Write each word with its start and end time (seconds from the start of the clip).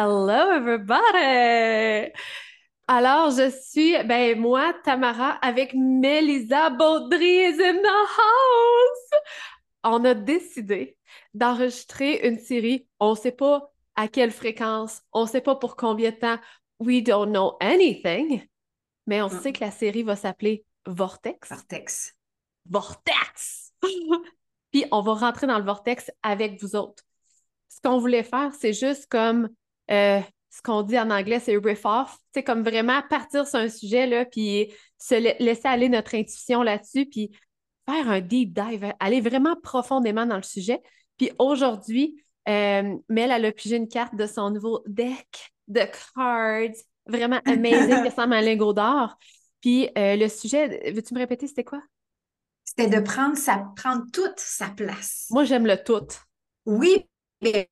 Hello 0.00 0.52
everybody! 0.52 2.12
Alors, 2.86 3.32
je 3.32 3.50
suis, 3.50 4.00
ben 4.04 4.38
moi, 4.38 4.72
Tamara, 4.84 5.30
avec 5.42 5.74
Melisa 5.74 6.70
Baudry 6.70 7.40
is 7.48 7.60
in 7.60 7.82
the 7.82 8.06
house! 8.16 9.20
On 9.82 10.04
a 10.04 10.14
décidé 10.14 10.96
d'enregistrer 11.34 12.28
une 12.28 12.38
série. 12.38 12.86
On 13.00 13.10
ne 13.10 13.16
sait 13.16 13.32
pas 13.32 13.72
à 13.96 14.06
quelle 14.06 14.30
fréquence, 14.30 15.02
on 15.12 15.22
ne 15.22 15.28
sait 15.28 15.40
pas 15.40 15.56
pour 15.56 15.74
combien 15.74 16.12
de 16.12 16.16
temps. 16.16 16.38
We 16.78 17.02
don't 17.02 17.32
know 17.32 17.56
anything, 17.58 18.46
mais 19.08 19.20
on 19.20 19.28
sait 19.28 19.52
que 19.52 19.64
la 19.64 19.72
série 19.72 20.04
va 20.04 20.14
s'appeler 20.14 20.64
Vortex. 20.86 21.48
Vortex. 21.48 22.14
Vortex! 22.70 23.72
Puis 24.70 24.84
on 24.92 25.00
va 25.00 25.14
rentrer 25.14 25.48
dans 25.48 25.58
le 25.58 25.64
vortex 25.64 26.12
avec 26.22 26.62
vous 26.62 26.76
autres. 26.76 27.02
Ce 27.68 27.80
qu'on 27.80 27.98
voulait 27.98 28.22
faire, 28.22 28.52
c'est 28.54 28.72
juste 28.72 29.06
comme 29.06 29.48
euh, 29.90 30.20
ce 30.50 30.62
qu'on 30.62 30.82
dit 30.82 30.98
en 30.98 31.10
anglais, 31.10 31.40
c'est 31.40 31.56
riff 31.56 31.84
off. 31.84 32.16
C'est 32.34 32.42
comme 32.42 32.62
vraiment 32.62 33.00
partir 33.08 33.46
sur 33.46 33.58
un 33.58 33.68
sujet, 33.68 34.06
là, 34.06 34.24
puis 34.24 34.72
se 34.98 35.14
laisser 35.42 35.68
aller 35.68 35.88
notre 35.88 36.14
intuition 36.14 36.62
là-dessus, 36.62 37.06
puis 37.06 37.30
faire 37.88 38.08
un 38.08 38.20
deep 38.20 38.52
dive, 38.52 38.92
aller 39.00 39.20
vraiment 39.20 39.56
profondément 39.62 40.26
dans 40.26 40.36
le 40.36 40.42
sujet. 40.42 40.82
Puis 41.16 41.30
aujourd'hui, 41.38 42.22
euh, 42.48 42.96
Mel, 43.08 43.30
elle 43.30 43.44
a 43.44 43.52
pigé 43.52 43.76
une 43.76 43.88
carte 43.88 44.14
de 44.14 44.26
son 44.26 44.50
nouveau 44.50 44.82
deck 44.86 45.52
de 45.68 45.82
cards, 46.14 46.74
vraiment 47.06 47.40
amazing, 47.44 48.02
qui 48.02 48.08
ressemble 48.08 48.34
à 48.34 48.38
un 48.38 48.40
lingot 48.40 48.72
d'or. 48.72 49.16
Puis 49.60 49.90
euh, 49.98 50.16
le 50.16 50.28
sujet, 50.28 50.92
veux-tu 50.92 51.14
me 51.14 51.18
répéter, 51.18 51.46
c'était 51.46 51.64
quoi? 51.64 51.82
C'était 52.64 52.88
de 52.88 53.00
prendre, 53.00 53.36
sa, 53.36 53.66
prendre 53.76 54.04
toute 54.12 54.38
sa 54.38 54.68
place. 54.68 55.26
Moi, 55.30 55.44
j'aime 55.44 55.66
le 55.66 55.82
tout. 55.82 56.06
Oui, 56.64 57.06
mais 57.42 57.70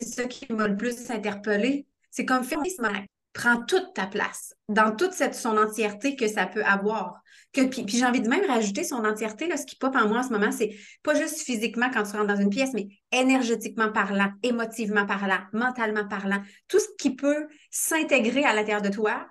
c'est 0.00 0.08
ça 0.08 0.24
qui 0.24 0.52
m'a 0.52 0.68
le 0.68 0.76
plus 0.76 1.10
interpellé. 1.10 1.86
C'est 2.10 2.24
comme 2.24 2.44
féminisme 2.44 2.88
prend 3.32 3.62
toute 3.62 3.94
ta 3.94 4.06
place 4.06 4.54
dans 4.68 4.94
toute 4.94 5.12
cette, 5.12 5.34
son 5.34 5.56
entièreté 5.56 6.16
que 6.16 6.26
ça 6.26 6.46
peut 6.46 6.64
avoir. 6.64 7.22
Que, 7.52 7.62
puis, 7.62 7.84
j'ai 7.86 8.04
envie 8.04 8.20
de 8.20 8.28
même 8.28 8.44
rajouter 8.46 8.84
son 8.84 9.04
entièreté, 9.04 9.46
là, 9.46 9.56
ce 9.56 9.64
qui 9.64 9.76
pop 9.76 9.94
en 9.94 10.08
moi 10.08 10.18
en 10.18 10.22
ce 10.22 10.30
moment, 10.30 10.50
c'est 10.50 10.76
pas 11.02 11.14
juste 11.14 11.40
physiquement 11.42 11.88
quand 11.90 12.02
tu 12.02 12.12
rentres 12.12 12.26
dans 12.26 12.40
une 12.40 12.50
pièce, 12.50 12.72
mais 12.74 12.88
énergétiquement 13.12 13.92
parlant, 13.92 14.32
émotivement 14.42 15.06
parlant, 15.06 15.38
mentalement 15.52 16.06
parlant, 16.08 16.42
tout 16.66 16.78
ce 16.78 16.88
qui 16.98 17.14
peut 17.14 17.46
s'intégrer 17.70 18.44
à 18.44 18.54
l'intérieur 18.54 18.82
de 18.82 18.90
toi, 18.90 19.26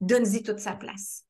donne-y 0.00 0.42
toute 0.42 0.58
sa 0.58 0.72
place. 0.72 1.24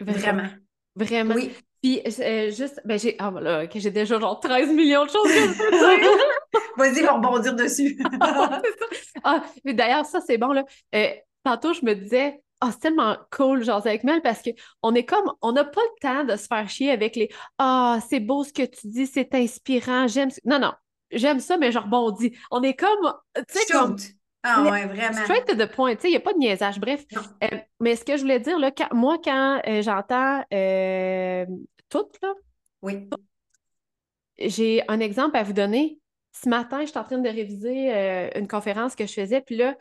Vraiment. 0.00 0.48
Vraiment. 0.94 1.34
Oui. 1.34 1.52
Puis, 1.82 2.02
euh, 2.20 2.50
juste, 2.50 2.80
ben 2.84 2.98
j'ai, 2.98 3.16
ah 3.18 3.30
voilà, 3.30 3.66
que 3.66 3.78
j'ai 3.78 3.90
déjà 3.90 4.18
genre 4.20 4.38
13 4.38 4.72
millions 4.72 5.06
de 5.06 5.10
choses 5.10 5.30
Vas-y, 6.76 7.02
va 7.02 7.12
rebondir 7.12 7.54
dessus. 7.54 7.98
ah, 9.24 9.42
d'ailleurs, 9.64 10.04
ça, 10.04 10.20
c'est 10.20 10.36
bon, 10.36 10.52
là. 10.52 10.64
Euh, 10.94 11.08
tantôt, 11.42 11.72
je 11.72 11.84
me 11.84 11.94
disais, 11.94 12.42
ah, 12.60 12.70
c'est 12.72 12.80
tellement 12.80 13.16
cool, 13.30 13.64
genre, 13.64 13.80
avec 13.86 14.04
Mel, 14.04 14.20
parce 14.20 14.42
qu'on 14.42 14.94
est 14.94 15.04
comme, 15.04 15.32
on 15.40 15.52
n'a 15.52 15.64
pas 15.64 15.80
le 15.80 16.00
temps 16.00 16.24
de 16.24 16.36
se 16.36 16.46
faire 16.46 16.68
chier 16.68 16.90
avec 16.90 17.16
les, 17.16 17.30
ah, 17.58 17.98
c'est 18.08 18.20
beau 18.20 18.44
ce 18.44 18.52
que 18.52 18.62
tu 18.62 18.88
dis, 18.88 19.06
c'est 19.06 19.34
inspirant, 19.34 20.06
j'aime. 20.06 20.30
Non, 20.44 20.58
non, 20.58 20.72
j'aime 21.10 21.40
ça, 21.40 21.56
mais 21.56 21.72
je 21.72 21.78
rebondis. 21.78 22.36
On 22.50 22.62
est 22.62 22.74
comme, 22.74 23.14
tu 23.34 23.58
sais, 23.58 23.72
comme. 23.72 23.96
Ah 24.42 24.62
ouais, 24.62 24.86
vraiment. 24.86 25.22
Straight 25.24 25.46
to 25.46 25.54
the 25.54 25.70
point, 25.70 25.94
tu 25.96 26.02
sais, 26.02 26.08
il 26.08 26.12
n'y 26.12 26.16
a 26.16 26.20
pas 26.20 26.32
de 26.32 26.38
niaisage. 26.38 26.80
Bref, 26.80 27.04
euh, 27.44 27.58
mais 27.78 27.94
ce 27.94 28.04
que 28.04 28.16
je 28.16 28.22
voulais 28.22 28.40
dire, 28.40 28.58
là, 28.58 28.70
moi, 28.92 29.18
quand 29.22 29.60
euh, 29.66 29.82
j'entends 29.82 30.42
euh, 30.52 31.44
tout, 31.90 32.06
là, 32.22 32.32
oui. 32.82 33.08
j'ai 34.38 34.82
un 34.88 35.00
exemple 35.00 35.36
à 35.36 35.42
vous 35.42 35.52
donner. 35.52 35.98
Ce 36.32 36.48
matin, 36.48 36.84
j'étais 36.84 36.98
en 36.98 37.04
train 37.04 37.18
de 37.18 37.28
réviser 37.28 37.90
une 38.38 38.46
conférence 38.46 38.94
que 38.94 39.06
je 39.06 39.12
faisais, 39.12 39.40
puis 39.40 39.56
là, 39.56 39.76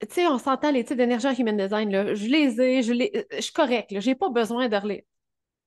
tu 0.00 0.14
sais, 0.14 0.26
on 0.26 0.38
s'entend 0.38 0.70
les 0.70 0.84
types 0.84 0.96
d'énergie 0.96 1.26
en 1.26 1.34
human 1.34 1.56
design, 1.56 1.90
là. 1.90 2.14
Je 2.14 2.26
les 2.26 2.60
ai, 2.60 2.82
je, 2.82 2.92
les, 2.92 3.26
je 3.32 3.40
suis 3.40 3.52
correcte, 3.52 4.00
je 4.00 4.10
n'ai 4.10 4.14
pas 4.14 4.30
besoin 4.30 4.68
de 4.68 4.76
relire. 4.76 5.02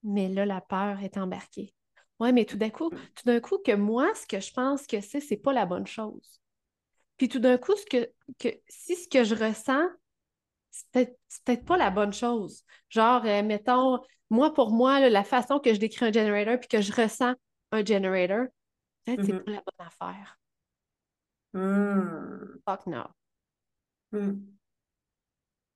Mais 0.04 0.30
là, 0.30 0.46
la 0.46 0.62
peur 0.62 1.02
est 1.04 1.18
embarquée. 1.18 1.74
Oui, 2.20 2.32
mais 2.32 2.46
tout 2.46 2.58
d'un 2.58 2.70
coup, 2.70 2.90
tout 2.90 3.26
d'un 3.26 3.40
coup, 3.40 3.58
que 3.58 3.74
moi, 3.74 4.14
ce 4.16 4.26
que 4.26 4.40
je 4.40 4.52
pense 4.54 4.88
que 4.88 5.02
c'est, 5.02 5.20
c'est 5.20 5.38
pas 5.38 5.54
la 5.54 5.66
bonne 5.66 5.88
chose. 5.88 6.42
Puis 7.18 7.30
tout 7.30 7.40
d'un 7.40 7.58
coup, 7.58 7.76
ce 7.76 7.86
que, 7.86 8.10
que, 8.40 8.50
si 8.68 8.96
ce 8.96 9.08
que 9.08 9.24
je 9.24 9.36
ressens, 9.36 9.88
c'est 10.72 11.18
peut-être 11.46 11.66
pas 11.66 11.78
la 11.78 11.90
bonne 11.90 12.14
chose. 12.14 12.64
Genre, 12.90 13.24
euh, 13.26 13.44
mettons, 13.44 14.00
moi, 14.30 14.54
pour 14.54 14.72
moi, 14.72 15.10
la 15.10 15.24
façon 15.24 15.60
que 15.60 15.74
je 15.74 15.80
décris 15.80 16.06
un 16.06 16.12
generator 16.12 16.60
puis 16.60 16.68
que 16.68 16.82
je 16.82 16.92
ressens 16.92 17.36
un 17.72 17.86
generator, 17.86 18.48
peut-être 19.04 19.24
c'est 19.24 19.34
mm-hmm. 19.34 19.44
pas 19.44 19.52
la 19.52 19.64
bonne 19.64 19.88
affaire. 19.88 20.40
Mm. 21.54 22.60
Fuck 22.68 22.88
no. 22.88 23.04
Mm. 24.12 24.42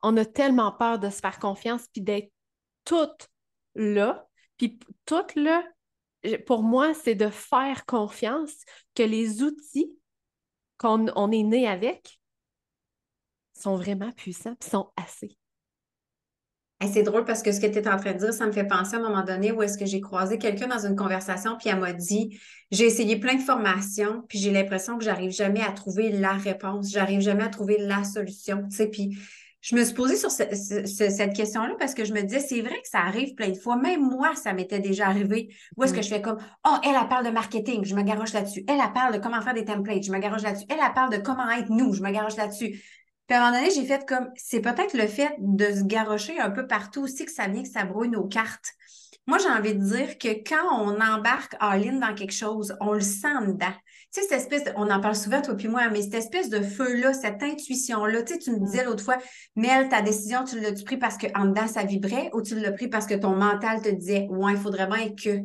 On 0.01 0.17
a 0.17 0.25
tellement 0.25 0.71
peur 0.71 0.99
de 0.99 1.09
se 1.09 1.19
faire 1.19 1.39
confiance 1.39 1.87
puis 1.87 2.01
d'être 2.01 2.31
toute 2.85 3.29
là. 3.75 4.27
Puis 4.57 4.79
toute 5.05 5.35
là, 5.35 5.63
pour 6.45 6.63
moi, 6.63 6.93
c'est 6.93 7.15
de 7.15 7.29
faire 7.29 7.85
confiance 7.85 8.53
que 8.95 9.03
les 9.03 9.43
outils 9.43 9.95
qu'on 10.77 11.31
est 11.31 11.43
né 11.43 11.67
avec 11.67 12.19
sont 13.53 13.75
vraiment 13.75 14.11
puissants 14.11 14.55
et 14.61 14.69
sont 14.69 14.91
assez. 14.95 15.38
C'est 16.87 17.03
drôle 17.03 17.25
parce 17.25 17.43
que 17.43 17.51
ce 17.51 17.59
que 17.59 17.67
tu 17.67 17.79
es 17.79 17.87
en 17.89 17.97
train 17.97 18.13
de 18.13 18.19
dire, 18.19 18.33
ça 18.33 18.45
me 18.45 18.51
fait 18.51 18.63
penser 18.63 18.95
à 18.95 18.99
un 18.99 19.01
moment 19.01 19.23
donné 19.23 19.51
où 19.51 19.61
est-ce 19.61 19.77
que 19.77 19.85
j'ai 19.85 19.99
croisé 19.99 20.37
quelqu'un 20.37 20.67
dans 20.67 20.85
une 20.85 20.95
conversation, 20.95 21.57
puis 21.59 21.69
elle 21.69 21.79
m'a 21.79 21.91
dit 21.91 22.39
J'ai 22.71 22.85
essayé 22.85 23.17
plein 23.17 23.35
de 23.35 23.41
formations, 23.41 24.23
puis 24.29 24.39
j'ai 24.39 24.51
l'impression 24.51 24.97
que 24.97 25.03
j'arrive 25.03 25.31
jamais 25.31 25.61
à 25.61 25.71
trouver 25.71 26.09
la 26.09 26.33
réponse, 26.33 26.89
j'arrive 26.91 27.19
jamais 27.19 27.43
à 27.43 27.49
trouver 27.49 27.77
la 27.79 28.03
solution. 28.05 28.63
Tu 28.69 28.75
sais, 28.75 28.87
puis 28.87 29.17
je 29.61 29.75
me 29.75 29.83
suis 29.83 29.93
posée 29.93 30.15
sur 30.15 30.31
cette 30.31 31.33
question-là 31.35 31.75
parce 31.77 31.93
que 31.93 32.05
je 32.05 32.13
me 32.13 32.21
disais, 32.21 32.39
c'est 32.39 32.61
vrai 32.61 32.81
que 32.81 32.87
ça 32.87 32.99
arrive 32.99 33.35
plein 33.35 33.49
de 33.49 33.57
fois. 33.57 33.75
Même 33.75 34.01
moi, 34.01 34.33
ça 34.35 34.53
m'était 34.53 34.79
déjà 34.79 35.07
arrivé. 35.07 35.53
Où 35.75 35.83
est-ce 35.83 35.93
que 35.93 35.99
mm. 35.99 36.03
je 36.03 36.07
fais 36.07 36.21
comme, 36.21 36.37
oh, 36.65 36.75
elle, 36.83 36.95
elle 36.99 37.09
parle 37.09 37.25
de 37.25 37.31
marketing, 37.31 37.83
je 37.83 37.93
me 37.93 38.03
garoche 38.03 38.31
là-dessus. 38.31 38.63
Elle, 38.69 38.79
elle 38.81 38.93
parle 38.93 39.13
de 39.13 39.19
comment 39.19 39.41
faire 39.41 39.53
des 39.53 39.65
templates, 39.65 40.03
je 40.03 40.11
me 40.13 40.19
garoche 40.19 40.43
là-dessus. 40.43 40.65
Elle, 40.69 40.77
elle 40.81 40.93
parle 40.93 41.11
de 41.11 41.17
comment 41.17 41.49
être 41.51 41.69
nous, 41.69 41.93
je 41.93 42.01
me 42.01 42.09
garoche 42.09 42.37
là-dessus. 42.37 42.81
Puis 43.29 43.37
à 43.37 43.43
un 43.43 43.51
moment 43.51 43.61
donné, 43.61 43.71
j'ai 43.71 43.85
fait 43.85 44.07
comme, 44.07 44.31
c'est 44.35 44.59
peut-être 44.59 44.97
le 44.97 45.05
fait 45.05 45.35
de 45.37 45.65
se 45.65 45.83
garocher 45.83 46.39
un 46.39 46.49
peu 46.49 46.65
partout 46.65 47.01
aussi 47.01 47.25
que 47.25 47.31
ça 47.31 47.47
vient 47.47 47.61
que 47.61 47.69
ça 47.69 47.85
brouille 47.85 48.09
nos 48.09 48.27
cartes. 48.27 48.71
Moi, 49.27 49.37
j'ai 49.37 49.49
envie 49.49 49.75
de 49.75 49.83
dire 49.83 50.17
que 50.17 50.29
quand 50.29 50.81
on 50.81 50.99
embarque 50.99 51.55
en 51.61 51.73
ligne 51.73 51.99
dans 51.99 52.15
quelque 52.15 52.33
chose, 52.33 52.75
on 52.81 52.93
le 52.93 53.01
sent 53.01 53.45
dedans. 53.45 53.71
Tu 54.11 54.21
sais, 54.21 54.27
cette 54.27 54.31
espèce, 54.31 54.63
de, 54.63 54.71
on 54.77 54.89
en 54.89 54.99
parle 54.99 55.15
souvent, 55.15 55.43
toi 55.43 55.53
puis 55.53 55.67
moi, 55.67 55.89
mais 55.89 56.01
cette 56.01 56.15
espèce 56.15 56.49
de 56.49 56.59
feu-là, 56.59 57.13
cette 57.13 57.43
intuition-là, 57.43 58.23
tu 58.23 58.33
sais, 58.33 58.39
tu 58.39 58.51
me 58.51 58.65
disais 58.65 58.83
l'autre 58.83 59.03
fois, 59.03 59.19
Mel, 59.55 59.89
ta 59.89 60.01
décision, 60.01 60.43
tu 60.43 60.59
l'as-tu 60.59 60.83
pris 60.83 60.97
parce 60.97 61.15
qu'en 61.19 61.45
dedans, 61.45 61.67
ça 61.67 61.83
vibrait 61.83 62.31
ou 62.33 62.41
tu 62.41 62.55
l'as 62.55 62.71
pris 62.71 62.87
parce 62.87 63.05
que 63.05 63.13
ton 63.13 63.35
mental 63.35 63.83
te 63.83 63.89
disait, 63.89 64.25
ouais, 64.31 64.53
il 64.53 64.57
faudrait 64.57 64.87
bien 64.87 65.09
que. 65.09 65.41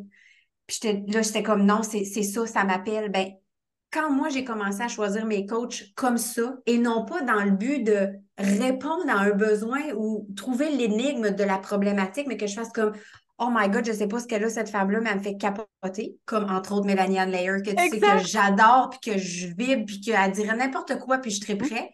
Puis 0.66 1.04
là, 1.08 1.20
j'étais 1.20 1.42
comme, 1.42 1.66
non, 1.66 1.82
c'est 1.82 2.04
ça, 2.04 2.46
ça 2.46 2.64
m'appelle. 2.64 3.10
Ben, 3.10 3.32
quand 3.94 4.10
moi, 4.10 4.28
j'ai 4.28 4.44
commencé 4.44 4.82
à 4.82 4.88
choisir 4.88 5.24
mes 5.24 5.46
coachs 5.46 5.84
comme 5.94 6.18
ça, 6.18 6.56
et 6.66 6.78
non 6.78 7.04
pas 7.04 7.22
dans 7.22 7.44
le 7.44 7.52
but 7.52 7.84
de 7.84 8.10
répondre 8.36 9.08
à 9.08 9.20
un 9.20 9.30
besoin 9.30 9.80
ou 9.96 10.26
trouver 10.36 10.68
l'énigme 10.70 11.30
de 11.30 11.44
la 11.44 11.58
problématique, 11.58 12.26
mais 12.26 12.36
que 12.36 12.48
je 12.48 12.54
fasse 12.54 12.72
comme, 12.72 12.92
Oh 13.38 13.48
my 13.52 13.68
God, 13.68 13.84
je 13.86 13.92
sais 13.92 14.08
pas 14.08 14.18
ce 14.18 14.26
qu'elle 14.26 14.44
a, 14.44 14.50
cette 14.50 14.68
femme-là, 14.68 15.00
mais 15.00 15.10
elle 15.10 15.18
me 15.18 15.22
fait 15.22 15.36
capoter, 15.36 16.16
comme 16.24 16.44
entre 16.50 16.72
autres 16.72 16.86
Mélanie 16.86 17.18
Ann 17.18 17.30
Layer, 17.30 17.62
que 17.64 17.70
tu 17.70 17.90
sais 17.90 18.00
que 18.00 18.26
j'adore, 18.26 18.90
puis 18.90 19.12
que 19.12 19.18
je 19.18 19.48
vibre, 19.56 19.84
puis 19.86 20.00
qu'elle 20.00 20.32
dirait 20.32 20.56
n'importe 20.56 20.98
quoi, 20.98 21.18
puis 21.18 21.30
je 21.30 21.40
serais 21.40 21.54
mm-hmm. 21.54 21.68
prêt. 21.68 21.90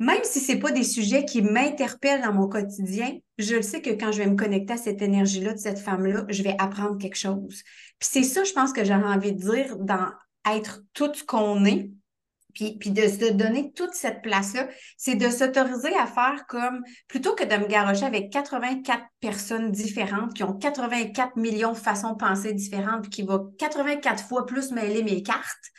Même 0.00 0.20
si 0.22 0.40
ce 0.40 0.56
pas 0.56 0.72
des 0.72 0.82
sujets 0.82 1.24
qui 1.24 1.42
m'interpellent 1.42 2.22
dans 2.22 2.32
mon 2.32 2.48
quotidien, 2.48 3.18
je 3.36 3.56
le 3.56 3.62
sais 3.62 3.82
que 3.82 3.90
quand 3.90 4.12
je 4.12 4.22
vais 4.22 4.28
me 4.28 4.36
connecter 4.36 4.72
à 4.72 4.76
cette 4.78 5.02
énergie-là 5.02 5.52
de 5.52 5.58
cette 5.58 5.78
femme-là, 5.78 6.24
je 6.28 6.42
vais 6.42 6.56
apprendre 6.58 6.96
quelque 6.98 7.18
chose. 7.18 7.62
Puis 7.98 8.08
c'est 8.10 8.22
ça, 8.22 8.42
je 8.42 8.52
pense 8.52 8.72
que 8.72 8.82
j'aurais 8.82 9.04
envie 9.04 9.32
de 9.32 9.40
dire 9.40 9.76
dans 9.76 10.08
être 10.46 10.82
tout 10.94 11.12
ce 11.14 11.24
qu'on 11.24 11.64
est, 11.64 11.90
puis, 12.52 12.90
de 12.90 13.02
se 13.02 13.32
donner 13.32 13.72
toute 13.72 13.94
cette 13.94 14.22
place-là, 14.22 14.68
c'est 14.96 15.14
de 15.14 15.30
s'autoriser 15.30 15.94
à 15.96 16.06
faire 16.06 16.46
comme, 16.48 16.82
plutôt 17.08 17.34
que 17.34 17.44
de 17.44 17.56
me 17.56 17.66
garrocher 17.66 18.04
avec 18.04 18.30
84 18.30 19.02
personnes 19.20 19.70
différentes 19.70 20.34
qui 20.34 20.42
ont 20.42 20.54
84 20.54 21.36
millions 21.36 21.72
de 21.72 21.78
façons 21.78 22.12
de 22.12 22.16
penser 22.16 22.52
différentes, 22.52 23.02
puis 23.02 23.10
qui 23.10 23.22
vont 23.22 23.52
84 23.58 24.24
fois 24.24 24.46
plus 24.46 24.72
mêler 24.72 25.02
mes 25.02 25.22
cartes, 25.22 25.70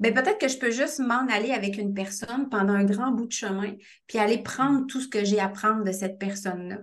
bien 0.00 0.12
peut-être 0.12 0.38
que 0.38 0.48
je 0.48 0.58
peux 0.58 0.70
juste 0.70 1.00
m'en 1.00 1.26
aller 1.28 1.52
avec 1.52 1.76
une 1.76 1.94
personne 1.94 2.48
pendant 2.48 2.74
un 2.74 2.84
grand 2.84 3.10
bout 3.12 3.26
de 3.26 3.32
chemin, 3.32 3.74
puis 4.06 4.18
aller 4.18 4.38
prendre 4.38 4.86
tout 4.86 5.00
ce 5.00 5.08
que 5.08 5.24
j'ai 5.24 5.40
à 5.40 5.48
prendre 5.48 5.84
de 5.84 5.92
cette 5.92 6.18
personne-là. 6.18 6.78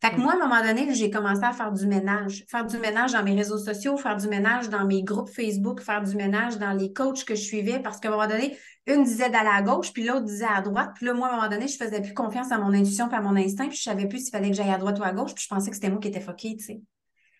Fait 0.00 0.10
que 0.10 0.20
moi, 0.20 0.32
à 0.32 0.36
un 0.36 0.46
moment 0.46 0.62
donné, 0.62 0.94
j'ai 0.94 1.10
commencé 1.10 1.42
à 1.42 1.52
faire 1.52 1.72
du 1.72 1.84
ménage. 1.88 2.44
Faire 2.48 2.64
du 2.64 2.78
ménage 2.78 3.12
dans 3.12 3.24
mes 3.24 3.34
réseaux 3.34 3.58
sociaux, 3.58 3.96
faire 3.96 4.16
du 4.16 4.28
ménage 4.28 4.68
dans 4.68 4.86
mes 4.86 5.02
groupes 5.02 5.28
Facebook, 5.28 5.80
faire 5.80 6.02
du 6.02 6.14
ménage 6.14 6.56
dans 6.58 6.72
les 6.72 6.92
coachs 6.92 7.24
que 7.24 7.34
je 7.34 7.42
suivais 7.42 7.80
parce 7.80 7.98
qu'à 7.98 8.08
un 8.08 8.12
moment 8.12 8.28
donné, 8.28 8.56
une 8.86 9.02
disait 9.02 9.28
d'aller 9.28 9.50
à 9.52 9.60
gauche, 9.60 9.92
puis 9.92 10.04
l'autre 10.04 10.24
disait 10.24 10.46
à 10.48 10.62
droite. 10.62 10.90
Puis 10.94 11.06
là, 11.06 11.14
moi, 11.14 11.28
à 11.28 11.32
un 11.32 11.36
moment 11.36 11.48
donné, 11.48 11.66
je 11.66 11.76
faisais 11.76 12.00
plus 12.00 12.14
confiance 12.14 12.52
à 12.52 12.58
mon 12.58 12.72
intuition 12.72 13.10
et 13.10 13.14
à 13.14 13.20
mon 13.20 13.34
instinct, 13.34 13.66
puis 13.66 13.76
je 13.76 13.82
savais 13.82 14.06
plus 14.06 14.20
s'il 14.20 14.30
fallait 14.30 14.50
que 14.50 14.56
j'aille 14.56 14.70
à 14.70 14.78
droite 14.78 15.00
ou 15.00 15.02
à 15.02 15.12
gauche, 15.12 15.34
puis 15.34 15.42
je 15.42 15.48
pensais 15.48 15.68
que 15.68 15.74
c'était 15.74 15.90
moi 15.90 15.98
qui 15.98 16.08
étais 16.08 16.20
foquée, 16.20 16.56
tu 16.56 16.64
sais. 16.64 16.80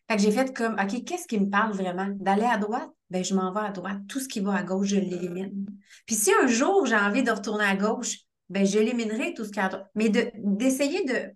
Fait 0.09 0.17
que 0.17 0.23
j'ai 0.23 0.33
fait 0.33 0.57
comme, 0.57 0.77
OK, 0.81 1.05
qu'est-ce 1.05 1.27
qui 1.27 1.39
me 1.39 1.51
parle 1.51 1.73
vraiment? 1.73 2.09
D'aller 2.19 2.47
à 2.47 2.57
droite? 2.57 2.89
Ben, 3.11 3.23
je 3.23 3.35
m'en 3.35 3.53
vais 3.53 3.61
à 3.61 3.71
droite. 3.71 3.99
Tout 4.09 4.21
ce 4.21 4.29
qui 4.29 4.41
va 4.41 4.55
à 4.55 4.63
gauche, 4.63 4.89
je 4.89 4.97
l'élimine. 4.97 5.67
Puis 6.07 6.17
si 6.17 6.31
un 6.43 6.47
jour 6.47 6.87
j'ai 6.87 6.97
envie 6.97 7.23
de 7.23 7.31
retourner 7.31 7.65
à 7.65 7.77
gauche, 7.77 8.19
ben, 8.49 8.65
je 8.65 8.79
éliminerai 8.79 9.35
tout 9.35 9.45
ce 9.45 9.51
qui 9.51 9.59
est 9.59 9.63
à 9.63 9.69
droite. 9.69 9.91
Mais 9.95 10.09
d'essayer 10.09 11.05
de, 11.05 11.31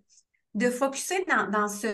de, 0.55 0.71
focuser 0.71 1.23
dans, 1.29 1.49
dans 1.49 1.67
ce, 1.67 1.87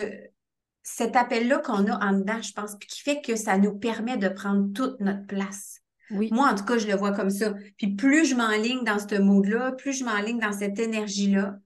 cet 0.82 1.16
appel-là 1.16 1.58
qu'on 1.58 1.86
a 1.86 2.04
en 2.04 2.12
dedans, 2.12 2.40
je 2.40 2.52
pense, 2.52 2.76
puis 2.78 2.88
qui 2.88 3.02
fait 3.02 3.20
que 3.20 3.36
ça 3.36 3.58
nous 3.58 3.78
permet 3.78 4.16
de 4.16 4.28
prendre 4.28 4.72
toute 4.72 5.00
notre 5.00 5.26
place. 5.26 5.80
Oui. 6.10 6.28
Moi, 6.32 6.48
en 6.48 6.54
tout 6.54 6.64
cas, 6.64 6.78
je 6.78 6.88
le 6.88 6.96
vois 6.96 7.12
comme 7.12 7.30
ça. 7.30 7.54
Puis 7.76 7.94
plus 7.94 8.24
je 8.24 8.34
m'enligne 8.34 8.84
dans 8.84 8.98
ce 8.98 9.20
mode-là, 9.20 9.72
plus 9.72 9.92
je 9.92 10.04
m'enligne 10.04 10.40
dans 10.40 10.52
cette 10.52 10.78
énergie-là, 10.78 11.58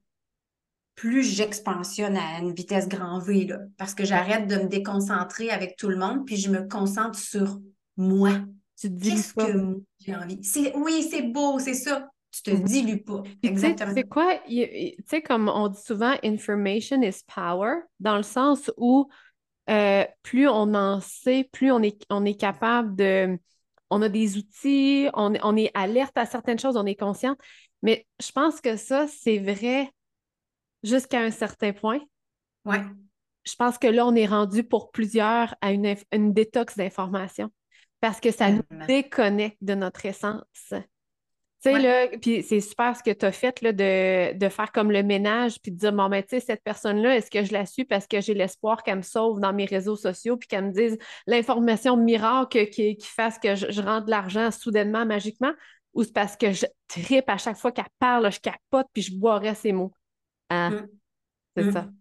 plus 0.95 1.23
j'expansionne 1.23 2.17
à 2.17 2.39
une 2.41 2.55
vitesse 2.55 2.89
grand 2.89 3.19
V, 3.19 3.47
là, 3.47 3.59
parce 3.79 3.95
que 3.95 4.05
j'arrête 4.05 4.47
de 4.47 4.57
me 4.57 4.69
déconcentrer 4.69 5.51
avec 5.51 5.77
tout 5.77 5.89
le 5.89 5.97
monde, 5.97 6.25
puis 6.25 6.37
je 6.37 6.51
me 6.51 6.69
concentre 6.69 7.19
sur 7.19 7.61
moi. 7.97 8.33
Qu'est-ce 8.81 9.35
que 9.35 9.81
j'ai 9.99 10.15
envie? 10.15 10.41
Oui, 10.75 11.07
c'est 11.09 11.23
beau, 11.23 11.59
c'est 11.59 11.75
ça. 11.75 12.09
Tu 12.31 12.43
te 12.43 12.51
mm-hmm. 12.51 12.65
dilues 12.65 13.03
pas. 13.03 13.23
Exactement. 13.43 13.93
C'est 13.95 14.09
quoi? 14.09 14.39
Tu 14.49 14.95
sais, 15.07 15.23
comme 15.23 15.49
on 15.49 15.69
dit 15.69 15.81
souvent, 15.81 16.15
information 16.25 17.01
is 17.03 17.23
power, 17.33 17.77
dans 18.01 18.17
le 18.17 18.25
sens 18.25 18.71
où 18.77 19.09
euh, 19.71 20.05
plus 20.23 20.49
on 20.49 20.75
en 20.75 21.01
sait, 21.01 21.49
plus 21.53 21.71
on 21.71 21.83
est, 21.83 22.05
on 22.11 22.25
est 22.25 22.39
capable 22.39 22.97
de. 22.97 23.39
On 23.91 24.03
a 24.03 24.09
des 24.09 24.37
outils, 24.37 25.09
on, 25.15 25.35
on 25.43 25.57
est 25.57 25.71
alerte 25.75 26.17
à 26.17 26.27
certaines 26.27 26.59
choses, 26.59 26.77
on 26.77 26.87
est 26.87 26.99
conscient. 26.99 27.37
Mais 27.83 28.07
je 28.21 28.33
pense 28.33 28.61
que 28.61 28.77
ça, 28.77 29.07
c'est 29.07 29.39
vrai 29.39 29.91
jusqu'à 30.85 31.21
un 31.21 31.33
certain 31.33 31.73
point. 31.73 31.99
Oui. 32.65 32.77
Je 33.45 33.57
pense 33.57 33.77
que 33.77 33.89
là, 33.89 34.07
on 34.07 34.15
est 34.15 34.27
rendu 34.27 34.63
pour 34.63 34.93
plusieurs 34.93 35.55
à 35.61 35.73
une, 35.73 35.97
une 36.13 36.33
détox 36.33 36.77
d'information 36.77 37.51
parce 38.01 38.21
que 38.21 38.31
ça 38.31 38.51
nous 38.51 38.63
déconnecte 38.87 39.59
de 39.63 39.75
notre 39.75 40.05
essence. 40.07 40.75
Tu 41.65 41.73
sais, 41.73 41.79
là, 41.79 42.09
puis 42.21 42.43
c'est 42.43 42.61
super 42.61 42.95
ce 42.95 43.03
que 43.03 43.11
tu 43.11 43.25
as 43.25 43.33
fait 43.33 43.63
là, 43.63 43.73
de, 43.73 44.37
de, 44.37 44.49
faire 44.51 44.71
comme 44.71 44.93
le 44.93 45.03
ménage, 45.03 45.59
puis 45.63 45.73
de 45.73 45.79
dire, 45.79 45.93
bon, 45.95 46.11
ben, 46.11 46.23
tu 46.23 46.29
sais, 46.29 46.41
cette 46.41 46.63
personne-là, 46.63 47.17
est-ce 47.17 47.31
que 47.31 47.43
je 47.43 47.55
la 47.55 47.65
suis 47.65 47.87
parce 47.87 48.07
que 48.07 48.21
j'ai 48.21 48.35
l'espoir 48.35 48.83
qu'elle 48.83 48.99
me 48.99 49.03
sauve 49.03 49.41
dans 49.41 49.55
mes 49.55 49.65
réseaux 49.65 49.97
sociaux, 49.97 50.37
puis 50.37 50.47
qu'elle 50.47 50.67
me 50.67 50.73
dise 50.73 50.99
l'information 51.27 51.97
miracle 51.97 52.67
qui, 52.67 52.99
qui 52.99 53.07
fasse 53.07 53.39
que 53.39 53.55
je, 53.55 53.81
rentre 53.81 54.05
de 54.05 54.11
l'argent 54.11 54.51
soudainement, 54.51 55.07
magiquement, 55.07 55.55
ou 55.95 56.05
c'est 56.05 56.13
parce 56.13 56.37
que 56.37 56.53
je 56.53 56.67
tripe 56.89 57.31
à 57.31 57.39
chaque 57.39 57.57
fois 57.57 57.73
qu'elle 57.73 57.87
parle, 57.99 58.31
je 58.31 58.41
capote, 58.41 58.89
puis 58.93 59.01
je 59.01 59.17
boirais 59.19 59.55
ses 59.55 59.73
mots? 59.73 59.93
Ah, 60.49 60.71
mmh. 60.71 60.89
C'est 61.57 61.73
ça. 61.73 61.83
Mmh. 61.83 61.95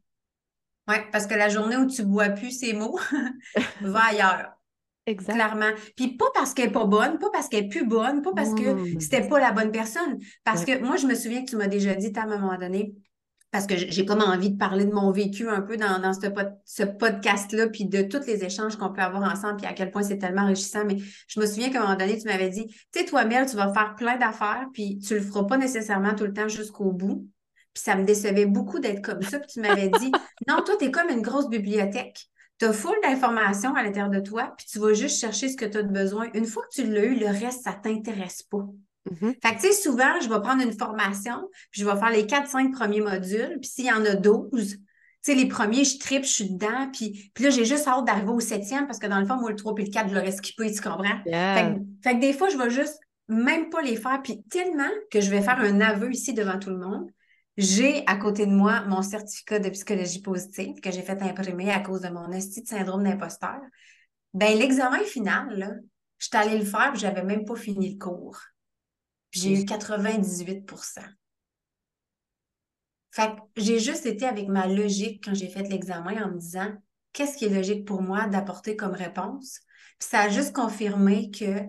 Oui, 0.90 0.96
parce 1.12 1.28
que 1.28 1.36
la 1.36 1.50
journée 1.50 1.78
où 1.78 1.88
tu 1.88 2.04
bois 2.04 2.30
plus 2.30 2.52
ces 2.52 2.74
mots, 2.74 3.00
va 3.82 4.00
ailleurs. 4.06 4.54
Exact. 5.06 5.34
Clairement. 5.34 5.72
Puis 5.96 6.16
pas 6.16 6.26
parce 6.34 6.54
qu'elle 6.54 6.68
n'est 6.68 6.72
pas 6.72 6.86
bonne, 6.86 7.20
pas 7.20 7.30
parce 7.32 7.50
qu'elle 7.50 7.64
n'est 7.64 7.70
plus 7.70 7.86
bonne, 7.86 8.22
pas 8.22 8.32
parce 8.34 8.54
que 8.54 9.00
c'était 9.00 9.28
pas 9.28 9.40
la 9.40 9.52
bonne 9.52 9.72
personne. 9.72 10.20
Parce 10.44 10.64
que 10.64 10.80
moi, 10.80 10.96
je 10.96 11.08
me 11.08 11.16
souviens 11.16 11.44
que 11.44 11.50
tu 11.50 11.58
m'as 11.58 11.68
déjà 11.68 11.94
dit 11.96 12.12
à 12.16 12.24
un 12.24 12.26
moment 12.26 12.58
donné, 12.58 12.94
parce 13.52 13.68
que 13.68 13.76
j'ai 13.78 14.06
comme 14.06 14.22
envie 14.22 14.52
de 14.52 14.58
parler 14.58 14.86
de 14.86 14.94
mon 14.94 15.12
vécu 15.12 15.48
un 15.48 15.62
peu 15.62 15.78
dans, 15.78 16.00
dans 16.00 16.14
ce, 16.14 16.28
ce 16.66 16.84
podcast-là, 16.84 17.68
puis 17.68 17.86
de 17.86 18.02
tous 18.02 18.26
les 18.26 18.44
échanges 18.44 18.78
qu'on 18.78 18.92
peut 18.92 19.02
avoir 19.02 19.32
ensemble, 19.32 19.58
puis 19.58 19.68
à 19.68 19.74
quel 19.74 19.92
point 19.92 20.04
c'est 20.04 20.18
tellement 20.18 20.42
enrichissant. 20.44 20.86
Mais 20.86 20.98
je 21.28 21.40
me 21.40 21.46
souviens 21.46 21.70
qu'à 21.70 21.80
un 21.80 21.84
moment 21.84 21.98
donné, 21.98 22.18
tu 22.18 22.26
m'avais 22.26 22.50
dit, 22.50 22.66
tu 22.66 23.00
sais, 23.00 23.06
toi, 23.06 23.26
Mel, 23.26 23.46
tu 23.46 23.56
vas 23.56 23.72
faire 23.72 23.96
plein 23.96 24.18
d'affaires, 24.18 24.66
puis 24.74 25.00
tu 25.00 25.14
le 25.16 25.22
feras 25.22 25.44
pas 25.44 25.58
nécessairement 25.58 26.16
tout 26.16 26.26
le 26.26 26.34
temps 26.34 26.48
jusqu'au 26.48 26.92
bout. 26.92 27.28
Puis 27.74 27.84
ça 27.84 27.96
me 27.96 28.04
décevait 28.04 28.46
beaucoup 28.46 28.80
d'être 28.80 29.02
comme 29.02 29.22
ça. 29.22 29.40
Puis 29.40 29.50
tu 29.54 29.62
m'avais 29.62 29.90
dit, 29.90 30.12
non, 30.48 30.62
toi, 30.64 30.76
tu 30.78 30.86
es 30.86 30.92
comme 30.92 31.10
une 31.10 31.22
grosse 31.22 31.50
bibliothèque. 31.50 32.28
Tu 32.60 32.66
as 32.66 32.74
full 32.74 32.96
d'informations 33.02 33.76
à 33.76 33.84
l'intérieur 33.84 34.12
de 34.12 34.20
toi, 34.20 34.54
puis 34.58 34.68
tu 34.72 34.80
vas 34.80 34.94
juste 34.94 35.20
chercher 35.20 35.50
ce 35.50 35.58
que 35.58 35.66
tu 35.66 35.78
as 35.78 35.84
besoin. 35.84 36.28
Une 36.34 36.46
fois 36.46 36.64
que 36.64 36.82
tu 36.82 36.88
l'as 36.88 37.04
eu, 37.04 37.16
le 37.16 37.28
reste, 37.28 37.64
ça 37.64 37.72
ne 37.72 37.82
t'intéresse 37.82 38.44
pas. 38.44 38.66
Mm-hmm. 39.10 39.36
Fait 39.42 39.56
que, 39.56 39.62
tu 39.62 39.68
sais, 39.68 39.74
souvent, 39.74 40.20
je 40.22 40.30
vais 40.30 40.40
prendre 40.40 40.62
une 40.62 40.78
formation, 40.78 41.50
puis 41.72 41.82
je 41.82 41.86
vais 41.86 41.98
faire 41.98 42.12
les 42.12 42.24
4-5 42.24 42.72
premiers 42.72 43.02
modules, 43.02 43.58
puis 43.60 43.70
s'il 43.70 43.86
y 43.86 43.92
en 43.92 44.06
a 44.06 44.16
12, 44.16 44.78
tu 45.24 45.32
sais, 45.32 45.36
les 45.36 45.48
premiers, 45.48 45.84
je 45.84 45.98
tripe, 46.00 46.24
je 46.24 46.30
suis 46.30 46.50
dedans, 46.52 46.90
puis, 46.94 47.32
puis 47.34 47.44
là, 47.46 47.50
j'ai 47.50 47.66
juste 47.66 47.88
hâte 47.88 48.06
d'arriver 48.06 48.32
au 48.32 48.40
septième 48.40 48.88
parce 48.88 49.00
que 49.00 49.08
dans 49.08 49.20
le 49.20 49.26
fond, 49.26 49.38
moi, 49.38 49.50
le 49.50 49.56
3 49.56 49.74
puis 49.74 49.86
le 49.86 49.92
4, 49.92 50.10
je 50.10 50.16
l'aurais 50.16 50.32
skippé, 50.32 50.72
tu 50.72 50.82
comprends? 50.82 51.24
Fait, 51.26 51.76
fait, 52.04 52.16
que 52.16 52.20
des 52.20 52.34
fois, 52.34 52.50
je 52.50 52.58
vais 52.58 52.70
juste 52.70 53.00
même 53.30 53.70
pas 53.70 53.82
les 53.82 53.96
faire, 53.96 54.22
puis 54.22 54.44
tellement 54.44 54.92
que 55.10 55.22
je 55.22 55.30
vais 55.32 55.42
faire 55.42 55.60
un 55.60 55.82
aveu 55.82 56.12
ici 56.12 56.34
devant 56.34 56.60
tout 56.60 56.70
le 56.70 56.78
monde 56.78 57.10
j'ai 57.58 58.06
à 58.08 58.16
côté 58.16 58.46
de 58.46 58.52
moi 58.52 58.82
mon 58.86 59.02
certificat 59.02 59.60
de 59.60 59.70
psychologie 59.70 60.22
positive 60.22 60.80
que 60.80 60.92
j'ai 60.92 61.02
fait 61.04 61.22
imprimer 61.22 61.72
à 61.72 61.80
cause 61.80 62.02
de 62.02 62.10
mon 62.10 62.32
esti 62.32 62.64
de 62.64 62.68
syndrome 62.68 63.04
d'imposteur. 63.04 63.60
Ben, 64.34 64.58
l'examen 64.58 65.04
final, 65.04 65.58
là, 65.58 65.72
je 66.18 66.26
suis 66.26 66.38
allée 66.38 66.58
le 66.58 66.66
faire 66.66 66.94
et 66.96 66.98
je 66.98 67.06
n'avais 67.06 67.24
même 67.24 67.46
pas 67.46 67.56
fini 67.56 67.94
le 67.94 68.00
cours. 68.00 68.40
J'ai 69.32 69.62
eu 69.62 69.66
98% 69.66 71.02
Fait 73.12 73.32
que 73.32 73.62
j'ai 73.62 73.80
juste 73.80 74.06
été 74.06 74.26
avec 74.26 74.48
ma 74.48 74.68
logique 74.68 75.24
quand 75.24 75.34
j'ai 75.34 75.50
fait 75.50 75.68
l'examen 75.70 76.24
en 76.24 76.32
me 76.32 76.40
disant 76.40 76.72
qu'est-ce 77.14 77.38
qui 77.38 77.46
est 77.46 77.50
logique 77.50 77.86
pour 77.86 78.02
moi 78.02 78.28
d'apporter 78.28 78.76
comme 78.76 78.94
réponse? 78.94 79.60
Puis 80.00 80.10
ça 80.10 80.22
a 80.22 80.30
juste 80.30 80.56
confirmé 80.56 81.30
que 81.30 81.62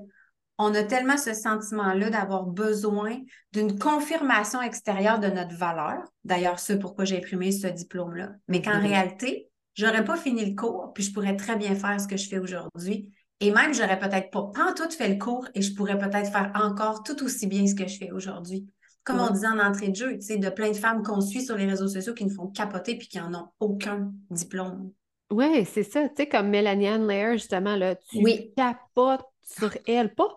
on 0.59 0.75
a 0.75 0.83
tellement 0.85 1.17
ce 1.17 1.35
sentiment-là 1.35 2.11
d'avoir 2.11 2.45
besoin 2.45 3.17
d'une 3.53 3.79
confirmation 3.79 4.63
extérieure 4.63 5.19
de 5.19 5.29
notre 5.29 5.57
valeur. 5.57 5.99
D'ailleurs, 6.25 6.59
c'est 6.59 6.79
pourquoi 6.79 7.05
j'ai 7.05 7.19
imprimé 7.19 7.51
ce 7.51 7.67
diplôme-là. 7.67 8.31
Mais 8.49 8.63
qu'en 8.63 8.79
mm-hmm. 8.79 8.87
réalité, 8.87 9.51
j'aurais 9.75 10.05
pas 10.05 10.17
fini 10.17 10.45
le 10.45 10.55
cours, 10.55 10.93
puis 10.95 11.03
je 11.03 11.13
pourrais 11.13 11.37
très 11.37 11.57
bien 11.57 11.75
faire 11.75 12.01
ce 12.01 12.07
que 12.07 12.17
je 12.17 12.29
fais 12.29 12.39
aujourd'hui. 12.39 13.11
Et 13.41 13.51
même, 13.51 13.75
j'aurais 13.75 13.99
peut-être 13.99 14.31
pas, 14.31 14.73
tout 14.75 14.91
fait 14.91 15.09
le 15.09 15.19
cours 15.19 15.49
et 15.55 15.63
je 15.63 15.75
pourrais 15.75 15.99
peut-être 15.99 16.31
faire 16.31 16.53
encore 16.55 17.03
tout 17.03 17.23
aussi 17.25 17.47
bien 17.47 17.67
ce 17.67 17.75
que 17.75 17.87
je 17.87 17.99
fais 17.99 18.13
aujourd'hui. 18.13 18.67
Comme 19.03 19.21
on 19.21 19.31
disait 19.31 19.49
en 19.49 19.59
entrée 19.59 19.89
de 19.89 19.97
jeu, 19.97 20.15
tu 20.15 20.23
sais, 20.23 20.37
de 20.39 20.49
plein 20.49 20.71
de 20.71 20.77
femmes 20.77 21.03
qu'on 21.03 21.21
suit 21.21 21.45
sur 21.45 21.57
les 21.57 21.67
réseaux 21.67 21.89
sociaux 21.89 22.15
qui 22.15 22.25
ne 22.25 22.31
font 22.31 22.47
capoter 22.47 22.97
puis 22.97 23.09
qui 23.09 23.19
n'en 23.19 23.35
ont 23.35 23.49
aucun 23.61 24.13
diplôme. 24.31 24.93
Oui, 25.31 25.67
c'est 25.67 25.83
ça. 25.83 26.09
Tu 26.09 26.15
sais, 26.17 26.29
comme 26.29 26.49
Mélanie 26.49 26.89
Ann 26.89 27.07
Lair, 27.07 27.33
justement, 27.33 27.77
là, 27.77 27.97
tu 27.97 28.23
capotes 28.57 29.27
sur 29.45 29.77
elle. 29.87 30.15
Pas, 30.15 30.35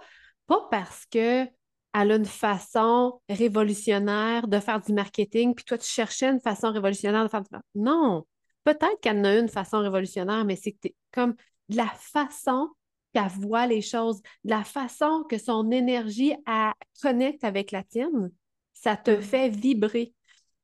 pas 0.48 0.68
parce 0.70 1.06
que 1.06 1.46
elle 1.94 2.12
a 2.12 2.16
une 2.16 2.26
façon 2.26 3.22
révolutionnaire 3.30 4.48
de 4.48 4.60
faire 4.60 4.80
du 4.82 4.94
marketing, 4.94 5.56
puis 5.56 5.66
toi, 5.66 5.78
tu 5.78 5.88
cherchais 5.88 6.28
une 6.28 6.40
façon 6.40 6.72
révolutionnaire 6.72 7.24
de 7.24 7.30
faire 7.30 7.42
du 7.42 7.50
marketing. 7.52 7.84
Non, 7.84 8.26
peut-être 8.64 9.00
qu'elle 9.02 9.20
en 9.20 9.24
a 9.24 9.38
une 9.38 9.50
façon 9.50 9.80
révolutionnaire, 9.80 10.46
mais 10.46 10.56
c'est 10.56 10.78
comme 11.12 11.34
de 11.70 11.78
la 11.78 11.88
façon 11.88 12.70
qu'elle 13.14 13.28
voit 13.30 13.66
les 13.66 13.82
choses, 13.82 14.22
de 14.44 14.50
la 14.50 14.64
façon 14.64 15.24
que 15.30 15.38
son 15.38 15.72
énergie 15.72 16.34
elle 16.46 16.74
connecte 17.02 17.44
avec 17.44 17.72
la 17.72 17.84
tienne, 17.84 18.32
ça 18.74 18.96
te 18.96 19.12
mm. 19.12 19.22
fait 19.22 19.50
vibrer. 19.50 20.14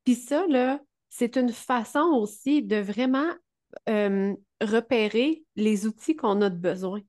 Puis 0.04 0.16
ça, 0.16 0.46
là, 0.48 0.80
c'est 1.10 1.38
une 1.38 1.52
façon 1.52 2.12
aussi 2.14 2.62
de 2.62 2.78
vraiment 2.78 3.32
euh, 3.90 4.36
repérer 4.62 5.44
les 5.56 5.88
outils 5.88 6.16
qu'on 6.16 6.42
a 6.42 6.50
de 6.50 6.58
besoin. 6.58 7.02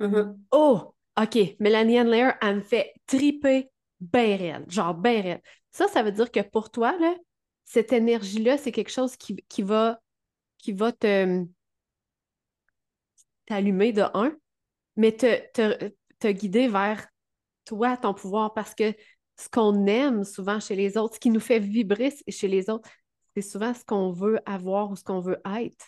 Mm-hmm. 0.00 0.36
Oh, 0.52 0.94
OK, 1.20 1.38
Mélanie 1.58 2.02
Lair, 2.04 2.36
elle 2.40 2.56
me 2.56 2.60
fait 2.60 2.94
triper 3.06 3.70
bien 4.00 4.36
réel, 4.36 4.64
genre 4.68 4.94
bien. 4.94 5.40
Ça, 5.70 5.88
ça 5.88 6.02
veut 6.02 6.12
dire 6.12 6.30
que 6.30 6.40
pour 6.40 6.70
toi, 6.70 6.96
là, 6.98 7.14
cette 7.64 7.92
énergie-là, 7.92 8.56
c'est 8.58 8.72
quelque 8.72 8.90
chose 8.90 9.16
qui, 9.16 9.36
qui, 9.48 9.62
va, 9.62 10.00
qui 10.58 10.72
va 10.72 10.92
te 10.92 11.44
t'allumer 13.46 13.92
de 13.92 14.02
un, 14.14 14.36
mais 14.96 15.12
te, 15.12 15.40
te, 15.52 15.92
te 16.18 16.28
guider 16.28 16.68
vers 16.68 17.06
toi, 17.64 17.96
ton 17.96 18.14
pouvoir, 18.14 18.54
parce 18.54 18.74
que 18.74 18.94
ce 19.38 19.48
qu'on 19.48 19.86
aime 19.86 20.24
souvent 20.24 20.60
chez 20.60 20.76
les 20.76 20.96
autres, 20.96 21.14
ce 21.14 21.20
qui 21.20 21.30
nous 21.30 21.40
fait 21.40 21.58
vibrer 21.58 22.12
chez 22.28 22.48
les 22.48 22.70
autres, 22.70 22.88
c'est 23.34 23.42
souvent 23.42 23.72
ce 23.74 23.84
qu'on 23.84 24.10
veut 24.10 24.40
avoir 24.46 24.90
ou 24.90 24.96
ce 24.96 25.04
qu'on 25.04 25.20
veut 25.20 25.40
être. 25.58 25.86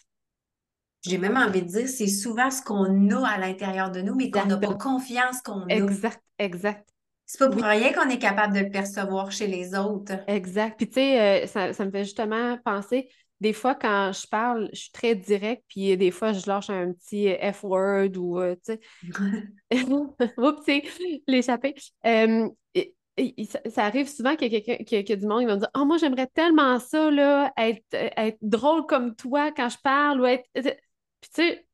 J'ai 1.03 1.19
même 1.19 1.37
envie 1.37 1.63
de 1.63 1.69
dire, 1.69 1.89
c'est 1.89 2.07
souvent 2.07 2.51
ce 2.51 2.63
qu'on 2.63 3.11
a 3.11 3.27
à 3.27 3.39
l'intérieur 3.39 3.91
de 3.91 4.01
nous, 4.03 4.15
mais 4.15 4.31
qu'on 4.31 4.47
n'a 4.47 4.59
pas 4.59 4.75
confiance 4.75 5.41
qu'on 5.41 5.63
a. 5.63 5.69
Exact, 5.69 6.23
exact. 6.39 6.89
C'est 7.25 7.39
pas 7.39 7.49
pour 7.49 7.63
rien 7.63 7.93
qu'on 7.93 8.11
est 8.11 8.19
capable 8.19 8.55
de 8.55 8.61
le 8.61 8.71
percevoir 8.71 9.31
chez 9.31 9.47
les 9.47 9.75
autres. 9.77 10.15
Exact. 10.27 10.77
Puis 10.77 10.89
tu 10.89 10.95
sais, 10.95 11.45
euh, 11.45 11.73
ça, 11.73 11.85
me 11.85 11.91
fait 11.91 12.03
justement 12.03 12.59
penser, 12.65 13.09
des 13.41 13.53
fois 13.53 13.77
quand 13.77 14.11
je 14.13 14.27
parle, 14.27 14.69
je 14.73 14.81
suis 14.81 14.91
très 14.91 15.15
directe, 15.15 15.63
puis 15.69 15.97
des 15.97 16.11
fois 16.11 16.33
je 16.33 16.45
lâche 16.49 16.71
un 16.71 16.93
petit 16.93 17.33
F-word 17.53 18.17
ou, 18.17 18.41
euh, 18.41 18.57
tu 18.67 18.75
sais, 18.75 18.81
oups, 20.39 20.67
l'échapper. 21.29 21.75
Euh, 22.05 22.49
ça, 23.69 23.85
arrive 23.85 24.09
souvent 24.09 24.35
qu'il 24.35 24.53
y 24.53 24.57
a 24.57 24.61
quelqu'un 24.61 25.03
qui, 25.03 25.13
a 25.13 25.17
du 25.17 25.27
monde 25.27 25.41
qui 25.41 25.47
va 25.47 25.55
me 25.55 25.61
dire 25.61 25.71
Oh, 25.77 25.85
moi, 25.85 25.99
j'aimerais 25.99 26.29
tellement 26.29 26.79
ça, 26.79 27.11
là, 27.11 27.53
être, 27.57 27.85
être 27.93 28.39
drôle 28.43 28.87
comme 28.87 29.15
toi 29.15 29.53
quand 29.53 29.69
je 29.69 29.79
parle 29.83 30.21
ou 30.21 30.27
être. 30.27 30.49
Puis 31.21 31.31
tu 31.35 31.43
sais, 31.43 31.67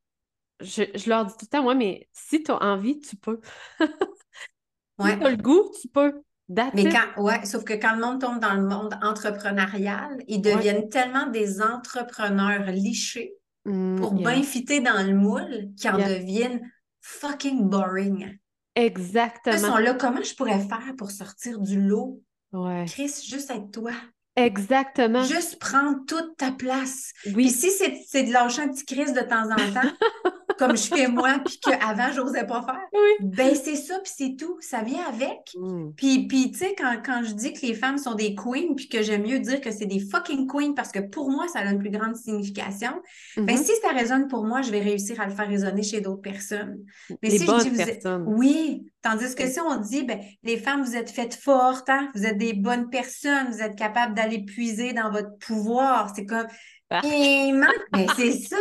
je, 0.60 1.08
leur 1.08 1.26
dis 1.26 1.32
tout 1.32 1.46
le 1.46 1.46
temps, 1.48 1.64
ouais, 1.66 1.74
mais 1.74 2.08
si 2.12 2.42
tu 2.42 2.50
as 2.50 2.62
envie, 2.62 2.98
tu 3.00 3.16
peux. 3.16 3.40
ouais. 3.80 5.12
Si 5.12 5.18
tu 5.18 5.24
as 5.26 5.30
le 5.30 5.36
goût, 5.36 5.70
tu 5.80 5.88
peux. 5.88 6.22
mais 6.48 6.88
quand, 6.88 7.22
ouais, 7.22 7.44
sauf 7.44 7.64
que 7.64 7.74
quand 7.74 7.94
le 7.94 8.00
monde 8.00 8.20
tombe 8.20 8.40
dans 8.40 8.54
le 8.54 8.66
monde 8.66 8.98
entrepreneurial, 9.02 10.18
ils 10.26 10.40
deviennent 10.40 10.88
tellement 10.88 11.26
des 11.26 11.60
entrepreneurs 11.62 12.66
lichés 12.70 13.36
Mm, 13.66 13.96
pour 13.96 14.14
yeah. 14.14 14.32
bien 14.32 14.42
fitter 14.44 14.80
dans 14.80 15.04
le 15.04 15.14
moule 15.14 15.72
qui 15.76 15.88
en 15.88 15.98
Yeah. 15.98 16.08
deviennent 16.08 16.70
fucking 17.00 17.68
boring. 17.68 18.38
Ils 18.76 18.82
Exactement. 18.82 19.58
sont 19.58 19.76
là, 19.78 19.94
comment 19.94 20.22
je 20.22 20.34
pourrais 20.34 20.60
faire 20.60 20.94
pour 20.96 21.10
sortir 21.10 21.58
du 21.58 21.80
lot? 21.80 22.22
Ouais. 22.52 22.84
Chris, 22.86 23.24
juste 23.28 23.50
être 23.50 23.70
toi. 23.72 23.92
Exactement. 24.36 25.22
Juste 25.24 25.58
prendre 25.58 26.04
toute 26.06 26.36
ta 26.36 26.52
place. 26.52 27.12
Puis 27.24 27.34
Oui. 27.34 27.50
si 27.50 27.70
c'est 27.70 28.22
de 28.22 28.32
lâcher 28.32 28.62
un 28.62 28.68
petit 28.68 28.84
Chris 28.84 29.12
de 29.12 29.20
temps 29.20 29.50
en 29.50 29.56
temps, 29.72 29.90
comme 30.58 30.76
je 30.76 30.84
fais 30.88 31.08
moi, 31.08 31.38
puis 31.44 31.58
qu'avant, 31.60 32.12
j'osais 32.14 32.46
pas 32.46 32.62
faire, 32.62 32.80
Oui. 32.92 33.26
ben 33.28 33.54
c'est 33.54 33.76
ça, 33.76 33.98
puis 34.00 34.12
c'est 34.16 34.36
tout. 34.36 34.56
Ça 34.60 34.82
vient 34.82 35.04
avec. 35.08 35.38
Mm. 35.58 35.90
Puis, 35.96 36.26
puis 36.26 36.50
tu 36.50 36.58
sais, 36.58 36.74
quand, 36.76 36.96
quand 37.04 37.22
je 37.24 37.32
dis 37.32 37.52
que 37.52 37.64
les 37.66 37.74
femmes 37.74 37.98
sont 37.98 38.14
des 38.14 38.34
queens, 38.34 38.74
puis 38.76 38.88
que 38.88 39.02
j'aime 39.02 39.22
mieux 39.22 39.38
dire 39.38 39.60
que 39.60 39.70
c'est 39.70 39.86
des 39.86 40.00
fucking 40.00 40.46
queens 40.46 40.72
parce 40.74 40.92
que 40.92 41.00
pour 41.00 41.30
moi, 41.30 41.46
ça 41.48 41.60
a 41.60 41.70
une 41.70 41.78
plus 41.78 41.90
grande 41.90 42.16
signification, 42.16 42.92
ben 43.36 43.56
Mhm. 43.56 43.62
si 43.64 43.72
ça 43.82 43.88
résonne 43.90 44.28
pour 44.28 44.44
moi, 44.44 44.62
je 44.62 44.70
vais 44.70 44.80
réussir 44.80 45.20
à 45.20 45.26
le 45.26 45.32
faire 45.34 45.48
résonner 45.48 45.82
chez 45.82 46.00
d'autres 46.00 46.22
personnes. 46.22 46.78
Mais 47.22 47.28
Les 47.30 47.38
si 47.38 47.46
bonnes 47.46 47.58
je 47.60 47.64
dis 47.64 47.70
vous 47.70 47.80
êtes- 47.80 47.86
personnes. 48.02 48.24
Oui, 48.26 48.90
tandis 49.02 49.34
que 49.34 49.46
si 49.48 49.60
on 49.60 49.76
dit, 49.80 50.02
ben, 50.04 50.18
les 50.42 50.56
femmes, 50.56 50.82
vous 50.82 50.96
êtes 50.96 51.10
faites 51.10 51.34
fortes, 51.34 51.88
hein, 51.88 52.10
vous 52.14 52.26
êtes 52.26 52.38
des 52.38 52.52
bonnes 52.54 52.88
personnes, 52.90 53.48
vous 53.50 53.60
êtes 53.62 53.76
capables 53.76 54.14
d'aller 54.14 54.44
puiser 54.44 54.92
dans 54.92 55.10
votre 55.10 55.36
pouvoir, 55.38 56.12
c'est 56.14 56.26
comme... 56.26 56.46
Mais 56.90 58.06
c'est 58.16 58.32
ça! 58.32 58.56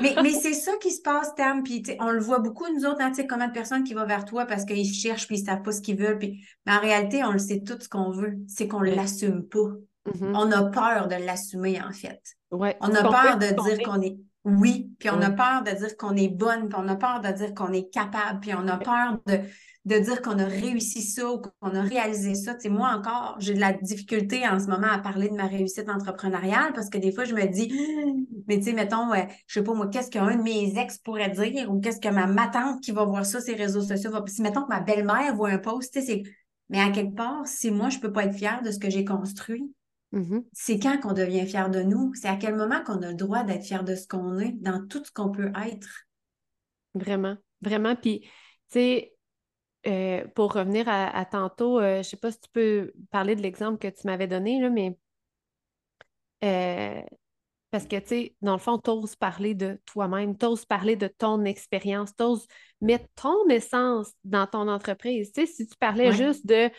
Mais, 0.00 0.14
mais 0.22 0.30
c'est 0.30 0.52
ça 0.54 0.72
qui 0.80 0.90
se 0.90 1.02
passe, 1.02 1.34
Tam. 1.34 1.62
Puis, 1.62 1.82
on 2.00 2.10
le 2.10 2.20
voit 2.20 2.38
beaucoup, 2.38 2.66
nous 2.72 2.86
autres, 2.86 3.00
hein, 3.00 3.10
tu 3.10 3.16
sais, 3.16 3.26
combien 3.26 3.48
de 3.48 3.52
personnes 3.52 3.84
qui 3.84 3.94
vont 3.94 4.06
vers 4.06 4.24
toi 4.24 4.46
parce 4.46 4.64
qu'ils 4.64 4.92
cherchent 4.92 5.26
puis 5.26 5.38
ils 5.38 5.44
savent 5.44 5.62
pas 5.62 5.72
ce 5.72 5.80
qu'ils 5.80 5.98
veulent. 5.98 6.18
Puis... 6.18 6.46
Mais 6.64 6.72
en 6.72 6.80
réalité, 6.80 7.24
on 7.24 7.32
le 7.32 7.38
sait 7.38 7.62
tout 7.62 7.78
ce 7.80 7.88
qu'on 7.88 8.10
veut. 8.10 8.36
C'est 8.46 8.68
qu'on 8.68 8.80
Oui. 8.80 8.94
l'assume 8.94 9.42
pas. 9.48 9.68
Mhm. 10.14 10.32
On 10.36 10.52
a 10.52 10.64
peur 10.70 11.08
de 11.08 11.16
l'assumer, 11.16 11.80
en 11.82 11.92
fait. 11.92 12.20
Ouais. 12.50 12.76
On 12.80 12.94
a 12.94 13.02
peur 13.02 13.38
de 13.38 13.46
dire 13.46 13.82
qu'on 13.84 14.00
est 14.00 14.16
oui, 14.46 14.92
puis 15.00 15.10
on 15.10 15.20
a 15.20 15.30
peur 15.30 15.64
de 15.64 15.72
dire 15.72 15.96
qu'on 15.96 16.14
est 16.14 16.28
bonne, 16.28 16.68
puis 16.68 16.78
on 16.80 16.86
a 16.86 16.94
peur 16.94 17.20
de 17.20 17.32
dire 17.32 17.52
qu'on 17.52 17.72
est 17.72 17.92
capable, 17.92 18.38
puis 18.38 18.54
on 18.54 18.68
a 18.68 18.76
peur 18.76 19.18
de, 19.26 19.40
de 19.86 19.98
dire 19.98 20.20
qu'on 20.20 20.38
a 20.38 20.44
réussi 20.44 21.00
ça 21.00 21.32
ou 21.32 21.40
qu'on 21.40 21.74
a 21.74 21.80
réalisé 21.80 22.34
ça. 22.34 22.54
Tu 22.54 22.62
sais, 22.62 22.68
moi 22.68 22.90
encore, 22.90 23.36
j'ai 23.38 23.54
de 23.54 23.60
la 23.60 23.72
difficulté 23.72 24.46
en 24.46 24.58
ce 24.58 24.66
moment 24.66 24.88
à 24.90 24.98
parler 24.98 25.28
de 25.28 25.34
ma 25.34 25.46
réussite 25.46 25.88
entrepreneuriale 25.88 26.72
parce 26.74 26.90
que 26.90 26.98
des 26.98 27.12
fois, 27.12 27.24
je 27.24 27.34
me 27.34 27.46
dis, 27.46 27.72
mais 28.48 28.58
tu 28.58 28.64
sais, 28.64 28.72
mettons, 28.72 29.12
euh, 29.14 29.22
je 29.46 29.60
sais 29.60 29.64
pas 29.64 29.74
moi, 29.74 29.86
qu'est-ce 29.86 30.10
qu'un 30.10 30.36
de 30.36 30.42
mes 30.42 30.76
ex 30.78 30.98
pourrait 30.98 31.30
dire 31.30 31.72
ou 31.72 31.80
qu'est-ce 31.80 32.00
que 32.00 32.08
ma, 32.08 32.26
ma 32.26 32.48
tante 32.48 32.82
qui 32.82 32.90
va 32.90 33.04
voir 33.04 33.24
ça, 33.24 33.40
ces 33.40 33.54
réseaux 33.54 33.80
sociaux, 33.80 34.10
va... 34.10 34.22
si 34.26 34.42
mettons 34.42 34.62
que 34.62 34.68
ma 34.68 34.80
belle-mère 34.80 35.34
voit 35.34 35.50
un 35.50 35.58
post, 35.58 35.92
tu 35.92 36.00
sais, 36.00 36.06
c'est... 36.06 36.22
Mais 36.68 36.80
à 36.80 36.90
quelque 36.90 37.14
part, 37.14 37.46
si 37.46 37.70
moi, 37.70 37.88
je 37.88 38.00
peux 38.00 38.12
pas 38.12 38.24
être 38.24 38.34
fière 38.34 38.60
de 38.62 38.72
ce 38.72 38.78
que 38.80 38.90
j'ai 38.90 39.04
construit, 39.04 39.72
Mhm. 40.12 40.44
c'est 40.52 40.78
quand 40.78 40.98
qu'on 41.00 41.12
devient 41.12 41.46
fier 41.46 41.68
de 41.68 41.82
nous? 41.82 42.12
C'est 42.14 42.28
à 42.28 42.36
quel 42.36 42.54
moment 42.54 42.82
qu'on 42.84 43.02
a 43.02 43.08
le 43.08 43.14
droit 43.14 43.42
d'être 43.42 43.64
fier 43.64 43.84
de 43.84 43.94
ce 43.94 44.06
qu'on 44.06 44.38
est, 44.38 44.52
dans 44.52 44.86
tout 44.86 45.04
ce 45.04 45.10
qu'on 45.10 45.30
peut 45.30 45.52
être? 45.66 46.06
Vraiment. 46.94 47.36
Vraiment. 47.60 47.96
Puis, 47.96 48.20
tu 48.20 48.28
sais, 48.68 49.15
euh, 49.86 50.26
pour 50.34 50.52
revenir 50.54 50.88
à, 50.88 51.08
à 51.16 51.24
tantôt, 51.24 51.80
euh, 51.80 51.98
je 52.02 52.08
sais 52.10 52.16
pas 52.16 52.32
si 52.32 52.40
tu 52.40 52.48
peux 52.50 52.92
parler 53.10 53.36
de 53.36 53.42
l'exemple 53.42 53.78
que 53.78 53.88
tu 53.88 54.06
m'avais 54.06 54.26
donné, 54.26 54.60
là, 54.60 54.70
mais 54.70 54.96
euh, 56.44 57.02
parce 57.70 57.86
que, 57.86 57.96
tu 57.98 58.08
sais, 58.08 58.36
dans 58.42 58.54
le 58.54 58.58
fond, 58.58 58.78
t'oses 58.78 59.16
parler 59.16 59.54
de 59.54 59.80
toi-même, 59.86 60.36
t'oses 60.36 60.64
parler 60.66 60.96
de 60.96 61.08
ton 61.08 61.44
expérience, 61.44 62.14
t'oses 62.16 62.46
mettre 62.80 63.06
ton 63.16 63.48
essence 63.48 64.12
dans 64.24 64.46
ton 64.46 64.68
entreprise. 64.68 65.32
Tu 65.32 65.46
sais, 65.46 65.52
si 65.52 65.66
tu 65.68 65.76
parlais 65.78 66.12
Ouais. 66.12 66.12
juste 66.12 66.46
de 66.46 66.70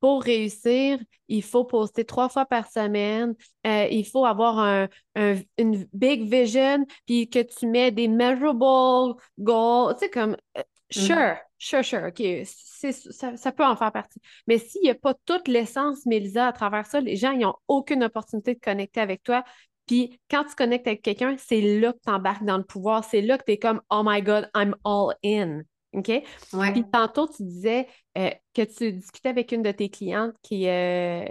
pour 0.00 0.22
réussir, 0.22 0.98
il 1.28 1.42
faut 1.42 1.64
poster 1.64 2.04
trois 2.04 2.28
fois 2.28 2.46
par 2.46 2.70
semaine, 2.70 3.34
euh, 3.66 3.86
il 3.90 4.06
faut 4.06 4.24
avoir 4.26 4.58
un, 4.58 4.88
un- 5.16 5.36
une 5.58 5.86
big 5.92 6.28
vision, 6.30 6.84
puis 7.06 7.28
que 7.30 7.40
tu 7.42 7.66
mets 7.66 7.90
des 7.90 8.08
measurable 8.08 9.14
goals, 9.38 9.94
tu 9.94 10.00
sais, 10.00 10.10
comme, 10.10 10.36
euh, 10.58 10.62
sure, 10.90 11.36
sure, 11.58 11.84
sure, 11.84 12.02
OK, 12.08 12.22
ça, 12.44 13.36
ça 13.36 13.52
peut 13.52 13.64
en 13.64 13.76
faire 13.76 13.92
partie. 13.92 14.20
Mais 14.46 14.58
s'il 14.58 14.82
n'y 14.82 14.90
a 14.90 14.94
pas 14.94 15.14
toute 15.24 15.48
l'essence, 15.48 16.06
Mélisa, 16.06 16.48
à 16.48 16.52
travers 16.52 16.86
ça, 16.86 17.00
les 17.00 17.16
gens, 17.16 17.32
ils 17.32 17.40
n'ont 17.40 17.54
aucune 17.68 18.04
opportunité 18.04 18.54
de 18.54 18.60
connecter 18.60 19.00
avec 19.00 19.22
toi. 19.22 19.44
Puis 19.86 20.20
quand 20.30 20.44
tu 20.44 20.54
connectes 20.54 20.86
avec 20.86 21.02
quelqu'un, 21.02 21.36
c'est 21.38 21.60
là 21.60 21.92
que 21.92 21.98
tu 22.04 22.10
embarques 22.10 22.44
dans 22.44 22.58
le 22.58 22.64
pouvoir, 22.64 23.04
c'est 23.04 23.22
là 23.22 23.38
que 23.38 23.44
tu 23.44 23.52
es 23.52 23.58
comme, 23.58 23.80
oh 23.90 24.02
my 24.04 24.20
God, 24.22 24.50
I'm 24.54 24.74
all 24.84 25.14
in. 25.24 25.62
OK? 25.92 26.08
Ouais. 26.52 26.72
Puis 26.72 26.84
tantôt, 26.90 27.28
tu 27.28 27.44
disais 27.44 27.86
euh, 28.18 28.30
que 28.52 28.62
tu 28.62 28.92
discutais 28.92 29.28
avec 29.28 29.52
une 29.52 29.62
de 29.62 29.70
tes 29.70 29.88
clientes 29.88 30.34
qui 30.42 30.68
euh, 30.68 31.24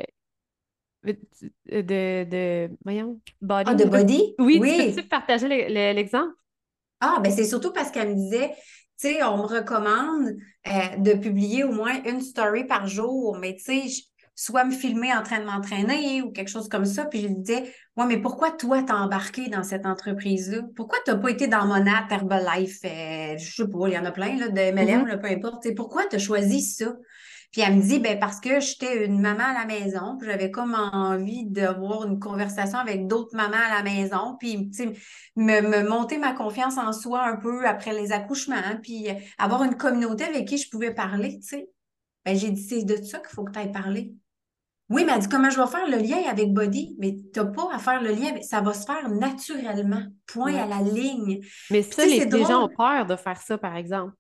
de, 1.03 2.23
de, 2.23 2.69
voyons, 2.83 3.19
body. 3.41 3.71
Ah, 3.71 3.75
de 3.75 3.85
body? 3.85 4.35
Oui, 4.39 4.57
Oui. 4.59 4.93
tu 4.95 5.01
peux 5.01 5.07
partager 5.07 5.47
le- 5.47 5.67
le- 5.67 5.93
l'exemple? 5.93 6.33
Ah, 6.99 7.19
ben 7.21 7.31
c'est 7.31 7.45
surtout 7.45 7.71
parce 7.73 7.91
qu'elle 7.91 8.09
me 8.09 8.15
disait, 8.15 8.55
tu 8.99 9.07
sais, 9.09 9.23
on 9.23 9.37
me 9.37 9.43
recommande 9.43 10.29
euh, 10.67 10.95
de 10.97 11.13
publier 11.13 11.63
au 11.63 11.71
moins 11.71 12.01
une 12.05 12.21
story 12.21 12.65
par 12.65 12.87
jour, 12.87 13.37
mais 13.39 13.55
tu 13.55 13.63
sais, 13.87 14.03
soit 14.37 14.65
me 14.65 14.71
filmer 14.71 15.13
en 15.13 15.23
train 15.23 15.39
de 15.39 15.45
m'entraîner 15.45 16.21
ou 16.21 16.31
quelque 16.31 16.49
chose 16.49 16.67
comme 16.67 16.85
ça. 16.85 17.05
Puis 17.05 17.21
je 17.21 17.27
lui 17.27 17.35
disais, 17.35 17.73
ouais, 17.95 18.05
mais 18.05 18.17
pourquoi 18.21 18.51
toi 18.51 18.83
t'as 18.83 18.95
embarqué 18.95 19.47
dans 19.47 19.63
cette 19.63 19.85
entreprise-là? 19.85 20.61
Pourquoi 20.75 20.97
t'as 21.05 21.15
pas 21.15 21.29
été 21.31 21.47
dans 21.47 21.65
Monat, 21.65 22.07
Herbalife, 22.09 22.79
euh, 22.85 23.37
je 23.37 23.53
sais 23.63 23.67
pas, 23.67 23.87
il 23.87 23.93
y 23.93 23.97
en 23.97 24.05
a 24.05 24.11
plein, 24.11 24.37
là, 24.37 24.49
de 24.49 24.59
MLM, 24.59 25.01
Mhm. 25.01 25.07
là, 25.07 25.17
peu 25.17 25.27
importe. 25.27 25.63
Tu 25.63 25.69
sais, 25.69 25.75
pourquoi 25.75 26.03
t'as 26.09 26.17
choisi 26.19 26.61
ça? 26.61 26.93
Puis 27.55 27.63
elle 27.65 27.77
me 27.77 27.81
dit, 27.81 27.99
ben 27.99 28.19
parce 28.19 28.41
que 28.41 28.59
j'étais 28.59 29.05
une 29.05 29.21
maman 29.21 29.45
à 29.45 29.53
la 29.53 29.65
maison, 29.65 30.17
puis 30.19 30.27
j'avais 30.29 30.51
comme 30.51 30.73
envie 30.75 31.45
d'avoir 31.45 32.05
une 32.05 32.19
conversation 32.19 32.77
avec 32.79 33.07
d'autres 33.07 33.33
mamans 33.33 33.55
à 33.71 33.77
la 33.77 33.81
maison, 33.81 34.35
puis 34.37 34.69
tu 34.71 34.73
sais, 34.73 34.93
me, 35.37 35.61
me 35.61 35.87
monter 35.87 36.17
ma 36.17 36.33
confiance 36.33 36.77
en 36.77 36.91
soi 36.91 37.23
un 37.23 37.37
peu 37.37 37.65
après 37.65 37.93
les 37.93 38.11
accouchements, 38.11 38.57
puis 38.83 39.07
avoir 39.37 39.63
une 39.63 39.77
communauté 39.77 40.25
avec 40.25 40.49
qui 40.49 40.57
je 40.57 40.69
pouvais 40.69 40.93
parler, 40.93 41.39
tu 41.39 41.47
sais. 41.47 41.69
Ben 42.25 42.35
j'ai 42.35 42.51
dit, 42.51 42.61
c'est 42.61 42.83
de 42.83 42.97
ça 43.01 43.19
qu'il 43.19 43.29
faut 43.29 43.45
que 43.45 43.53
tu 43.53 43.59
ailles 43.59 43.71
parler. 43.71 44.13
Oui, 44.89 45.05
mais 45.05 45.13
elle 45.13 45.19
dit, 45.19 45.29
comment 45.29 45.49
je 45.49 45.57
vais 45.57 45.67
faire 45.67 45.87
le 45.87 45.97
lien 45.97 46.29
avec 46.29 46.51
Body? 46.51 46.97
Mais 46.99 47.15
tu 47.33 47.39
n'as 47.39 47.45
pas 47.45 47.69
à 47.73 47.79
faire 47.79 48.01
le 48.01 48.09
lien, 48.09 48.33
ça 48.41 48.59
va 48.59 48.73
se 48.73 48.85
faire 48.85 49.07
naturellement, 49.09 50.03
point 50.27 50.53
Ouais. 50.53 50.59
à 50.59 50.67
la 50.67 50.81
ligne. 50.81 51.39
Mais 51.71 51.83
ça, 51.83 52.05
les, 52.05 52.25
les 52.25 52.43
gens 52.43 52.65
ont 52.65 52.69
peur 52.75 53.05
de 53.05 53.15
faire 53.15 53.39
ça, 53.41 53.57
par 53.57 53.77
exemple. 53.77 54.11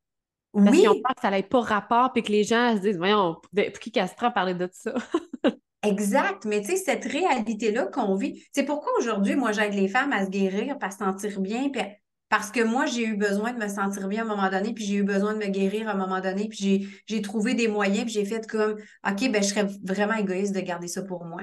Parce 0.63 0.77
Oui, 0.77 0.87
ont 0.87 0.95
peur 0.95 1.15
que 1.15 1.21
ça 1.21 1.31
n'ait 1.31 1.43
pas 1.43 1.61
rapport, 1.61 2.13
puis 2.13 2.23
que 2.23 2.31
les 2.31 2.43
gens 2.43 2.75
se 2.75 2.81
disent, 2.81 2.97
voyons, 2.97 3.35
pour 3.35 3.79
qui 3.79 3.91
qu'elle 3.91 4.07
se 4.07 4.15
prend 4.15 4.27
à 4.27 4.31
parler 4.31 4.53
de 4.53 4.69
ça? 4.71 4.93
Exact, 5.83 6.45
mais 6.45 6.61
tu 6.61 6.71
sais, 6.71 6.77
cette 6.77 7.05
réalité-là 7.05 7.85
qu'on 7.85 8.15
vit, 8.15 8.43
c'est 8.51 8.63
pourquoi 8.63 8.91
aujourd'hui, 8.97 9.35
moi, 9.35 9.51
j'aide 9.51 9.73
les 9.73 9.87
femmes 9.87 10.13
à 10.13 10.25
se 10.25 10.31
guérir, 10.31 10.75
à 10.81 10.89
se 10.89 10.97
sentir 10.97 11.39
bien, 11.39 11.69
puis 11.69 11.81
parce 12.27 12.49
que 12.49 12.63
moi, 12.63 12.87
j'ai 12.87 13.05
eu 13.05 13.15
besoin 13.15 13.53
de 13.53 13.59
me 13.59 13.67
sentir 13.67 14.07
bien 14.07 14.21
à 14.21 14.25
un 14.25 14.35
moment 14.35 14.49
donné, 14.49 14.73
puis 14.73 14.83
j'ai 14.83 14.95
eu 14.95 15.03
besoin 15.03 15.33
de 15.33 15.39
me 15.39 15.47
guérir 15.47 15.87
à 15.87 15.91
un 15.91 15.95
moment 15.95 16.21
donné, 16.21 16.47
puis 16.47 16.89
j'ai, 17.05 17.21
trouvé 17.21 17.53
des 17.53 17.67
moyens, 17.67 18.05
puis 18.05 18.13
j'ai 18.13 18.25
fait 18.25 18.47
comme, 18.47 18.77
OK, 19.07 19.31
ben, 19.31 19.43
je 19.43 19.49
serais 19.49 19.67
vraiment 19.83 20.15
égoïste 20.15 20.55
de 20.55 20.59
garder 20.61 20.87
ça 20.87 21.03
pour 21.03 21.23
moi. 21.23 21.41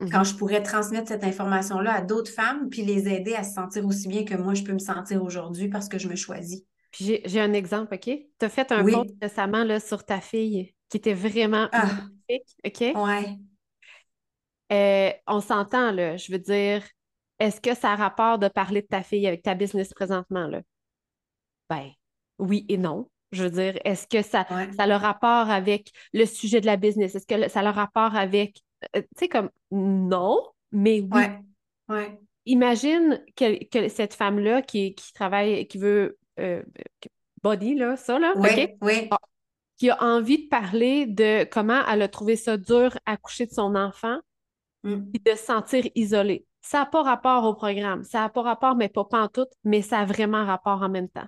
Quand 0.00 0.18
Mhm. 0.18 0.24
je 0.24 0.34
pourrais 0.34 0.62
transmettre 0.62 1.08
cette 1.08 1.22
information-là 1.22 1.94
à 1.94 2.00
d'autres 2.02 2.32
femmes, 2.32 2.68
puis 2.68 2.82
les 2.84 3.08
aider 3.08 3.34
à 3.34 3.44
se 3.44 3.54
sentir 3.54 3.86
aussi 3.86 4.08
bien 4.08 4.24
que 4.24 4.34
moi, 4.34 4.54
je 4.54 4.64
peux 4.64 4.72
me 4.72 4.78
sentir 4.78 5.22
aujourd'hui 5.22 5.68
parce 5.68 5.88
que 5.88 5.98
je 5.98 6.08
me 6.08 6.16
choisis. 6.16 6.64
Puis 6.94 7.20
j'ai 7.24 7.40
un 7.40 7.52
exemple, 7.52 7.94
OK? 7.94 8.02
Tu 8.04 8.28
as 8.40 8.48
fait 8.48 8.70
un 8.70 8.84
Oui. 8.84 8.92
post 8.92 9.10
récemment 9.20 9.64
là, 9.64 9.80
sur 9.80 10.04
ta 10.04 10.20
fille 10.20 10.74
qui 10.88 10.96
était 10.96 11.14
vraiment 11.14 11.68
Ah, 11.72 12.08
magnifique, 12.28 12.56
OK? 12.64 12.84
ouais. 12.94 13.38
Euh, 14.72 15.10
on 15.26 15.40
s'entend, 15.40 15.92
là, 15.92 16.16
je 16.16 16.32
veux 16.32 16.38
dire, 16.38 16.82
est-ce 17.38 17.60
que 17.60 17.74
ça 17.74 17.92
a 17.92 17.96
rapport 17.96 18.38
de 18.38 18.48
parler 18.48 18.82
de 18.82 18.86
ta 18.86 19.02
fille 19.02 19.26
avec 19.26 19.42
ta 19.42 19.54
business 19.54 19.92
présentement, 19.92 20.46
là? 20.46 20.62
Ben, 21.68 21.90
oui 22.38 22.64
et 22.68 22.76
non. 22.76 23.08
Je 23.32 23.42
veux 23.42 23.50
dire, 23.50 23.78
est-ce 23.84 24.06
que 24.06 24.22
ça, 24.22 24.46
Ouais. 24.50 24.72
ça 24.76 24.84
a 24.84 24.86
le 24.86 24.94
rapport 24.94 25.50
avec 25.50 25.90
le 26.12 26.24
sujet 26.24 26.60
de 26.60 26.66
la 26.66 26.76
business? 26.76 27.14
Est-ce 27.16 27.26
que 27.26 27.48
ça 27.48 27.60
a 27.60 27.62
le 27.64 27.70
rapport 27.70 28.14
avec, 28.14 28.62
euh, 28.96 29.02
tu 29.02 29.08
sais, 29.18 29.28
comme, 29.28 29.50
non, 29.72 30.40
mais 30.70 31.00
oui. 31.00 31.10
Ouais. 31.10 31.40
Ouais. 31.88 32.18
Imagine 32.46 33.24
que, 33.36 33.64
que 33.64 33.88
cette 33.88 34.14
femme-là 34.14 34.62
qui, 34.62 34.94
qui 34.94 35.12
travaille, 35.14 35.66
qui 35.66 35.78
veut, 35.78 36.18
euh, 36.40 36.62
body, 37.42 37.74
là, 37.74 37.96
ça, 37.96 38.18
là? 38.18 38.32
Oui, 38.36 38.68
oui. 38.80 39.08
Qui 39.76 39.90
a 39.90 40.02
envie 40.02 40.44
de 40.44 40.48
parler 40.48 41.06
de 41.06 41.44
comment 41.44 41.80
elle 41.90 42.02
a 42.02 42.08
trouvé 42.08 42.36
ça 42.36 42.56
dur 42.56 42.96
à 43.06 43.16
coucher 43.16 43.46
de 43.46 43.52
son 43.52 43.74
enfant, 43.74 44.18
Mm. 44.84 45.10
puis 45.12 45.22
de 45.24 45.30
se 45.30 45.44
sentir 45.44 45.88
isolée. 45.94 46.44
Ça 46.60 46.80
n'a 46.80 46.86
pas 46.86 47.02
rapport 47.02 47.44
au 47.44 47.54
programme. 47.54 48.04
Ça 48.04 48.20
n'a 48.20 48.28
pas 48.28 48.42
rapport, 48.42 48.76
mais 48.76 48.90
pas 48.90 49.04
pantoute, 49.04 49.48
mais 49.64 49.80
ça 49.80 50.00
a 50.00 50.04
vraiment 50.04 50.44
rapport 50.44 50.82
en 50.82 50.90
même 50.90 51.08
temps. 51.08 51.26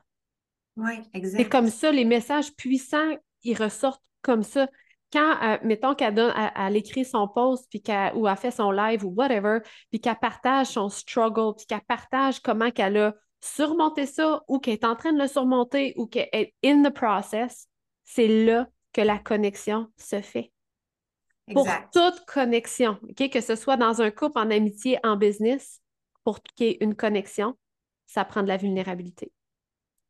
Oui, 0.76 0.92
C'est 1.12 1.18
exact. 1.18 1.48
comme 1.50 1.68
ça, 1.68 1.90
les 1.90 2.04
messages 2.04 2.54
puissants, 2.54 3.16
ils 3.44 3.56
ressortent 3.56 4.04
comme 4.20 4.42
ça. 4.42 4.68
Quand, 5.10 5.36
euh, 5.42 5.56
mettons 5.62 5.94
qu'elle 5.94 6.14
donne, 6.14 6.34
elle, 6.36 6.50
elle 6.54 6.76
écrit 6.76 7.06
son 7.06 7.28
post, 7.28 7.66
puis 7.70 7.82
ou 8.14 8.28
elle 8.28 8.36
fait 8.36 8.50
son 8.50 8.70
live 8.70 9.06
ou 9.06 9.14
whatever, 9.16 9.60
puis 9.90 10.00
qu'elle 10.00 10.16
partage 10.16 10.66
son 10.66 10.90
struggle, 10.90 11.54
puis 11.56 11.64
qu'elle 11.64 11.80
partage 11.88 12.40
comment 12.40 12.70
qu'elle 12.70 12.98
a 12.98 13.14
surmonté 13.40 14.06
ça, 14.06 14.42
ou 14.48 14.58
qu'elle 14.58 14.74
est 14.74 14.84
en 14.84 14.96
train 14.96 15.12
de 15.12 15.18
le 15.18 15.28
surmonter, 15.28 15.94
ou 15.96 16.06
qu'elle 16.06 16.28
est 16.32 16.54
in 16.64 16.82
the 16.82 16.92
process, 16.92 17.68
c'est 18.04 18.28
là 18.28 18.68
que 18.92 19.00
la 19.00 19.18
connexion 19.18 19.88
se 19.96 20.20
fait. 20.20 20.52
Pour 21.52 21.68
toute 21.92 22.24
connexion? 22.26 22.98
Que 23.16 23.40
ce 23.40 23.54
soit 23.54 23.76
dans 23.76 24.02
un 24.02 24.10
couple, 24.10 24.38
en 24.38 24.50
amitié, 24.50 24.98
en 25.04 25.16
business, 25.16 25.80
pour 26.24 26.42
qu'il 26.42 26.66
y 26.66 26.70
ait 26.70 26.78
une 26.80 26.96
connexion, 26.96 27.56
ça 28.06 28.24
prend 28.24 28.42
de 28.42 28.48
la 28.48 28.56
vulnérabilité. 28.56 29.32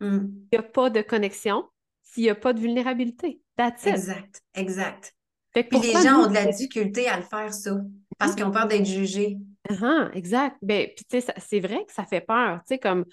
Mm. 0.00 0.18
Il 0.21 0.49
n'y 0.52 0.59
a 0.59 0.62
pas 0.62 0.90
de 0.90 1.02
connexion 1.02 1.64
s'il 2.02 2.25
n'y 2.25 2.30
a 2.30 2.35
pas 2.35 2.52
de 2.52 2.61
vulnérabilité. 2.61 3.42
That's 3.56 3.85
it. 3.85 3.88
Exact, 3.88 4.42
exact. 4.54 5.14
Puis 5.52 5.80
les 5.80 5.92
gens 5.92 6.18
nous, 6.18 6.25
ont 6.25 6.28
de 6.28 6.35
la 6.35 6.47
difficulté 6.47 7.09
à 7.09 7.16
le 7.16 7.23
faire, 7.23 7.52
ça, 7.52 7.80
parce 8.18 8.35
qu'ils 8.35 8.45
ont 8.45 8.50
peur 8.50 8.66
d'être 8.66 8.85
jugés. 8.85 9.38
Ah, 9.82 10.11
exact. 10.14 10.56
Ben, 10.62 10.88
puis 10.94 11.04
tu 11.08 11.20
sais, 11.20 11.32
c'est 11.38 11.61
vrai 11.61 11.85
que 11.87 11.92
ça 11.92 12.04
fait 12.04 12.20
peur. 12.20 12.58
Tu 12.61 12.75
sais, 12.75 12.78
comme 12.78 13.04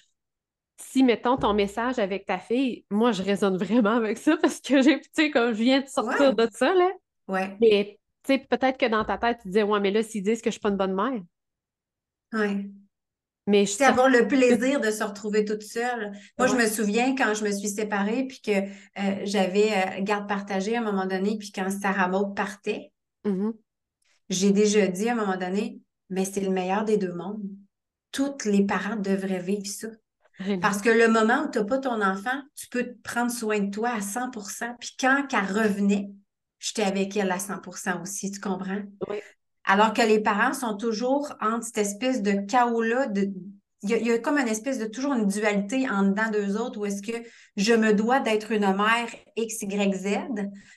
si, 0.78 1.04
mettons, 1.04 1.38
ton 1.38 1.54
message 1.54 2.00
avec 2.00 2.26
ta 2.26 2.40
fille, 2.40 2.86
moi, 2.92 3.12
je 3.12 3.24
résonne 3.24 3.58
vraiment 3.58 3.92
avec 3.98 4.18
ça 4.18 4.38
parce 4.38 4.60
que 4.62 4.82
j'ai, 4.82 5.00
tu 5.02 5.10
sais, 5.14 5.32
comme 5.32 5.54
je 5.54 5.64
viens 5.64 5.82
de 5.82 5.88
sortir 5.88 6.30
Ouais. 6.30 6.36
de 6.36 6.48
ça, 6.54 6.74
là. 6.74 6.90
Ouais, 7.28 7.58
Mais, 7.62 8.00
tu 8.24 8.34
sais, 8.34 8.40
peut-être 8.40 8.78
que 8.78 8.88
dans 8.88 9.06
ta 9.06 9.18
tête, 9.18 9.40
tu 9.42 9.50
disais, 9.50 9.64
ouais, 9.64 9.80
mais 9.80 9.92
là, 9.92 10.04
s'ils 10.04 10.24
disent 10.24 10.42
que 10.42 10.50
je 10.50 10.54
suis 10.54 10.60
pas 10.62 10.70
une 10.70 10.78
bonne 10.78 10.96
mère. 10.96 11.22
ouais. 12.34 12.70
Mais 13.46 13.66
je 13.66 13.84
avoir 13.84 14.08
le 14.10 14.26
plaisir 14.28 14.80
de 14.80 14.90
se 14.90 15.04
retrouver 15.04 15.44
toute 15.44 15.64
seule. 15.64 16.14
Moi, 16.38 16.48
je 16.48 16.56
me 16.56 16.66
souviens 16.66 17.14
quand 17.14 17.34
je 17.34 17.44
me 17.44 17.52
suis 17.52 17.68
séparée, 17.68 18.26
puis 18.26 18.40
que 18.42 18.52
euh, 18.52 19.22
j'avais 19.26 19.72
euh, 19.74 20.02
garde 20.02 20.30
partagée 20.30 20.78
à 20.78 20.80
un 20.80 20.84
moment 20.84 21.06
donné, 21.06 21.38
puis 21.38 21.52
quand 21.52 21.70
Sarah 21.70 22.08
Maud 22.08 22.36
partait, 22.36 22.94
Mhm. 23.26 23.54
j'ai 24.30 24.52
déjà 24.52 24.88
dit 24.88 25.10
à 25.10 25.12
un 25.12 25.16
moment 25.16 25.36
donné, 25.38 25.80
mais 26.14 26.26
c'est 26.26 26.42
le 26.42 26.52
meilleur 26.52 26.86
des 26.86 26.98
deux 26.98 27.14
mondes. 27.14 27.42
Tous 28.12 28.46
les 28.46 28.66
parents 28.66 28.96
devraient 28.96 29.42
vivre 29.42 29.66
ça. 29.66 29.88
Parce 30.62 30.82
que 30.82 30.90
le 30.90 31.08
moment 31.08 31.46
où 31.46 31.52
tu 31.52 31.60
n'as 31.60 31.66
pas 31.66 31.78
ton 31.78 32.02
enfant, 32.02 32.42
tu 32.56 32.68
peux 32.68 32.84
te 32.84 33.02
prendre 33.02 33.32
soin 33.32 33.60
de 33.60 33.70
toi 33.70 33.90
à 33.90 34.00
100% 34.00 34.76
Puis 34.80 34.96
quand 35.00 35.26
elle 35.32 35.64
revenait, 35.64 36.10
j'étais 36.60 36.84
avec 36.84 37.16
elle 37.16 37.32
à 37.32 37.38
100% 37.38 38.02
aussi, 38.02 38.32
tu 38.32 38.40
comprends? 38.40 38.82
Oui. 39.08 39.18
Alors 39.66 39.94
que 39.94 40.02
les 40.02 40.20
parents 40.20 40.54
sont 40.54 40.76
toujours 40.76 41.34
entre 41.40 41.66
cette 41.66 41.78
espèce 41.78 42.22
de 42.22 42.46
chaos-là. 42.46 43.08
De... 43.08 43.32
Il, 43.84 43.90
y 43.90 43.94
a, 43.94 43.98
il 43.98 44.08
y 44.08 44.12
a 44.12 44.18
comme 44.20 44.38
une 44.38 44.48
espèce 44.48 44.80
de 44.80 44.86
toujours 44.86 45.14
une 45.14 45.28
dualité 45.28 45.90
en 45.90 46.04
dedans 46.04 46.30
d'eux 46.32 46.56
autres 46.58 46.80
où 46.80 46.86
est-ce 46.86 47.02
que 47.02 47.18
je 47.58 47.74
me 47.74 47.94
dois 47.94 48.20
d'être 48.22 48.52
une 48.52 48.62
mère 48.62 49.08
X, 49.36 49.62
Y, 49.62 49.94
Z, 49.94 50.08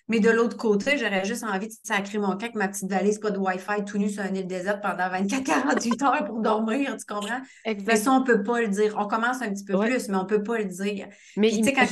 mais 0.08 0.18
de 0.20 0.28
l'autre 0.30 0.56
côté, 0.56 0.98
j'aurais 0.98 1.24
juste 1.24 1.44
envie 1.44 1.68
de 1.68 1.72
sacrer 1.84 2.18
mon 2.18 2.30
camp 2.32 2.42
avec 2.42 2.54
ma 2.56 2.68
petite 2.68 2.90
valise, 2.90 3.18
pas 3.20 3.30
de 3.30 3.38
Wi-Fi, 3.38 3.84
tout 3.86 3.98
nu 3.98 4.08
sur 4.10 4.24
une 4.24 4.36
île 4.36 4.46
déserte 4.46 4.82
pendant 4.82 5.08
24-48 5.08 6.04
heures 6.04 6.24
pour 6.24 6.40
dormir, 6.40 6.96
tu 6.96 7.04
comprends? 7.06 7.40
Mais 7.86 7.96
ça, 7.96 8.12
on 8.12 8.24
peut 8.24 8.42
pas 8.42 8.60
le 8.60 8.68
dire. 8.68 8.94
On 8.98 9.06
commence 9.06 9.40
un 9.40 9.50
petit 9.52 9.64
peu 9.64 9.74
Ouais. 9.76 9.88
plus, 9.88 10.08
mais 10.08 10.16
on 10.16 10.26
peut 10.26 10.42
pas 10.42 10.58
le 10.58 10.64
dire. 10.64 11.08
Mais 11.36 11.50
tu 11.50 11.62
sais, 11.62 11.72
quand 11.72 11.86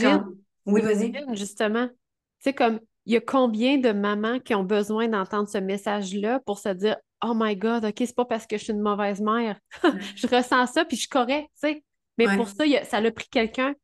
on- 0.67 0.73
Oui, 0.73 0.81
vas-y. 0.83 1.13
justement, 1.35 1.87
tu 1.89 1.95
sais, 2.41 2.53
comme, 2.55 2.81
il 3.07 3.13
y 3.13 3.17
a 3.17 3.21
combien 3.21 3.79
de 3.79 3.93
mamans 3.93 4.41
qui 4.41 4.55
ont 4.55 4.65
besoin 4.65 5.09
d'entendre 5.09 5.49
ce 5.49 5.59
message-là 5.59 6.41
pour 6.47 6.59
se 6.59 6.71
dire, 6.71 6.97
oh 7.25 7.33
my 7.35 7.57
God, 7.57 7.85
OK, 7.85 7.95
c'est 7.99 8.15
pas 8.15 8.25
parce 8.25 8.47
que 8.47 8.57
je 8.59 8.65
suis 8.65 8.73
une 8.73 8.81
mauvaise 8.81 9.21
mère. 9.21 9.59
je 10.17 10.27
ressens 10.27 10.67
ça, 10.67 10.85
puis 10.85 10.97
je 10.97 11.03
suis 11.03 11.09
correcte, 11.09 11.49
tu 11.61 11.69
sais. 11.69 11.85
Mais 12.19 12.29
Ouais. 12.29 12.37
pour 12.37 12.49
ça, 12.49 12.65
a- 12.65 12.85
ça 12.85 12.99
a 12.99 13.11
pris 13.11 13.29
quelqu'un 13.29 13.75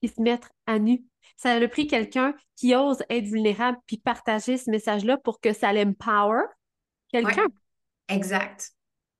qui 0.00 0.08
se 0.08 0.20
mette 0.20 0.48
à 0.66 0.78
nu. 0.78 1.02
Ça 1.36 1.52
a 1.52 1.68
pris 1.68 1.86
quelqu'un 1.86 2.34
qui 2.56 2.74
ose 2.74 3.02
être 3.10 3.24
vulnérable 3.24 3.78
puis 3.86 3.96
partager 3.98 4.56
ce 4.56 4.70
message-là 4.70 5.16
pour 5.18 5.40
que 5.40 5.52
ça 5.52 5.72
l'empower 5.72 6.42
quelqu'un. 7.10 7.42
Ouais. 7.42 8.14
Exact. 8.16 8.70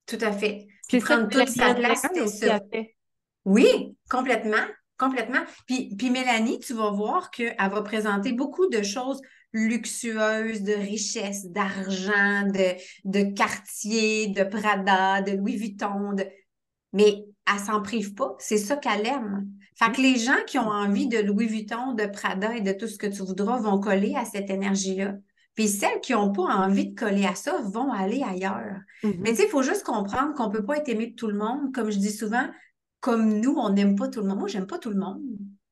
Tout 0.06 0.18
à 0.20 0.30
fait. 0.32 0.66
C'est 0.82 0.98
Puis 0.98 1.00
prendre 1.00 1.28
toute 1.28 1.48
sa 1.48 1.74
place, 1.74 2.02
fait. 2.70 2.94
Oui, 3.44 3.96
complètement, 4.08 4.64
complètement. 4.98 5.42
Puis, 5.66 5.94
puis 5.96 6.10
Mélanie, 6.10 6.60
tu 6.60 6.74
vas 6.74 6.90
voir 6.90 7.30
qu'elle 7.30 7.56
va 7.58 7.82
présenter 7.82 8.32
beaucoup 8.32 8.68
de 8.68 8.82
choses 8.82 9.20
luxueuses, 9.54 10.62
de 10.62 10.72
richesse, 10.72 11.46
d'argent, 11.46 12.46
de, 12.46 12.74
de 13.04 13.32
quartier, 13.32 14.28
de 14.28 14.42
Prada, 14.44 15.22
de 15.22 15.32
Louis 15.32 15.56
Vuitton, 15.56 16.12
de... 16.12 16.24
mais 16.92 17.24
elle 17.50 17.60
s'en 17.60 17.80
prive 17.80 18.14
pas. 18.14 18.34
C'est 18.38 18.58
ça 18.58 18.76
qu'elle 18.76 19.06
aime. 19.06 19.46
Fait 19.76 19.92
que 19.92 20.00
les 20.00 20.16
gens 20.16 20.36
qui 20.46 20.58
ont 20.58 20.68
envie 20.68 21.08
de 21.08 21.18
Louis 21.18 21.46
Vuitton, 21.46 21.94
de 21.94 22.06
Prada 22.06 22.54
et 22.54 22.60
de 22.60 22.72
tout 22.72 22.86
ce 22.86 22.98
que 22.98 23.06
tu 23.06 23.22
voudras 23.22 23.58
vont 23.58 23.80
coller 23.80 24.14
à 24.16 24.24
cette 24.24 24.50
énergie-là. 24.50 25.14
Puis 25.54 25.68
celles 25.68 26.00
qui 26.00 26.12
n'ont 26.12 26.32
pas 26.32 26.42
envie 26.42 26.90
de 26.90 26.98
coller 26.98 27.26
à 27.26 27.34
ça 27.34 27.60
vont 27.62 27.92
aller 27.92 28.22
ailleurs. 28.22 28.80
Mhm. 29.02 29.14
Mais 29.20 29.30
tu 29.30 29.36
sais, 29.36 29.44
il 29.44 29.50
faut 29.50 29.62
juste 29.62 29.84
comprendre 29.84 30.34
qu'on 30.34 30.48
ne 30.48 30.52
peut 30.52 30.64
pas 30.64 30.78
être 30.78 30.88
aimé 30.88 31.08
de 31.08 31.14
tout 31.14 31.28
le 31.28 31.38
monde. 31.38 31.72
Comme 31.72 31.90
je 31.90 31.98
dis 31.98 32.10
souvent, 32.10 32.48
comme 33.00 33.40
nous, 33.40 33.54
on 33.56 33.70
n'aime 33.70 33.96
pas 33.96 34.08
tout 34.08 34.20
le 34.20 34.26
monde. 34.26 34.38
Moi, 34.40 34.48
j'aime 34.48 34.66
pas 34.66 34.78
tout 34.78 34.90
le 34.90 34.98
monde. 34.98 35.22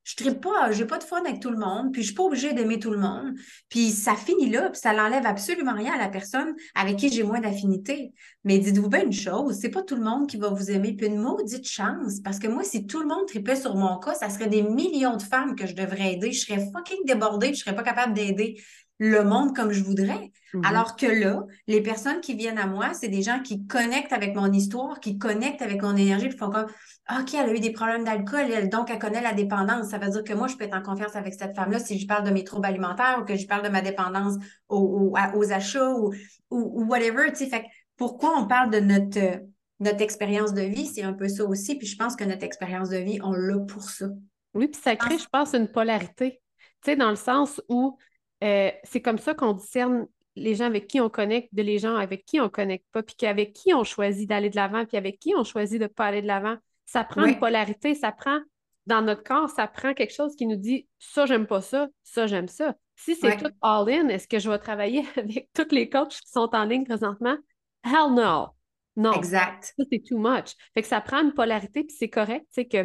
Je 0.05 0.25
ne 0.25 0.35
pas, 0.35 0.73
j'ai 0.73 0.85
pas 0.85 0.99
de 0.99 1.05
fun 1.05 1.21
avec 1.25 1.41
tout 1.41 1.51
le 1.51 1.59
monde, 1.59 1.93
puis 1.93 2.03
je 2.03 2.09
suis 2.09 2.15
pas 2.15 2.25
obligée 2.25 2.53
d'aimer 2.53 2.79
tout 2.79 2.91
le 2.91 2.99
monde. 2.99 3.35
Puis 3.69 3.91
ça 3.91 4.17
finit 4.17 4.51
là, 4.51 4.71
puis 4.71 4.81
ça 4.81 4.93
n'enlève 4.93 5.25
absolument 5.27 5.75
rien 5.75 5.95
à 5.95 5.99
la 5.99 6.09
personne 6.09 6.55
avec 6.75 6.97
qui 6.97 7.09
j'ai 7.11 7.23
moins 7.23 7.41
d'affinité. 7.41 8.13
Mais 8.45 8.59
dites-vous 8.59 8.89
bien 8.89 9.05
une 9.05 9.13
chose, 9.13 9.59
c'est 9.61 9.71
pas 9.71 9.83
tout 9.83 9.95
le 9.95 10.03
monde 10.03 10.29
qui 10.29 10.37
va 10.39 10.49
vous 10.49 10.71
aimer, 10.71 10.95
puis 10.95 11.07
une 11.07 11.19
maudite 11.19 11.67
chance. 11.67 12.21
Parce 12.25 12.41
que 12.41 12.49
moi, 12.49 12.65
si 12.65 12.87
tout 12.87 13.01
le 13.01 13.07
monde 13.07 13.27
tripait 13.27 13.57
sur 13.57 13.77
mon 13.77 13.99
cas, 13.99 14.15
ça 14.15 14.29
serait 14.29 14.49
des 14.49 14.63
millions 14.63 15.17
de 15.17 15.23
femmes 15.23 15.55
que 15.55 15.67
je 15.67 15.75
devrais 15.75 16.15
aider. 16.15 16.33
Je 16.33 16.41
serais 16.41 16.67
fucking 16.73 17.05
débordée, 17.07 17.49
puis 17.49 17.57
je 17.57 17.65
serais 17.65 17.77
pas 17.77 17.85
capable 17.85 18.15
d'aider 18.15 18.61
le 19.05 19.25
monde 19.25 19.55
comme 19.57 19.73
je 19.73 19.83
voudrais. 19.83 20.31
Mhm. 20.55 20.65
Alors 20.65 20.95
que 20.95 21.07
là, 21.07 21.45
les 21.67 21.83
personnes 21.83 22.21
qui 22.21 22.35
viennent 22.35 22.59
à 22.59 22.67
moi, 22.67 22.95
c'est 22.95 23.09
des 23.09 23.23
gens 23.23 23.41
qui 23.41 23.67
connectent 23.67 24.13
avec 24.13 24.37
mon 24.37 24.53
histoire, 24.53 25.01
qui 25.01 25.19
connectent 25.19 25.61
avec 25.61 25.83
mon 25.83 25.97
énergie, 25.97 26.29
puis 26.29 26.39
font 26.39 26.51
comme 26.51 26.67
OK, 27.11 27.35
elle 27.35 27.51
a 27.51 27.53
eu 27.53 27.59
des 27.59 27.73
problèmes 27.73 28.05
d'alcool, 28.05 28.45
elle, 28.53 28.69
donc 28.69 28.91
elle 28.91 29.01
connaît 29.01 29.21
la 29.21 29.33
dépendance. 29.33 29.89
Ça 29.89 29.99
veut 29.99 30.09
dire 30.09 30.23
que 30.23 30.35
moi, 30.35 30.47
je 30.47 30.55
peux 30.55 30.65
être 30.65 30.77
en 30.77 30.83
confiance 30.83 31.17
avec 31.17 31.35
cette 31.35 31.57
femme-là 31.57 31.81
si 31.81 31.99
je 31.99 32.07
parle 32.07 32.25
de 32.25 32.31
mes 32.31 32.45
troubles 32.45 32.67
alimentaires 32.67 33.19
ou 33.21 33.25
que 33.25 33.35
je 33.35 33.47
parle 33.47 33.65
de 33.65 33.71
ma 33.71 33.81
dépendance 33.81 34.35
aux, 34.69 34.79
aux- 35.11 35.17
à- 35.17 35.35
aux 35.35 35.53
achats 35.53 35.91
ou, 35.95 36.13
ou, 36.51 36.83
ou 36.83 36.85
whatever. 36.87 37.35
Fait 37.35 37.65
pourquoi 37.97 38.39
on 38.39 38.47
parle 38.47 38.71
de 38.71 38.79
notre, 38.79 39.43
notre 39.81 40.01
expérience 40.01 40.55
de 40.55 40.63
vie? 40.63 40.87
C'est 40.87 41.03
un 41.03 41.13
peu 41.13 41.27
ça 41.27 41.45
aussi. 41.45 41.75
Puis 41.75 41.89
je 41.89 41.97
pense 41.97 42.15
que 42.15 42.23
notre 42.23 42.45
expérience 42.45 42.89
de 42.89 42.99
vie, 42.99 43.19
on 43.25 43.33
l'a 43.33 43.59
pour 43.59 43.83
ça. 43.83 44.07
Oui, 44.55 44.69
puis 44.69 44.81
ça 44.81 44.95
crée, 44.95 45.19
je 45.19 45.27
pense, 45.27 45.55
une 45.55 45.67
polarité. 45.67 46.41
Tu 46.83 46.93
sais, 46.93 46.97
dans 46.97 47.11
le 47.11 47.17
sens 47.17 47.61
où 47.69 47.97
euh, 48.43 48.71
c'est 48.85 49.01
comme 49.01 49.19
ça 49.19 49.35
qu'on 49.35 49.53
discerne 49.53 50.07
les 50.35 50.55
gens 50.55 50.65
avec 50.65 50.87
qui 50.87 51.01
on 51.01 51.11
connecte 51.11 51.55
de 51.55 51.63
les 51.63 51.79
gens 51.79 51.97
avec 51.97 52.25
qui 52.25 52.41
on 52.41 52.49
connecte 52.49 52.87
pas, 52.93 53.03
puis 53.03 53.15
qu'avec 53.17 53.53
qui 53.53 53.75
on 53.75 53.85
choisit 53.85 54.29
d'aller 54.29 54.51
de 54.51 54.57
l'avant, 54.57 54.85
puis 54.87 54.97
avec 54.97 55.19
qui 55.19 55.35
on 55.37 55.45
choisit 55.45 55.79
de 55.79 55.85
ne 55.85 55.89
pas 55.89 56.07
aller 56.07 56.23
de 56.23 56.27
l'avant. 56.27 56.57
Ça 56.87 57.05
prend 57.05 57.25
une 57.25 57.39
polarité, 57.39 57.95
ça 57.95 58.13
prend, 58.13 58.41
dans 58.87 59.03
notre 59.03 59.23
corps, 59.23 59.49
ça 59.49 59.67
prend 59.67 59.95
quelque 59.95 60.13
chose 60.13 60.35
qui 60.37 60.47
nous 60.47 60.57
dit 60.57 60.87
ça, 60.99 61.27
j'aime 61.27 61.47
pas 61.47 61.61
ça, 61.61 61.89
ça, 62.03 62.27
j'aime 62.27 62.49
ça. 62.49 62.75
Si 62.97 63.15
c'est 63.17 63.37
tout 63.37 63.51
all-in, 63.63 64.09
est-ce 64.09 64.29
que 64.29 64.39
je 64.39 64.51
vais 64.51 64.59
travailler 64.59 65.05
avec 65.17 65.49
tous 65.55 65.75
les 65.75 65.89
coachs 65.89 66.21
qui 66.21 66.31
sont 66.31 66.51
en 66.53 66.65
ligne 66.65 66.85
présentement? 66.85 67.37
Hell 67.85 68.15
no! 68.15 68.49
Non. 68.95 69.13
Exact. 69.13 69.73
Ça, 69.77 69.85
c'est 69.91 70.03
too 70.05 70.19
much. 70.19 70.55
Fait 70.75 70.83
que 70.83 70.89
ça 70.89 71.01
prend 71.01 71.23
une 71.23 71.33
polarité, 71.33 71.85
puis 71.85 71.97
c'est 71.99 72.11
correct, 72.11 72.47
tu 72.49 72.63
sais, 72.63 72.65
que, 72.67 72.85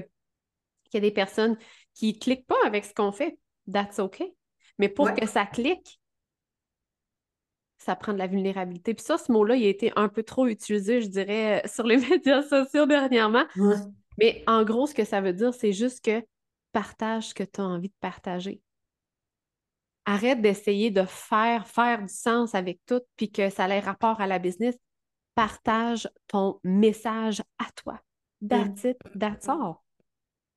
qu'il 0.85 0.93
y 0.93 0.97
a 0.97 1.01
des 1.01 1.11
personnes 1.11 1.57
qui 1.93 2.13
ne 2.13 2.19
cliquent 2.19 2.47
pas 2.47 2.55
avec 2.65 2.85
ce 2.85 2.93
qu'on 2.93 3.11
fait. 3.11 3.37
That's 3.71 3.99
OK. 3.99 4.23
Mais 4.77 4.89
pour 4.89 5.05
Ouais. 5.05 5.15
que 5.15 5.25
ça 5.25 5.45
clique, 5.45 5.99
ça 7.77 7.95
prend 7.95 8.13
de 8.13 8.17
la 8.17 8.27
vulnérabilité. 8.27 8.93
Puis 8.93 9.03
ça, 9.05 9.17
ce 9.17 9.31
mot-là, 9.31 9.55
il 9.55 9.65
a 9.65 9.69
été 9.69 9.91
un 9.95 10.09
peu 10.09 10.23
trop 10.23 10.47
utilisé, 10.47 11.01
je 11.01 11.07
dirais, 11.07 11.63
euh, 11.63 11.67
sur 11.67 11.83
les 11.85 11.97
médias 12.21 12.43
sociaux 12.43 12.85
dernièrement. 12.85 13.45
Ouais. 13.55 13.75
Mais 14.17 14.43
en 14.47 14.63
gros, 14.63 14.87
ce 14.87 14.93
que 14.95 15.05
ça 15.05 15.21
veut 15.21 15.33
dire, 15.33 15.53
c'est 15.53 15.73
juste 15.73 16.03
que 16.03 16.25
partage 16.71 17.29
ce 17.29 17.33
que 17.33 17.43
tu 17.43 17.61
as 17.61 17.65
envie 17.65 17.89
de 17.89 17.95
partager. 17.99 18.61
Arrête 20.05 20.41
d'essayer 20.41 20.89
de 20.89 21.03
faire, 21.03 21.67
faire 21.67 22.01
du 22.01 22.07
sens 22.13 22.55
avec 22.55 22.79
tout, 22.85 23.01
puis 23.15 23.31
que 23.31 23.49
ça 23.49 23.67
ait 23.67 23.79
rapport 23.79 24.21
à 24.21 24.27
la 24.27 24.39
business. 24.39 24.75
Partage 25.35 26.09
ton 26.27 26.59
message 26.63 27.41
à 27.59 27.65
toi. 27.75 28.01
That's 28.47 28.83
it, 28.85 28.97
that's 29.19 29.47
all. 29.47 29.75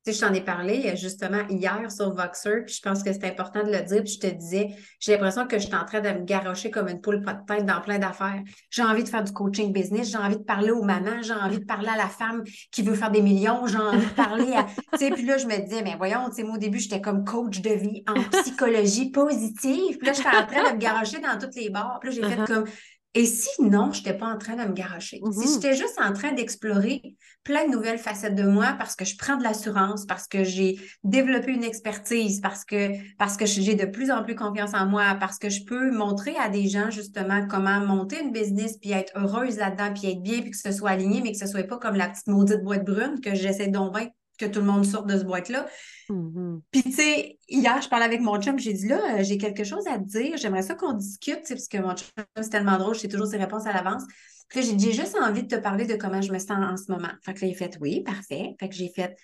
Tu 0.04 0.12
sais, 0.14 0.18
je 0.18 0.26
t'en 0.26 0.32
ai 0.32 0.40
parlé 0.40 0.82
euh, 0.86 0.96
justement 0.96 1.46
hier 1.50 1.90
sur 1.90 2.14
Voxer, 2.14 2.62
puis 2.64 2.74
je 2.74 2.80
pense 2.80 3.02
que 3.02 3.12
c'est 3.12 3.24
important 3.24 3.62
de 3.62 3.70
le 3.70 3.82
dire. 3.82 4.02
Puis 4.02 4.14
je 4.14 4.18
te 4.18 4.26
disais, 4.34 4.68
j'ai 4.98 5.12
l'impression 5.12 5.46
que 5.46 5.58
je 5.58 5.66
suis 5.66 5.74
en 5.74 5.84
train 5.84 6.00
de 6.00 6.08
me 6.08 6.24
garrocher 6.24 6.70
comme 6.70 6.88
une 6.88 7.02
poule 7.02 7.22
pas 7.22 7.34
de 7.34 7.44
tête 7.44 7.66
dans 7.66 7.82
plein 7.82 7.98
d'affaires. 7.98 8.40
J'ai 8.70 8.82
envie 8.82 9.04
de 9.04 9.08
faire 9.10 9.22
du 9.22 9.32
coaching 9.32 9.72
business, 9.74 10.10
j'ai 10.10 10.16
envie 10.16 10.38
de 10.38 10.42
parler 10.42 10.70
aux 10.70 10.82
mamans, 10.82 11.20
j'ai 11.20 11.34
envie 11.34 11.58
de 11.58 11.64
parler 11.66 11.88
à 11.88 11.98
la 11.98 12.08
femme 12.08 12.42
qui 12.72 12.80
veut 12.82 12.94
faire 12.94 13.10
des 13.10 13.20
millions, 13.20 13.66
j'ai 13.66 13.76
envie 13.76 14.06
de 14.06 14.12
parler 14.14 14.52
à. 14.54 14.64
Tu 14.64 14.98
sais, 15.06 15.10
puis 15.10 15.26
là, 15.26 15.36
je 15.36 15.46
me 15.46 15.56
disais, 15.62 15.82
mais 15.82 15.96
voyons, 15.96 16.28
tu 16.30 16.36
sais, 16.36 16.42
moi, 16.44 16.54
au 16.54 16.58
début, 16.58 16.78
j'étais 16.78 17.02
comme 17.02 17.24
coach 17.24 17.60
de 17.60 17.70
vie 17.70 18.02
en 18.08 18.14
psychologie 18.40 19.10
positive. 19.10 19.98
Puis 19.98 20.06
là, 20.06 20.12
j'étais 20.14 20.28
en 20.28 20.46
train 20.46 20.70
de 20.70 20.74
me 20.76 20.78
garrocher 20.78 21.20
dans 21.20 21.38
toutes 21.38 21.56
les 21.56 21.68
bars. 21.68 21.98
Puis 22.00 22.08
là, 22.10 22.14
j'ai 22.16 22.22
Uh-huh. 22.22 22.36
fait 22.36 22.44
comme. 22.52 22.64
Et 23.14 23.26
si 23.26 23.48
non, 23.60 23.92
je 23.92 23.98
n'étais 23.98 24.14
pas 24.16 24.26
en 24.26 24.38
train 24.38 24.54
de 24.54 24.62
me 24.68 24.72
garrocher? 24.72 25.20
Si 25.30 25.48
Mhm. 25.48 25.54
j'étais 25.54 25.74
juste 25.74 25.98
en 26.00 26.12
train 26.12 26.32
d'explorer 26.32 27.02
plein 27.42 27.66
de 27.66 27.72
nouvelles 27.72 27.98
facettes 27.98 28.36
de 28.36 28.44
moi 28.44 28.76
parce 28.78 28.94
que 28.94 29.04
je 29.04 29.16
prends 29.16 29.36
de 29.36 29.42
l'assurance, 29.42 30.06
parce 30.06 30.28
que 30.28 30.44
j'ai 30.44 30.78
développé 31.02 31.50
une 31.52 31.64
expertise, 31.64 32.40
parce 32.40 32.64
que, 32.64 32.90
parce 33.16 33.36
que 33.36 33.46
j'ai 33.46 33.74
de 33.74 33.86
plus 33.86 34.12
en 34.12 34.22
plus 34.22 34.36
confiance 34.36 34.74
en 34.74 34.86
moi, 34.86 35.16
parce 35.18 35.38
que 35.38 35.48
je 35.48 35.64
peux 35.64 35.90
montrer 35.90 36.36
à 36.36 36.48
des 36.48 36.68
gens 36.68 36.90
justement 36.90 37.46
comment 37.48 37.80
monter 37.80 38.20
une 38.22 38.30
business, 38.30 38.78
puis 38.78 38.92
être 38.92 39.12
heureuse 39.16 39.56
là-dedans, 39.56 39.92
puis 39.92 40.10
être 40.12 40.22
bien, 40.22 40.40
puis 40.42 40.52
que 40.52 40.56
ce 40.56 40.70
soit 40.70 40.90
aligné, 40.90 41.20
mais 41.20 41.32
que 41.32 41.38
ce 41.38 41.46
soit 41.46 41.64
pas 41.66 41.78
comme 41.78 41.96
la 41.96 42.08
petite 42.08 42.28
maudite 42.28 42.62
boîte 42.62 42.84
brune 42.84 43.20
que 43.20 43.34
j'essaie 43.34 43.68
bien 43.68 43.90
que 44.40 44.46
tout 44.46 44.60
le 44.60 44.66
monde 44.66 44.84
sorte 44.84 45.06
de 45.06 45.18
ce 45.18 45.24
boîte-là. 45.24 45.66
Mhm. 46.08 46.62
Puis, 46.70 46.82
tu 46.82 46.92
sais, 46.92 47.38
hier, 47.48 47.80
je 47.82 47.88
parlais 47.88 48.06
avec 48.06 48.20
mon 48.20 48.40
chum, 48.40 48.58
j'ai 48.58 48.72
dit 48.72 48.88
là, 48.88 49.18
euh, 49.18 49.22
j'ai 49.22 49.38
quelque 49.38 49.64
chose 49.64 49.86
à 49.86 49.98
te 49.98 50.04
dire, 50.04 50.36
j'aimerais 50.36 50.62
ça 50.62 50.74
qu'on 50.74 50.94
discute, 50.94 51.42
parce 51.48 51.68
que 51.68 51.78
mon 51.78 51.94
chum, 51.94 52.24
c'est 52.36 52.50
tellement 52.50 52.78
drôle, 52.78 52.94
je 52.94 53.00
sais 53.00 53.08
toujours 53.08 53.26
ses 53.26 53.36
réponses 53.36 53.66
à 53.66 53.72
l'avance. 53.72 54.02
Puis 54.48 54.60
là, 54.60 54.66
j'ai 54.66 54.74
dit, 54.74 54.86
j'ai 54.86 55.02
juste 55.02 55.16
envie 55.20 55.44
de 55.44 55.56
te 55.56 55.60
parler 55.60 55.86
de 55.86 55.94
comment 55.94 56.20
je 56.20 56.32
me 56.32 56.38
sens 56.38 56.50
en 56.50 56.76
ce 56.76 56.90
moment. 56.90 57.12
Fait 57.22 57.34
que 57.34 57.42
là, 57.42 57.46
il 57.46 57.54
fait 57.54 57.78
oui, 57.80 58.02
parfait. 58.02 58.56
Fait 58.58 58.68
que 58.68 58.74
j'ai 58.74 58.88
fait, 58.88 59.16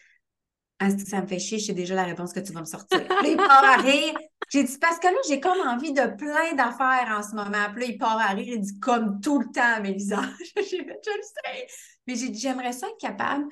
ah, 0.79 0.91
ça 0.91 1.23
me 1.23 1.27
fait 1.27 1.39
chier, 1.39 1.59
je 1.59 1.67
sais 1.67 1.73
déjà 1.73 1.95
la 1.95 2.05
réponse 2.05 2.33
que 2.33 2.41
tu 2.41 2.53
vas 2.53 2.61
me 2.61 2.67
sortir. 2.67 3.03
Puis 3.05 3.09
là, 3.09 3.29
il 3.31 3.37
part 3.37 3.65
à 3.65 3.77
rire. 3.77 4.15
J'ai 4.53 4.63
dit, 4.63 4.79
parce 4.79 5.01
que 5.01 5.09
là, 5.09 5.17
j'ai 5.29 5.41
comme 5.41 5.59
envie 5.67 5.93
de 5.93 6.07
plein 6.17 6.55
d'affaires 6.55 7.13
en 7.19 7.23
ce 7.23 7.35
moment. 7.35 7.73
Puis 7.73 7.81
là, 7.81 7.87
il 7.89 7.99
part 7.99 8.19
à 8.19 8.29
rire, 8.29 8.47
il 8.47 8.61
dit, 8.61 8.79
comme 8.79 9.21
tout 9.21 9.41
le 9.41 9.47
temps, 9.47 9.81
mes 9.83 9.95
visages. 9.95 10.23
j'ai 10.57 10.85
fait, 10.85 11.01
je 11.05 11.11
le 11.11 11.23
sais. 11.23 11.67
Mais 12.07 12.15
j'ai 12.15 12.29
dit, 12.29 12.39
j'aimerais 12.39 12.73
ça 12.73 12.87
être 12.87 12.99
capable 13.01 13.47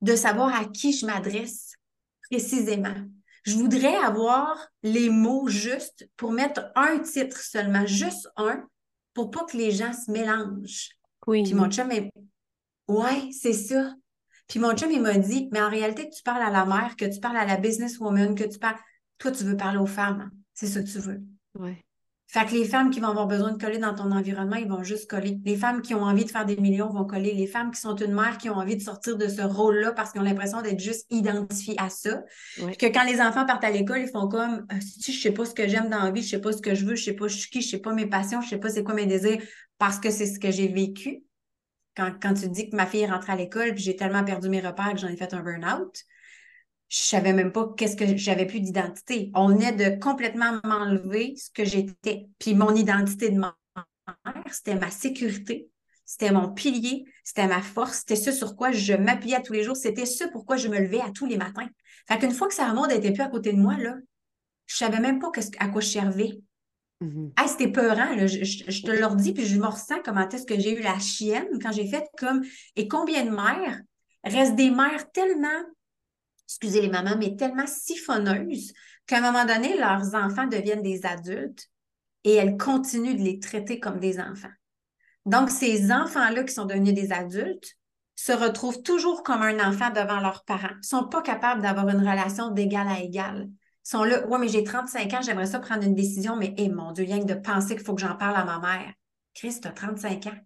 de 0.00 0.16
savoir 0.16 0.54
à 0.54 0.64
qui 0.64 0.92
je 0.92 1.06
m'adresse 1.06 1.72
précisément. 2.30 2.94
Je 3.44 3.54
voudrais 3.54 3.96
avoir 3.96 4.68
les 4.82 5.10
mots 5.10 5.48
justes 5.48 6.08
pour 6.16 6.32
mettre 6.32 6.70
un 6.74 6.98
titre 6.98 7.38
seulement, 7.38 7.86
juste 7.86 8.28
un, 8.36 8.66
pour 9.14 9.30
pas 9.30 9.44
que 9.44 9.56
les 9.56 9.70
gens 9.70 9.92
se 9.92 10.10
mélangent. 10.10 10.90
Oui. 11.26 11.42
Puis 11.42 11.54
mon 11.54 11.70
chum 11.70 11.90
est. 11.90 12.10
Ouais, 12.88 13.30
c'est 13.32 13.52
ça. 13.52 13.94
Puis 14.48 14.58
mon 14.58 14.74
chum, 14.74 14.90
il 14.90 15.00
m'a 15.00 15.16
dit, 15.16 15.48
mais 15.52 15.60
en 15.60 15.70
réalité, 15.70 16.08
que 16.08 16.14
tu 16.14 16.22
parles 16.22 16.42
à 16.42 16.50
la 16.50 16.64
mère, 16.64 16.96
que 16.96 17.04
tu 17.04 17.20
parles 17.20 17.36
à 17.36 17.44
la 17.44 17.56
businesswoman, 17.56 18.34
que 18.34 18.44
tu 18.44 18.58
parles. 18.58 18.78
Toi, 19.18 19.32
tu 19.32 19.44
veux 19.44 19.56
parler 19.56 19.78
aux 19.78 19.86
femmes. 19.86 20.30
C'est 20.54 20.66
ça 20.66 20.82
que 20.82 20.88
tu 20.88 20.98
veux. 20.98 21.20
Ouais. 21.58 21.84
Fait 22.30 22.44
que 22.44 22.52
les 22.52 22.66
femmes 22.66 22.90
qui 22.90 23.00
vont 23.00 23.08
avoir 23.08 23.26
besoin 23.26 23.52
de 23.52 23.58
coller 23.58 23.78
dans 23.78 23.94
ton 23.94 24.12
environnement, 24.12 24.56
ils 24.56 24.68
vont 24.68 24.82
juste 24.82 25.08
coller. 25.08 25.40
Les 25.46 25.56
femmes 25.56 25.80
qui 25.80 25.94
ont 25.94 26.02
envie 26.02 26.26
de 26.26 26.30
faire 26.30 26.44
des 26.44 26.58
millions 26.58 26.90
vont 26.90 27.06
coller. 27.06 27.32
Les 27.32 27.46
femmes 27.46 27.70
qui 27.70 27.80
sont 27.80 27.96
une 27.96 28.12
mère 28.12 28.36
qui 28.36 28.50
ont 28.50 28.56
envie 28.56 28.76
de 28.76 28.82
sortir 28.82 29.16
de 29.16 29.28
ce 29.28 29.40
rôle-là 29.40 29.92
parce 29.92 30.12
qu'ils 30.12 30.20
ont 30.20 30.24
l'impression 30.24 30.60
d'être 30.60 30.78
juste 30.78 31.06
identifiées 31.08 31.76
à 31.78 31.88
ça. 31.88 32.22
Que 32.58 32.92
quand 32.92 33.04
les 33.04 33.22
enfants 33.22 33.46
partent 33.46 33.64
à 33.64 33.70
l'école, 33.70 34.00
ils 34.00 34.10
font 34.10 34.28
comme 34.28 34.66
Ah, 34.68 34.78
si 34.82 35.10
je 35.10 35.18
sais 35.22 35.32
pas 35.32 35.46
ce 35.46 35.54
que 35.54 35.66
j'aime 35.66 35.88
dans 35.88 36.02
la 36.02 36.10
vie, 36.10 36.20
je 36.20 36.28
sais 36.28 36.40
pas 36.40 36.52
ce 36.52 36.60
que 36.60 36.74
je 36.74 36.84
veux, 36.84 36.96
je 36.96 37.04
sais 37.04 37.14
pas 37.14 37.28
je 37.28 37.36
suis 37.38 37.48
qui, 37.48 37.62
je 37.62 37.68
sais 37.70 37.78
pas 37.78 37.94
mes 37.94 38.06
passions, 38.06 38.42
je 38.42 38.50
sais 38.50 38.58
pas 38.58 38.68
c'est 38.68 38.84
quoi 38.84 38.92
mes 38.92 39.06
désirs 39.06 39.40
parce 39.78 39.98
que 39.98 40.10
c'est 40.10 40.26
ce 40.26 40.38
que 40.38 40.50
j'ai 40.50 40.68
vécu. 40.68 41.22
Quand, 41.96 42.12
quand 42.20 42.34
tu 42.34 42.50
dis 42.50 42.68
que 42.68 42.76
ma 42.76 42.84
fille 42.84 43.00
est 43.00 43.10
rentrée 43.10 43.32
à 43.32 43.36
l'école 43.36 43.72
puis 43.72 43.82
j'ai 43.82 43.96
tellement 43.96 44.22
perdu 44.22 44.50
mes 44.50 44.60
repères 44.60 44.92
que 44.92 44.98
j'en 44.98 45.08
ai 45.08 45.16
fait 45.16 45.32
un 45.32 45.42
burn-out, 45.42 46.04
je 46.88 46.98
savais 46.98 47.32
même 47.32 47.52
pas 47.52 47.68
qu'est-ce 47.76 47.96
que 47.96 48.16
j'avais 48.16 48.46
plus 48.46 48.60
d'identité. 48.60 49.30
On 49.34 49.48
venait 49.48 49.72
de 49.72 50.00
complètement 50.00 50.58
m'enlever 50.64 51.34
ce 51.36 51.50
que 51.50 51.64
j'étais. 51.64 52.28
Puis 52.38 52.54
mon 52.54 52.74
identité 52.74 53.30
de 53.30 53.38
mère, 53.38 53.56
c'était 54.50 54.74
ma 54.74 54.90
sécurité, 54.90 55.70
c'était 56.04 56.32
mon 56.32 56.48
pilier, 56.52 57.04
c'était 57.24 57.46
ma 57.46 57.60
force, 57.60 57.98
c'était 57.98 58.16
ce 58.16 58.32
sur 58.32 58.56
quoi 58.56 58.72
je 58.72 58.94
m'appuyais 58.94 59.42
tous 59.42 59.52
les 59.52 59.62
jours, 59.62 59.76
c'était 59.76 60.06
ce 60.06 60.24
pourquoi 60.24 60.56
je 60.56 60.68
me 60.68 60.78
levais 60.78 61.00
à 61.00 61.10
tous 61.10 61.26
les 61.26 61.36
matins. 61.36 61.68
Fait 62.08 62.18
qu'une 62.18 62.32
fois 62.32 62.48
que 62.48 62.54
Sarah 62.54 62.74
Maud 62.74 62.88
n'était 62.90 63.12
plus 63.12 63.22
à 63.22 63.28
côté 63.28 63.52
de 63.52 63.58
moi, 63.58 63.76
là, 63.76 63.94
je 64.66 64.76
savais 64.76 65.00
même 65.00 65.18
pas 65.18 65.30
qu'est-ce- 65.32 65.50
à 65.58 65.68
quoi 65.68 65.80
je 65.80 65.88
servais. 65.88 66.40
Mhm. 67.00 67.32
Hey, 67.36 67.48
c'était 67.48 67.70
peurant, 67.70 68.14
là. 68.16 68.26
Je, 68.26 68.42
je- 68.44 68.70
je 68.70 68.82
te 68.82 68.90
le 68.90 69.06
redis, 69.06 69.32
puis 69.32 69.46
je 69.46 69.58
me 69.58 69.66
ressens 69.66 70.00
comment 70.04 70.28
est-ce 70.28 70.46
que 70.46 70.58
j'ai 70.58 70.78
eu 70.78 70.82
la 70.82 70.98
chienne 70.98 71.46
quand 71.62 71.72
j'ai 71.72 71.86
fait 71.88 72.04
comme 72.18 72.42
et 72.76 72.88
combien 72.88 73.24
de 73.24 73.30
mères? 73.30 73.80
Restent 74.24 74.56
des 74.56 74.70
mères 74.70 75.10
tellement, 75.12 75.62
excusez 76.48 76.80
les 76.80 76.88
mamans, 76.88 77.16
mais 77.18 77.36
tellement 77.36 77.66
siphonneuses 77.66 78.72
qu'à 79.06 79.18
un 79.18 79.20
moment 79.20 79.44
donné, 79.44 79.76
leurs 79.76 80.14
enfants 80.14 80.46
deviennent 80.46 80.82
des 80.82 81.04
adultes 81.04 81.68
et 82.24 82.34
elles 82.34 82.56
continuent 82.56 83.16
de 83.16 83.22
les 83.22 83.38
traiter 83.38 83.78
comme 83.78 84.00
des 84.00 84.18
enfants. 84.18 84.48
Donc, 85.26 85.50
ces 85.50 85.92
enfants-là 85.92 86.42
qui 86.44 86.54
sont 86.54 86.64
devenus 86.64 86.94
des 86.94 87.12
adultes 87.12 87.76
se 88.16 88.32
retrouvent 88.32 88.82
toujours 88.82 89.22
comme 89.22 89.42
un 89.42 89.68
enfant 89.68 89.90
devant 89.90 90.20
leurs 90.20 90.42
parents. 90.44 90.70
Ils 90.70 90.78
ne 90.78 90.82
sont 90.82 91.08
pas 91.08 91.22
capables 91.22 91.62
d'avoir 91.62 91.88
une 91.88 92.00
relation 92.00 92.50
d'égal 92.50 92.88
à 92.88 93.00
égal. 93.00 93.48
Ils 93.48 93.90
sont 93.90 94.04
là, 94.04 94.26
ouais, 94.26 94.38
mais 94.38 94.48
j'ai 94.48 94.64
35 94.64 95.14
ans, 95.14 95.20
j'aimerais 95.22 95.46
ça 95.46 95.60
prendre 95.60 95.84
une 95.84 95.94
décision, 95.94 96.34
mais 96.36 96.54
mon 96.74 96.92
Dieu, 96.92 97.04
rien 97.04 97.20
que 97.20 97.32
de 97.32 97.34
penser 97.34 97.76
qu'il 97.76 97.84
faut 97.84 97.94
que 97.94 98.00
j'en 98.00 98.16
parle 98.16 98.36
à 98.36 98.44
ma 98.44 98.58
mère. 98.58 98.92
Chris, 99.34 99.60
tu 99.60 99.68
as 99.68 99.72
35 99.72 100.26
ans. 100.26 100.38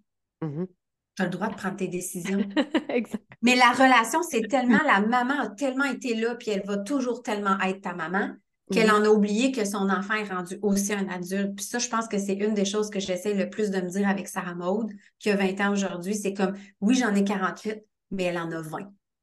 Mhm. 0.43 0.67
Tu 1.17 1.23
as 1.23 1.27
le 1.27 1.31
droit 1.31 1.49
de 1.49 1.55
prendre 1.55 1.77
tes 1.77 1.89
décisions. 1.89 2.45
exact. 2.89 3.23
Mais 3.43 3.55
la 3.57 3.73
relation, 3.73 4.23
c'est 4.23 4.49
tellement, 4.49 4.81
la 4.87 5.01
maman 5.01 5.41
a 5.41 5.49
tellement 5.49 5.85
été 5.85 6.15
là, 6.15 6.35
puis 6.37 6.51
elle 6.51 6.65
va 6.65 6.79
toujours 6.79 7.23
tellement 7.23 7.59
être 7.61 7.83
ta 7.83 7.95
maman, 7.95 8.31
qu'elle 8.73 8.91
en 8.91 9.05
a 9.05 9.09
oublié 9.09 9.53
que 9.53 9.65
son 9.65 9.91
enfant 9.91 10.15
est 10.15 10.33
rendu 10.33 10.59
aussi 10.63 10.93
un 10.93 11.09
adulte. 11.09 11.57
Puis 11.57 11.65
ça, 11.65 11.79
je 11.79 11.89
pense 11.89 12.09
que 12.09 12.19
c'est 12.19 12.35
une 12.35 12.55
des 12.55 12.65
choses 12.65 12.89
que 12.89 13.01
j'essaie 13.01 13.35
le 13.35 13.51
plus 13.51 13.71
de 13.71 13.81
me 13.81 13.89
dire 13.89 14.09
avec 14.09 14.29
Sarah 14.29 14.55
Maud, 14.55 14.91
qui 15.19 15.31
a 15.31 15.37
20 15.37 15.61
ans 15.61 15.73
aujourd'hui. 15.73 16.15
C'est 16.15 16.33
comme, 16.33 16.55
oui, 16.81 16.95
j'en 16.95 17.15
ai 17.15 17.25
48, 17.25 17.85
mais 18.13 18.25
elle 18.25 18.39
en 18.39 18.51
a 18.51 18.63
20. 18.63 18.79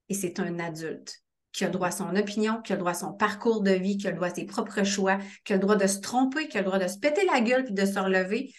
Et 0.10 0.14
c'est 0.14 0.40
un 0.40 0.60
adulte 0.60 1.24
qui 1.52 1.66
a 1.66 1.70
droit 1.70 1.88
à 1.88 1.92
son 1.92 2.16
opinion, 2.16 2.62
qui 2.62 2.74
a 2.74 2.78
droit 2.78 2.92
à 2.92 2.96
son 2.96 3.14
parcours 3.14 3.62
de 3.62 3.72
vie, 3.72 3.98
qui 3.98 4.08
a 4.08 4.12
le 4.12 4.18
droit 4.18 4.28
à 4.28 4.34
ses 4.34 4.46
propres 4.46 4.84
choix, 4.84 5.18
qui 5.44 5.54
a 5.54 5.56
le 5.56 5.62
droit 5.62 5.76
de 5.76 5.88
se 5.88 6.00
tromper, 6.00 6.48
qui 6.48 6.58
a 6.58 6.62
le 6.62 6.68
droit 6.68 6.80
de 6.80 6.88
se 6.88 7.00
péter 7.00 7.26
la 7.26 7.42
gueule 7.42 7.64
puis 7.64 7.74
de 7.74 7.86
se 7.86 7.98
relever. 7.98 8.54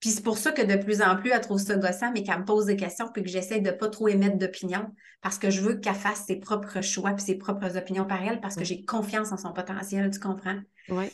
Puis 0.00 0.10
c'est 0.10 0.22
pour 0.22 0.38
ça 0.38 0.50
que 0.52 0.62
de 0.62 0.82
plus 0.82 1.02
en 1.02 1.16
plus, 1.16 1.30
elle 1.30 1.40
trouve 1.42 1.60
ça 1.60 1.76
gossant, 1.76 2.10
mais 2.12 2.22
qu'elle 2.22 2.40
me 2.40 2.44
pose 2.44 2.66
des 2.66 2.76
questions 2.76 3.08
puis 3.12 3.22
que 3.22 3.28
j'essaie 3.28 3.60
de 3.60 3.70
pas 3.70 3.88
trop 3.88 4.08
émettre 4.08 4.38
d'opinion 4.38 4.90
parce 5.20 5.38
que 5.38 5.50
je 5.50 5.60
veux 5.60 5.74
qu'elle 5.74 5.94
fasse 5.94 6.24
ses 6.26 6.36
propres 6.36 6.80
choix 6.80 7.12
puis 7.12 7.24
ses 7.24 7.36
propres 7.36 7.76
opinions 7.76 8.06
par 8.06 8.22
elle 8.22 8.40
parce 8.40 8.56
que 8.56 8.64
j'ai 8.64 8.84
confiance 8.84 9.30
en 9.32 9.36
son 9.36 9.52
potentiel, 9.52 10.10
tu 10.10 10.18
comprends? 10.18 10.58
Ouais. 10.88 11.10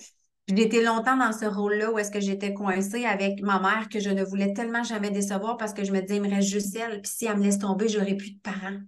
J'ai 0.49 0.63
été 0.63 0.85
longtemps 0.85 1.17
dans 1.17 1.33
ce 1.33 1.45
rôle-là 1.45 1.91
où 1.91 1.99
est-ce 1.99 2.13
que 2.13 2.21
j'étais 2.21 2.55
coincée 2.55 3.05
avec 3.05 3.43
ma 3.43 3.59
mère 3.59 3.89
que 3.89 3.99
je 3.99 4.11
ne 4.11 4.23
voulais 4.23 4.53
tellement 4.53 4.85
jamais 4.85 5.11
décevoir 5.11 5.57
parce 5.57 5.73
que 5.73 5.83
je 5.83 5.91
me 5.91 6.01
disais, 6.01 6.17
il 6.17 6.23
me 6.23 6.31
reste 6.31 6.49
juste 6.49 6.77
elle, 6.77 7.03
puis 7.03 7.11
si 7.13 7.27
elle 7.27 7.39
me 7.39 7.43
laisse 7.43 7.59
tomber, 7.59 7.89
j'aurai 7.89 8.15
plus 8.15 8.31
de 8.31 8.41
parents. 8.41 8.79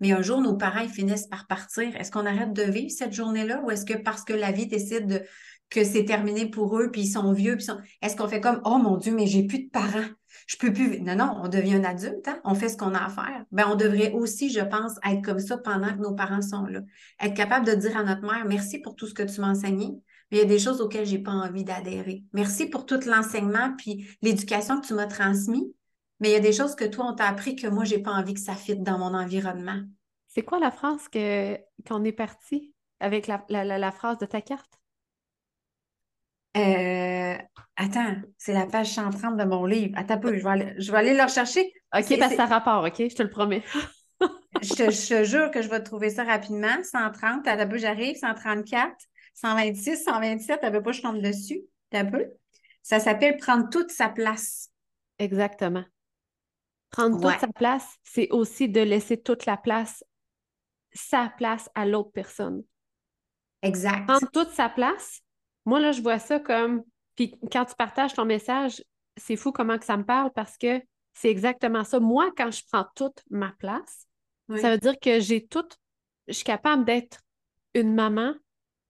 Mais 0.00 0.12
un 0.12 0.20
jour, 0.20 0.42
nos 0.42 0.56
parents, 0.56 0.80
ils 0.80 0.90
finissent 0.90 1.26
par 1.26 1.46
partir. 1.46 1.96
Est-ce 1.96 2.10
qu'on 2.10 2.26
arrête 2.26 2.52
de 2.52 2.62
vivre 2.64 2.90
cette 2.90 3.14
journée-là 3.14 3.62
ou 3.62 3.70
est-ce 3.70 3.86
que 3.86 3.94
parce 3.94 4.24
que 4.24 4.34
la 4.34 4.52
vie 4.52 4.66
décide 4.66 5.06
de- 5.06 5.22
que 5.68 5.82
c'est 5.84 6.04
terminé 6.04 6.46
pour 6.48 6.78
eux, 6.78 6.90
puis 6.90 7.02
ils 7.02 7.10
sont 7.10 7.32
vieux, 7.32 7.56
puis 7.56 7.64
sont- 7.64 7.78
est-ce 8.02 8.16
qu'on 8.16 8.28
fait 8.28 8.40
comme, 8.40 8.60
oh 8.64 8.78
mon 8.78 8.96
Dieu, 8.96 9.12
mais 9.14 9.26
j'ai 9.26 9.42
plus 9.44 9.64
de 9.64 9.68
parents, 9.70 10.06
je 10.46 10.56
peux 10.56 10.72
plus. 10.72 11.00
Non, 11.00 11.16
non, 11.16 11.40
on 11.42 11.48
devient 11.48 11.74
un 11.74 11.84
adulte, 11.84 12.28
hein? 12.28 12.40
on 12.44 12.54
fait 12.54 12.68
ce 12.68 12.76
qu'on 12.76 12.94
a 12.94 13.04
à 13.04 13.08
faire. 13.08 13.44
Ben, 13.50 13.66
on 13.68 13.74
devrait 13.74 14.12
aussi, 14.12 14.48
je 14.50 14.60
pense, 14.60 14.92
être 15.04 15.22
comme 15.24 15.40
ça 15.40 15.58
pendant 15.58 15.88
que 15.88 16.00
nos 16.00 16.14
parents 16.14 16.42
sont 16.42 16.66
là. 16.66 16.80
Être 17.20 17.34
capable 17.34 17.66
de 17.66 17.72
dire 17.74 17.96
à 17.96 18.04
notre 18.04 18.22
mère, 18.22 18.44
merci 18.46 18.78
pour 18.78 18.94
tout 18.94 19.06
ce 19.08 19.14
que 19.14 19.24
tu 19.24 19.40
m'as 19.40 19.50
enseigné, 19.50 19.88
mais 20.30 20.38
il 20.38 20.40
y 20.40 20.44
a 20.44 20.46
des 20.46 20.58
choses 20.60 20.80
auxquelles 20.80 21.06
j'ai 21.06 21.18
pas 21.18 21.32
envie 21.32 21.64
d'adhérer. 21.64 22.22
Merci 22.32 22.66
pour 22.66 22.86
tout 22.86 23.00
l'enseignement 23.04 23.74
puis 23.76 24.06
l'éducation 24.22 24.80
que 24.80 24.86
tu 24.86 24.94
m'as 24.94 25.06
transmis, 25.06 25.74
mais 26.20 26.30
il 26.30 26.32
y 26.32 26.36
a 26.36 26.40
des 26.40 26.52
choses 26.52 26.76
que 26.76 26.84
toi, 26.84 27.06
on 27.10 27.14
t'a 27.14 27.26
appris 27.26 27.56
que 27.56 27.66
moi, 27.66 27.84
j'ai 27.84 27.98
pas 27.98 28.12
envie 28.12 28.34
que 28.34 28.40
ça 28.40 28.54
fitte 28.54 28.82
dans 28.84 28.98
mon 28.98 29.14
environnement. 29.14 29.80
C'est 30.28 30.42
quoi 30.42 30.60
la 30.60 30.70
phrase 30.70 31.08
qu'on 31.08 32.04
est 32.04 32.12
parti 32.12 32.72
avec 33.00 33.26
la, 33.26 33.44
la- 33.48 33.64
la- 33.64 33.78
la 33.78 33.90
phrase 33.90 34.18
de 34.18 34.26
ta 34.26 34.40
carte? 34.40 34.78
Euh, 36.56 37.36
attends, 37.76 38.16
c'est 38.38 38.52
la 38.52 38.66
page 38.66 38.88
130 38.92 39.36
de 39.36 39.44
mon 39.44 39.66
livre. 39.66 39.92
Attends 39.96 40.18
peu, 40.18 40.36
je 40.36 40.42
vais 40.42 40.50
aller, 40.50 40.74
je 40.78 40.90
vais 40.90 40.98
aller 40.98 41.14
le 41.14 41.22
rechercher. 41.22 41.72
OK, 41.96 42.18
parce 42.18 42.30
que 42.30 42.36
ça 42.36 42.46
rapport, 42.46 42.84
OK? 42.84 42.96
Je 42.98 43.14
te 43.14 43.22
le 43.22 43.30
promets. 43.30 43.62
Je 44.62 44.72
te, 44.72 44.90
je 44.90 45.08
te 45.08 45.24
jure 45.24 45.50
que 45.50 45.60
je 45.60 45.68
vais 45.68 45.82
trouver 45.82 46.08
ça 46.08 46.24
rapidement. 46.24 46.82
130, 46.82 47.46
attends 47.46 47.60
un 47.62 47.66
peu, 47.66 47.76
j'arrive. 47.76 48.16
134, 48.16 48.96
126, 49.34 50.02
127, 50.02 50.60
t'as 50.62 50.70
peu 50.70 50.82
pas, 50.82 50.92
je 50.92 51.02
tombe 51.02 51.20
dessus. 51.20 51.60
T'as 51.90 52.00
un 52.00 52.04
peu. 52.06 52.24
Ça 52.82 52.98
s'appelle 52.98 53.36
Prendre 53.36 53.68
toute 53.68 53.90
sa 53.90 54.08
place. 54.08 54.70
Exactement. 55.18 55.84
Prendre 56.90 57.22
Ouais. 57.22 57.32
toute 57.32 57.40
sa 57.42 57.48
place, 57.48 57.86
c'est 58.02 58.30
aussi 58.30 58.70
de 58.70 58.80
laisser 58.80 59.20
toute 59.20 59.44
la 59.44 59.58
place, 59.58 60.02
sa 60.94 61.30
place 61.36 61.68
à 61.74 61.84
l'autre 61.84 62.12
personne. 62.12 62.62
Exact. 63.60 64.06
Prendre 64.06 64.30
toute 64.32 64.52
sa 64.52 64.70
place, 64.70 65.20
moi, 65.66 65.80
là, 65.80 65.92
je 65.92 66.00
vois 66.00 66.18
ça 66.18 66.40
comme. 66.40 66.82
Puis 67.16 67.34
quand 67.52 67.64
tu 67.64 67.74
partages 67.74 68.14
ton 68.14 68.24
message, 68.24 68.82
c'est 69.16 69.36
fou 69.36 69.52
comment 69.52 69.78
que 69.78 69.84
ça 69.84 69.96
me 69.96 70.04
parle 70.04 70.32
parce 70.32 70.56
que 70.56 70.80
c'est 71.14 71.30
exactement 71.30 71.84
ça. 71.84 72.00
Moi, 72.00 72.30
quand 72.36 72.50
je 72.50 72.62
prends 72.70 72.86
toute 72.94 73.22
ma 73.30 73.52
place, 73.58 74.06
Oui. 74.48 74.60
ça 74.60 74.70
veut 74.70 74.78
dire 74.78 74.98
que 75.00 75.20
j'ai 75.20 75.46
toute. 75.46 75.76
Je 76.28 76.34
suis 76.34 76.44
capable 76.44 76.84
d'être 76.84 77.20
une 77.74 77.94
maman, 77.94 78.34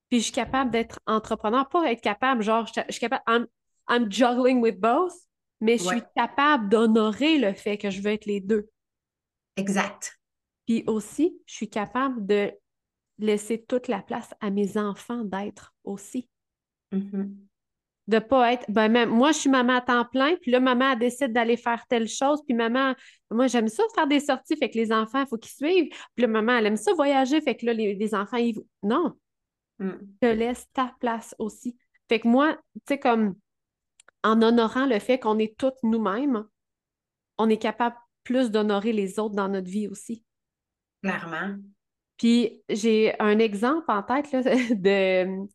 puis 0.09 0.19
je 0.19 0.25
suis 0.25 0.33
capable 0.33 0.71
d'être 0.71 1.01
entrepreneur. 1.07 1.69
Pas 1.69 1.91
être 1.91 2.01
capable, 2.01 2.43
genre, 2.43 2.67
je 2.67 2.81
je 2.87 2.93
suis 2.93 3.01
capable. 3.01 3.23
I'm, 3.29 3.47
I'm 3.89 4.11
juggling 4.11 4.61
with 4.61 4.79
both, 4.81 5.13
mais 5.61 5.79
je 5.79 5.85
suis 5.85 6.03
capable 6.15 6.69
d'honorer 6.69 7.39
le 7.39 7.53
fait 7.53 7.79
que 7.79 7.91
je 7.91 8.01
veux 8.03 8.11
être 8.11 8.27
les 8.27 8.41
deux. 8.41 8.69
Exact. 9.57 10.19
Puis 10.67 10.83
aussi, 10.87 11.41
je 11.47 11.55
suis 11.55 11.71
capable 11.71 12.27
de 12.27 12.53
laisser 13.19 13.65
toute 13.65 13.89
la 13.89 14.03
place 14.03 14.35
à 14.41 14.51
mes 14.51 14.77
enfants 14.77 15.25
d'être 15.25 15.75
aussi. 15.85 16.29
Mhm. 16.93 17.37
De 18.09 18.21
pas 18.21 18.53
être, 18.53 18.65
ben 18.69 18.89
même, 18.89 19.11
moi, 19.11 19.33
je 19.33 19.39
suis 19.39 19.51
maman 19.51 19.79
à 19.79 19.81
temps 19.81 20.05
plein, 20.05 20.37
puis 20.37 20.53
là, 20.53 20.61
maman, 20.61 20.93
elle 20.93 20.99
décide 21.01 21.33
d'aller 21.33 21.57
faire 21.57 21.85
telle 21.89 22.07
chose, 22.07 22.41
puis 22.47 22.55
maman, 22.55 22.95
moi, 23.33 23.49
j'aime 23.49 23.67
ça 23.67 23.83
faire 23.97 24.07
des 24.07 24.21
sorties, 24.21 24.57
fait 24.57 24.71
que 24.71 24.79
les 24.79 24.93
enfants, 24.93 25.23
il 25.23 25.27
faut 25.27 25.39
qu'ils 25.39 25.51
suivent, 25.51 25.89
puis 26.15 26.23
là, 26.23 26.29
maman, 26.29 26.59
elle 26.59 26.67
aime 26.67 26.77
ça 26.77 26.93
voyager, 26.95 27.41
fait 27.41 27.57
que 27.57 27.67
là, 27.67 27.73
les, 27.73 27.95
les 27.95 28.15
enfants, 28.15 28.37
ils... 28.37 28.55
Non, 28.83 29.17
Mm. 29.79 29.93
te 30.21 30.27
laisse 30.27 30.67
ta 30.73 30.95
place 31.01 31.35
aussi. 31.39 31.77
Fait 32.09 32.21
que 32.21 32.29
moi, 32.29 32.55
tu 32.55 32.81
sais, 32.89 32.99
comme 32.99 33.35
en 34.23 34.41
honorant 34.43 34.87
le 34.87 34.99
fait 34.99 35.19
qu'on 35.19 35.39
est 35.39 35.57
toutes 35.59 35.77
nous-mêmes, 35.83 36.45
on 37.39 37.51
est 37.51 37.59
capable 37.59 37.97
plus 38.25 38.51
d'honorer 38.51 38.93
les 38.93 39.19
autres 39.19 39.35
dans 39.35 39.49
notre 39.49 39.69
vie 39.69 39.89
aussi. 39.89 40.25
Clairement. 41.03 41.57
Puis 42.17 42.63
j'ai 42.71 43.15
un 43.21 43.39
exemple 43.39 43.85
en 43.89 44.03
tête 44.03 44.33
là, 44.33 44.41
de. 44.75 45.47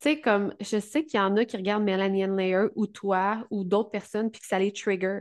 Tu 0.00 0.10
sais, 0.10 0.20
comme 0.20 0.54
je 0.60 0.78
sais 0.78 1.04
qu'il 1.04 1.18
y 1.18 1.22
en 1.22 1.36
a 1.36 1.44
qui 1.44 1.56
regardent 1.56 1.84
Melanie 1.84 2.26
Layer 2.26 2.66
ou 2.76 2.86
toi 2.86 3.44
ou 3.50 3.64
d'autres 3.64 3.90
personnes, 3.90 4.30
puis 4.30 4.40
que 4.40 4.46
ça 4.46 4.58
les 4.58 4.72
trigger. 4.72 5.20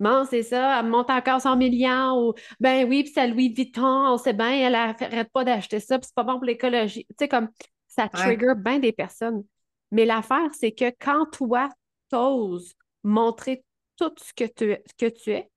Bon, 0.00 0.26
c'est 0.28 0.42
ça, 0.42 0.80
elle 0.80 0.86
monte 0.86 1.10
encore 1.10 1.40
son 1.40 1.56
million 1.56 2.18
ou 2.20 2.34
ben 2.58 2.86
oui, 2.88 3.04
puis 3.04 3.12
c'est 3.14 3.28
Louis 3.28 3.54
Vuitton, 3.54 4.06
on 4.08 4.18
sait 4.18 4.32
bien, 4.32 4.50
elle 4.50 4.72
n'arrête 4.72 5.30
pas 5.32 5.44
d'acheter 5.44 5.78
ça, 5.80 5.98
puis 5.98 6.06
c'est 6.06 6.14
pas 6.14 6.24
bon 6.24 6.34
pour 6.34 6.44
l'écologie. 6.44 7.06
Tu 7.10 7.14
sais, 7.20 7.28
comme 7.28 7.48
ça 7.86 8.08
trigger 8.08 8.54
bien 8.56 8.78
des 8.78 8.92
personnes. 8.92 9.44
Mais 9.90 10.04
l'affaire, 10.04 10.48
c'est 10.52 10.72
que 10.72 10.90
quand 10.98 11.26
toi, 11.26 11.68
t'oses 12.08 12.74
montrer 13.04 13.64
tout 13.96 14.12
ce 14.16 14.32
que 14.32 14.44
tu, 14.44 14.76
que 14.98 15.08
tu 15.08 15.30
es, 15.30 15.50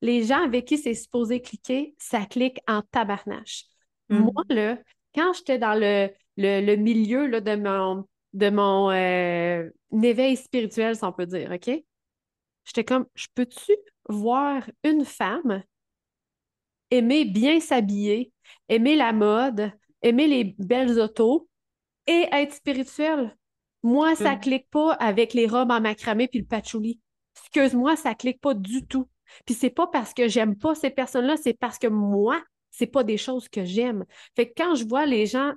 les 0.00 0.24
gens 0.24 0.44
avec 0.44 0.66
qui 0.66 0.78
c'est 0.78 0.94
supposé 0.94 1.40
cliquer, 1.40 1.94
ça 1.98 2.24
clique 2.26 2.60
en 2.68 2.82
tabarnache. 2.82 3.64
Mm. 4.08 4.18
Moi, 4.18 4.42
là, 4.48 4.78
quand 5.14 5.32
j'étais 5.32 5.58
dans 5.58 5.74
le, 5.74 6.08
le, 6.36 6.76
milieu 6.76 7.26
là, 7.26 7.40
de 7.40 7.56
mon, 7.56 8.04
de 8.32 8.50
mon 8.50 8.90
euh, 8.90 9.68
éveil 10.02 10.36
spirituel, 10.36 10.96
si 10.96 11.04
on 11.04 11.12
peut 11.12 11.26
dire, 11.26 11.50
OK? 11.52 11.70
J'étais 12.64 12.84
comme, 12.84 13.06
je 13.14 13.26
peux-tu 13.34 13.72
voir 14.08 14.68
une 14.84 15.04
femme 15.04 15.62
aimer 16.90 17.24
bien 17.24 17.60
s'habiller, 17.60 18.32
aimer 18.68 18.96
la 18.96 19.12
mode, 19.12 19.72
aimer 20.02 20.26
les 20.26 20.56
belles 20.58 20.98
autos 20.98 21.48
et 22.06 22.26
être 22.32 22.54
spirituelle? 22.54 23.36
Moi, 23.82 24.16
ça 24.16 24.32
ne 24.32 24.36
mm. 24.36 24.40
clique 24.40 24.70
pas 24.70 24.92
avec 24.94 25.32
les 25.34 25.46
robes 25.46 25.70
en 25.70 25.80
macramé 25.80 26.28
puis 26.28 26.40
le 26.40 26.46
patchouli. 26.46 27.00
Excuse-moi, 27.36 27.96
ça 27.96 28.14
clique 28.14 28.40
pas 28.40 28.54
du 28.54 28.86
tout. 28.86 29.08
Puis 29.44 29.54
c'est 29.54 29.70
pas 29.70 29.86
parce 29.86 30.14
que 30.14 30.28
j'aime 30.28 30.56
pas 30.56 30.74
ces 30.74 30.90
personnes-là, 30.90 31.36
c'est 31.36 31.54
parce 31.54 31.78
que 31.78 31.86
moi, 31.86 32.42
c'est 32.70 32.86
pas 32.86 33.04
des 33.04 33.16
choses 33.16 33.48
que 33.48 33.64
j'aime. 33.64 34.04
Fait 34.34 34.48
que 34.48 34.54
quand 34.56 34.74
je 34.74 34.86
vois 34.86 35.06
les 35.06 35.26
gens, 35.26 35.52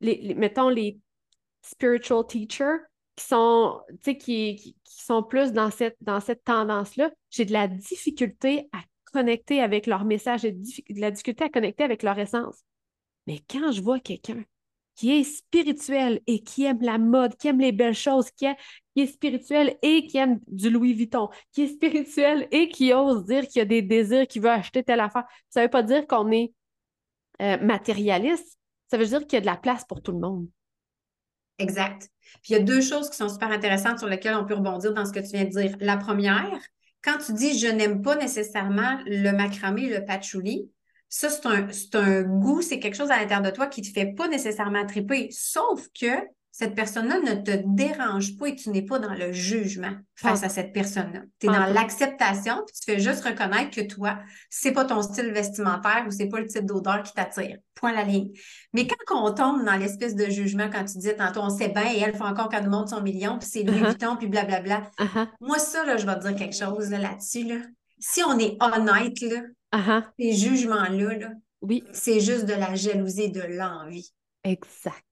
les, 0.00 0.34
mettons 0.34 0.68
les 0.68 0.98
spiritual 1.62 2.26
teachers 2.26 2.78
qui 3.16 3.26
sont, 3.26 3.80
qui, 4.02 4.16
qui, 4.56 4.76
sont 4.84 5.22
plus 5.22 5.52
dans 5.52 5.70
cette, 5.70 5.96
dans 6.00 6.20
cette 6.20 6.44
tendance-là, 6.44 7.10
j'ai 7.30 7.44
de 7.44 7.52
la 7.52 7.68
difficulté 7.68 8.68
à 8.72 8.78
connecter 9.12 9.60
avec 9.60 9.86
leur 9.86 10.04
message, 10.04 10.42
j'ai 10.42 10.52
de 10.52 11.00
la 11.00 11.10
difficulté 11.10 11.44
à 11.44 11.48
connecter 11.48 11.84
avec 11.84 12.02
leur 12.02 12.18
essence. 12.18 12.64
Mais 13.26 13.40
quand 13.48 13.72
je 13.72 13.82
vois 13.82 14.00
quelqu'un 14.00 14.44
qui 15.00 15.12
est 15.12 15.24
spirituel 15.24 16.20
et 16.26 16.42
qui 16.42 16.64
aime 16.64 16.82
la 16.82 16.98
mode, 16.98 17.34
qui 17.36 17.48
aime 17.48 17.60
les 17.60 17.72
belles 17.72 17.94
choses, 17.94 18.30
qui, 18.32 18.46
est 18.46 19.06
spirituel 19.06 19.78
et 19.80 20.06
qui 20.06 20.18
aime 20.18 20.40
du 20.46 20.68
Louis 20.68 20.92
Vuitton, 20.92 21.30
qui 21.52 21.62
est 21.62 21.68
spirituel 21.68 22.46
et 22.50 22.68
qui 22.68 22.92
ose 22.92 23.24
dire 23.24 23.46
qu'il 23.48 23.60
y 23.60 23.62
a 23.62 23.64
des 23.64 23.80
désirs, 23.80 24.26
qu'il 24.26 24.42
veut 24.42 24.50
acheter 24.50 24.82
telle 24.82 25.00
affaire. 25.00 25.24
Ça 25.48 25.60
ne 25.60 25.66
veut 25.66 25.70
pas 25.70 25.82
dire 25.82 26.06
qu'on 26.06 26.30
est 26.30 26.52
euh, 27.40 27.56
matérialiste, 27.64 28.58
ça 28.90 28.98
veut 28.98 29.06
dire 29.06 29.20
qu'il 29.20 29.34
y 29.34 29.36
a 29.36 29.40
de 29.40 29.46
la 29.46 29.56
place 29.56 29.84
pour 29.84 30.02
tout 30.02 30.12
le 30.12 30.18
monde. 30.18 30.48
Exact. 31.58 32.08
Puis 32.42 32.50
il 32.50 32.52
y 32.52 32.56
a 32.56 32.60
deux 32.60 32.80
choses 32.80 33.10
qui 33.10 33.16
sont 33.16 33.28
super 33.28 33.50
intéressantes 33.50 33.98
sur 33.98 34.08
lesquelles 34.08 34.34
on 34.34 34.44
peut 34.44 34.54
rebondir 34.54 34.94
dans 34.94 35.04
ce 35.04 35.12
que 35.12 35.20
tu 35.20 35.36
viens 35.36 35.44
de 35.44 35.50
dire. 35.50 35.76
La 35.80 35.96
première, 35.96 36.58
quand 37.02 37.18
tu 37.18 37.32
dis 37.32 37.58
je 37.58 37.68
n'aime 37.68 38.02
pas 38.02 38.16
nécessairement 38.16 38.98
le 39.06 39.30
macramé, 39.32 39.88
le 39.88 40.04
patchouli, 40.04 40.70
ça, 41.08 41.28
c'est 41.28 41.46
un, 41.46 41.66
un, 41.94 42.22
goût, 42.22 42.62
c'est 42.62 42.78
quelque 42.78 42.94
chose 42.96 43.10
à 43.10 43.16
l'intérieur 43.16 43.42
de 43.42 43.50
toi 43.50 43.66
qui 43.66 43.80
ne 43.80 43.86
te 43.86 43.92
fait 43.92 44.14
pas 44.14 44.28
nécessairement 44.28 44.86
triper. 44.86 45.28
Sauf 45.32 45.88
que 45.88 46.06
cette 46.52 46.74
personne-là 46.74 47.20
ne 47.20 47.34
te 47.40 47.62
dérange 47.64 48.36
pas 48.36 48.48
et 48.48 48.56
tu 48.56 48.70
n'es 48.70 48.82
pas 48.82 48.98
dans 48.98 49.14
le 49.14 49.32
jugement 49.32 49.92
face 50.14 50.42
à 50.42 50.48
cette 50.48 50.72
personne-là. 50.72 51.20
Tu 51.38 51.46
es 51.46 51.50
dans 51.50 51.72
l'acceptation, 51.72 52.56
puis 52.66 52.76
tu 52.76 52.92
fais 52.92 53.00
juste 53.00 53.24
reconnaître 53.24 53.70
que 53.70 53.80
toi, 53.82 54.18
c'est 54.50 54.72
pas 54.72 54.84
ton 54.84 55.00
style 55.00 55.32
vestimentaire 55.32 56.04
ou 56.06 56.10
c'est 56.10 56.28
pas 56.28 56.40
le 56.40 56.46
type 56.46 56.66
d'odeur 56.66 57.02
qui 57.02 57.12
t'attire. 57.12 57.56
Point 57.74 57.92
la 57.92 58.02
ligne. 58.02 58.30
Mais 58.72 58.86
quand 58.86 59.24
on 59.24 59.32
tombe 59.32 59.64
dans 59.64 59.76
l'espèce 59.76 60.14
de 60.16 60.26
jugement, 60.26 60.68
quand 60.70 60.84
tu 60.84 60.98
dis 60.98 61.14
tantôt, 61.16 61.40
on 61.40 61.50
sait 61.50 61.68
bien 61.68 61.92
et 61.92 62.00
elle 62.00 62.14
fait 62.14 62.22
encore 62.22 62.48
qu'elle 62.48 62.64
nous 62.64 62.70
montre 62.70 62.90
son 62.90 63.00
million, 63.00 63.38
puis 63.38 63.48
c'est 63.50 63.62
Louis 63.62 63.80
uh-huh. 63.80 63.88
Vuitton, 63.90 64.16
puis 64.16 64.26
blablabla. 64.26 64.90
Uh-huh. 64.98 65.28
Moi, 65.40 65.58
ça, 65.58 65.84
là, 65.84 65.96
je 65.96 66.04
vais 66.04 66.14
te 66.16 66.26
dire 66.26 66.34
quelque 66.34 66.56
chose 66.56 66.90
là-dessus. 66.90 67.44
Là, 67.44 67.56
Si 67.98 68.22
on 68.24 68.38
est 68.38 68.56
honnête, 68.60 69.20
là, 69.20 69.42
uh-huh. 69.72 70.04
ces 70.18 70.32
jugements-là, 70.32 71.18
là, 71.18 71.30
oui. 71.62 71.84
c'est 71.92 72.20
juste 72.20 72.44
de 72.44 72.54
la 72.54 72.74
jalousie, 72.74 73.30
de 73.30 73.42
l'envie. 73.42 74.12
Exact. 74.44 75.04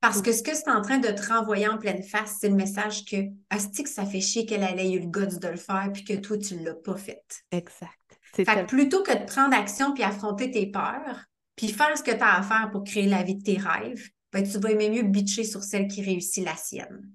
Parce 0.00 0.22
que 0.22 0.32
ce 0.32 0.42
que 0.42 0.54
c'est 0.54 0.70
en 0.70 0.80
train 0.80 0.98
de 0.98 1.08
te 1.08 1.28
renvoyer 1.28 1.68
en 1.68 1.76
pleine 1.76 2.02
face, 2.02 2.38
c'est 2.40 2.48
le 2.48 2.54
message 2.54 3.04
que 3.04 3.16
Asti 3.50 3.82
que 3.82 3.90
ça 3.90 4.06
fait 4.06 4.20
chier 4.20 4.46
qu'elle 4.46 4.62
ait 4.62 4.92
eu 4.92 5.00
le 5.00 5.06
goût 5.06 5.26
de 5.26 5.48
le 5.48 5.56
faire 5.56 5.90
puis 5.92 6.04
que 6.04 6.14
toi, 6.14 6.38
tu 6.38 6.56
ne 6.56 6.64
l'as 6.64 6.74
pas 6.74 6.96
fait. 6.96 7.22
Exact. 7.50 7.92
Fait 8.34 8.44
que 8.44 8.64
plutôt 8.64 9.02
que 9.02 9.12
de 9.12 9.24
prendre 9.26 9.54
action 9.54 9.92
puis 9.92 10.02
affronter 10.02 10.50
tes 10.50 10.66
peurs, 10.66 11.24
puis 11.56 11.68
faire 11.68 11.96
ce 11.98 12.02
que 12.02 12.12
tu 12.12 12.22
as 12.22 12.38
à 12.38 12.42
faire 12.42 12.70
pour 12.70 12.84
créer 12.84 13.06
la 13.06 13.22
vie 13.22 13.34
de 13.34 13.42
tes 13.42 13.58
rêves, 13.58 14.08
ben, 14.32 14.48
tu 14.48 14.58
vas 14.58 14.70
aimer 14.70 14.88
mieux 14.88 15.02
bitcher 15.02 15.44
sur 15.44 15.62
celle 15.62 15.88
qui 15.88 16.02
réussit 16.02 16.44
la 16.44 16.56
sienne. 16.56 17.10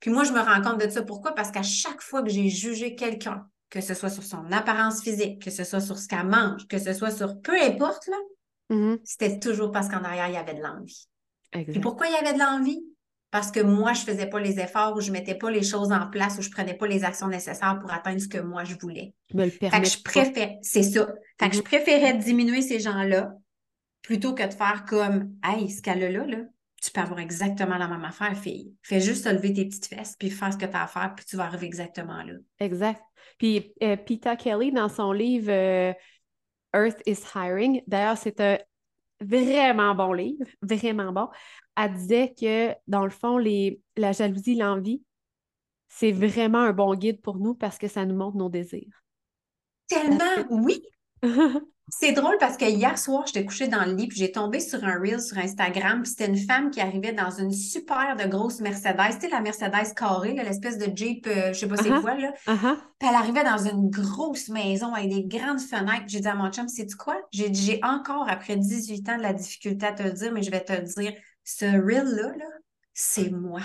Puis 0.00 0.10
moi, 0.10 0.22
je 0.22 0.32
me 0.32 0.40
rends 0.40 0.62
compte 0.62 0.80
de 0.84 0.88
ça. 0.88 1.02
Pourquoi? 1.02 1.34
Parce 1.34 1.50
qu'à 1.50 1.62
chaque 1.62 2.02
fois 2.02 2.22
que 2.22 2.28
j'ai 2.28 2.48
jugé 2.48 2.94
quelqu'un, 2.94 3.46
que 3.70 3.80
ce 3.80 3.94
soit 3.94 4.10
sur 4.10 4.22
son 4.22 4.52
apparence 4.52 5.02
physique, 5.02 5.42
que 5.42 5.50
ce 5.50 5.64
soit 5.64 5.80
sur 5.80 5.98
ce 5.98 6.06
qu'elle 6.06 6.26
mange, 6.26 6.68
que 6.68 6.78
ce 6.78 6.92
soit 6.92 7.10
sur 7.10 7.40
peu 7.40 7.60
importe, 7.60 8.06
là, 8.06 8.16
mm-hmm. 8.70 9.00
c'était 9.02 9.38
toujours 9.40 9.72
parce 9.72 9.88
qu'en 9.88 10.04
arrière, 10.04 10.28
il 10.28 10.34
y 10.34 10.36
avait 10.36 10.54
de 10.54 10.62
l'envie. 10.62 11.08
Et 11.52 11.80
pourquoi 11.80 12.08
il 12.08 12.12
y 12.12 12.16
avait 12.16 12.34
de 12.34 12.38
l'envie? 12.38 12.82
Parce 13.30 13.50
que 13.50 13.60
moi, 13.60 13.92
je 13.92 14.00
ne 14.00 14.06
faisais 14.06 14.26
pas 14.26 14.40
les 14.40 14.58
efforts 14.58 14.96
ou 14.96 15.00
je 15.00 15.08
ne 15.08 15.12
mettais 15.12 15.34
pas 15.34 15.50
les 15.50 15.62
choses 15.62 15.92
en 15.92 16.08
place 16.08 16.38
ou 16.38 16.42
je 16.42 16.48
ne 16.48 16.52
prenais 16.52 16.74
pas 16.74 16.86
les 16.86 17.04
actions 17.04 17.28
nécessaires 17.28 17.78
pour 17.78 17.92
atteindre 17.92 18.20
ce 18.20 18.28
que 18.28 18.38
moi 18.38 18.64
je 18.64 18.74
voulais. 18.76 19.14
Me 19.34 19.44
le 19.44 19.50
fait 19.50 19.68
que 19.68 19.86
je 19.86 20.02
préfère, 20.02 20.50
c'est 20.62 20.82
ça. 20.82 21.08
Fait 21.38 21.50
que 21.50 21.54
je 21.54 21.60
mhm. 21.60 21.64
préférais 21.64 22.14
diminuer 22.14 22.62
ces 22.62 22.80
gens-là 22.80 23.32
plutôt 24.02 24.34
que 24.34 24.46
de 24.46 24.54
faire 24.54 24.84
comme 24.86 25.34
Hey, 25.44 25.68
ce 25.68 25.88
a 25.90 25.94
là, 25.94 26.08
là, 26.08 26.38
tu 26.80 26.90
peux 26.90 27.00
avoir 27.00 27.18
exactement 27.18 27.76
la 27.76 27.88
même 27.88 28.04
affaire, 28.04 28.36
fille. 28.36 28.72
Fais 28.82 29.00
juste 29.00 29.26
lever 29.26 29.52
tes 29.52 29.66
petites 29.66 29.86
fesses, 29.86 30.16
puis 30.18 30.30
faire 30.30 30.52
ce 30.52 30.58
que 30.58 30.64
tu 30.64 30.74
as 30.76 30.84
à 30.84 30.86
faire, 30.86 31.12
puis 31.14 31.26
tu 31.26 31.36
vas 31.36 31.44
arriver 31.44 31.66
exactement 31.66 32.22
là. 32.22 32.34
Exact. 32.60 33.02
Puis 33.38 33.74
euh, 33.82 33.96
Peter 33.96 34.34
Kelly, 34.38 34.72
dans 34.72 34.88
son 34.88 35.12
livre 35.12 35.50
euh, 35.50 35.92
Earth 36.74 37.02
is 37.06 37.18
Hiring, 37.34 37.82
d'ailleurs, 37.86 38.16
c'est 38.16 38.40
un 38.40 38.58
vraiment 39.20 39.94
bon 39.94 40.12
livre, 40.12 40.46
vraiment 40.62 41.12
bon. 41.12 41.28
Elle 41.76 41.94
disait 41.94 42.34
que, 42.38 42.74
dans 42.86 43.04
le 43.04 43.10
fond, 43.10 43.38
les, 43.38 43.80
la 43.96 44.12
jalousie, 44.12 44.56
l'envie, 44.56 45.02
c'est 45.88 46.12
vraiment 46.12 46.60
un 46.60 46.72
bon 46.72 46.94
guide 46.94 47.20
pour 47.22 47.38
nous 47.38 47.54
parce 47.54 47.78
que 47.78 47.88
ça 47.88 48.04
nous 48.04 48.16
montre 48.16 48.36
nos 48.36 48.48
désirs. 48.48 49.02
Tellement, 49.88 50.46
oui! 50.50 50.82
C'est 51.90 52.12
drôle 52.12 52.36
parce 52.38 52.58
que 52.58 52.66
hier 52.66 52.98
soir, 52.98 53.24
j'étais 53.26 53.46
couchée 53.46 53.66
dans 53.66 53.82
le 53.84 53.92
lit, 53.92 54.08
puis 54.08 54.18
j'ai 54.18 54.30
tombé 54.30 54.60
sur 54.60 54.84
un 54.84 54.98
reel 54.98 55.22
sur 55.22 55.38
Instagram, 55.38 56.02
puis 56.02 56.10
c'était 56.10 56.26
une 56.26 56.36
femme 56.36 56.70
qui 56.70 56.82
arrivait 56.82 57.14
dans 57.14 57.30
une 57.30 57.50
super 57.50 58.14
de 58.14 58.24
grosse 58.24 58.60
Mercedes, 58.60 59.12
c'était 59.12 59.30
la 59.30 59.40
Mercedes 59.40 59.94
carrée, 59.96 60.34
l'espèce 60.34 60.76
de 60.76 60.94
Jeep, 60.94 61.26
euh, 61.26 61.54
je 61.54 61.60
sais 61.60 61.66
pas 61.66 61.76
c'est 61.78 61.88
uh-huh. 61.88 62.02
quoi, 62.02 62.14
là. 62.14 62.34
Uh-huh. 62.46 62.76
Puis 62.98 63.08
elle 63.08 63.14
arrivait 63.14 63.42
dans 63.44 63.66
une 63.66 63.88
grosse 63.88 64.50
maison 64.50 64.92
avec 64.92 65.08
des 65.08 65.24
grandes 65.24 65.60
fenêtres. 65.60 66.04
J'ai 66.08 66.20
dit 66.20 66.28
à 66.28 66.34
mon 66.34 66.50
chum, 66.50 66.68
c'est 66.68 66.92
quoi? 66.94 67.16
J'ai 67.32 67.48
dit, 67.48 67.62
j'ai 67.62 67.80
encore, 67.82 68.28
après 68.28 68.56
18 68.56 69.08
ans, 69.08 69.16
de 69.16 69.22
la 69.22 69.32
difficulté 69.32 69.86
à 69.86 69.92
te 69.92 70.02
le 70.02 70.12
dire, 70.12 70.30
mais 70.30 70.42
je 70.42 70.50
vais 70.50 70.62
te 70.62 70.74
le 70.74 70.82
dire, 70.82 71.14
ce 71.44 71.64
reel-là, 71.64 72.32
-là, 72.36 72.44
c'est 72.92 73.30
moi. 73.30 73.62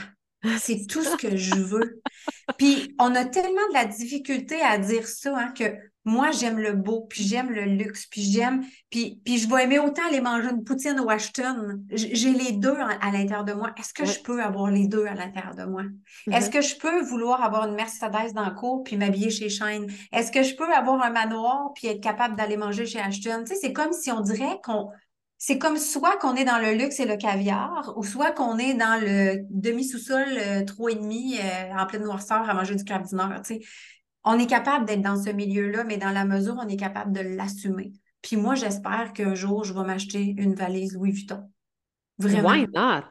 C'est 0.60 0.88
tout 0.88 1.04
ce 1.04 1.16
que 1.16 1.36
je 1.36 1.56
veux. 1.56 2.02
Puis 2.58 2.96
on 3.00 3.16
a 3.16 3.26
tellement 3.26 3.68
de 3.70 3.74
la 3.74 3.86
difficulté 3.86 4.62
à 4.62 4.78
dire 4.78 5.08
ça 5.08 5.36
hein, 5.38 5.52
que 5.52 5.74
moi, 6.06 6.32
j'aime 6.32 6.58
le 6.58 6.74
beau, 6.74 7.08
puis 7.10 7.24
j'aime 7.24 7.50
le 7.50 7.64
luxe, 7.64 8.08
puis 8.08 8.22
j'aime, 8.22 8.66
puis, 8.90 9.22
puis 9.24 9.38
je 9.38 9.50
vais 9.50 9.64
aimer 9.64 9.80
autant 9.80 10.02
aller 10.08 10.20
manger 10.20 10.50
une 10.50 10.64
poutine 10.64 11.00
au 11.00 11.06
Washington. 11.06 11.86
J'ai 11.92 12.34
les 12.34 12.52
deux 12.52 12.76
à, 12.76 13.12
l'intérieur 13.12 13.46
de 13.46 13.54
moi. 13.54 13.72
Est-ce 13.78 13.94
que 13.94 14.06
je 14.06 14.20
peux 14.20 14.44
avoir 14.44 14.70
les 14.70 14.88
deux 14.88 15.06
à 15.06 15.14
l'intérieur 15.14 15.56
de 15.56 15.64
moi? 15.64 15.84
Mm-hmm. 15.84 16.36
Est-ce 16.36 16.50
que 16.50 16.62
je 16.62 16.76
peux 16.76 17.02
vouloir 17.04 17.42
avoir 17.42 17.68
une 17.68 17.76
Mercedes 17.76 18.34
dans 18.34 18.46
le 18.46 18.54
cours 18.54 18.84
puis 18.84 18.98
m'habiller 18.98 19.30
chez 19.30 19.50
Shine? 19.50 19.88
Est-ce 20.12 20.32
que 20.32 20.44
je 20.44 20.56
peux 20.56 20.72
avoir 20.74 21.02
un 21.02 21.10
manoir 21.10 21.72
puis 21.74 21.88
être 21.88 22.02
capable 22.02 22.36
d'aller 22.36 22.58
manger 22.58 22.86
chez 22.86 23.00
Ashton? 23.00 23.44
Tu 23.46 23.54
sais, 23.54 23.60
c'est 23.62 23.74
comme 23.74 23.94
si 23.94 24.12
on 24.12 24.20
dirait 24.20 24.60
qu'on 24.64 24.90
c'est 25.46 25.58
comme 25.58 25.76
soit 25.76 26.16
qu'on 26.20 26.36
est 26.36 26.46
dans 26.46 26.58
le 26.58 26.72
luxe 26.72 27.02
et 27.02 27.06
le 27.06 27.18
caviar, 27.18 27.94
ou 27.98 28.06
soit 28.06 28.32
qu'on 28.32 28.58
est 28.58 28.76
dans 28.76 28.98
le 28.98 29.46
demi-sous-sol 29.50 30.26
euh, 30.38 30.64
trois 30.64 30.92
et 30.92 30.96
demi 30.96 31.38
euh, 31.38 31.78
en 31.78 31.86
pleine 31.86 32.04
noirceur 32.04 32.50
à 32.50 32.54
manger 32.54 32.76
du 32.76 32.86
crabe 32.86 33.04
dinner. 33.04 33.26
Tu 33.46 33.56
sais 33.56 33.62
on 34.24 34.40
est 34.40 34.48
capable 34.48 34.86
d'être 34.86 35.02
dans 35.02 35.22
ce 35.22 35.30
milieu-là, 35.30 35.84
mais 35.84 35.98
dans 35.98 36.12
la 36.12 36.26
mesure, 36.26 36.56
on 36.60 36.68
est 36.68 36.78
capable 36.78 37.12
de 37.12 37.22
l'assumer. 37.22 37.92
Puis 38.22 38.38
moi, 38.38 38.56
j'espère 38.56 39.14
qu'un 39.14 39.36
jour, 39.36 39.64
je 39.64 39.74
vais 39.74 39.84
m'acheter 39.84 40.34
une 40.38 40.56
valise 40.56 40.94
Louis 40.94 41.12
Vuitton. 41.12 41.44
Vraiment. 42.18 42.50
Why 42.50 42.68
not? 42.74 43.04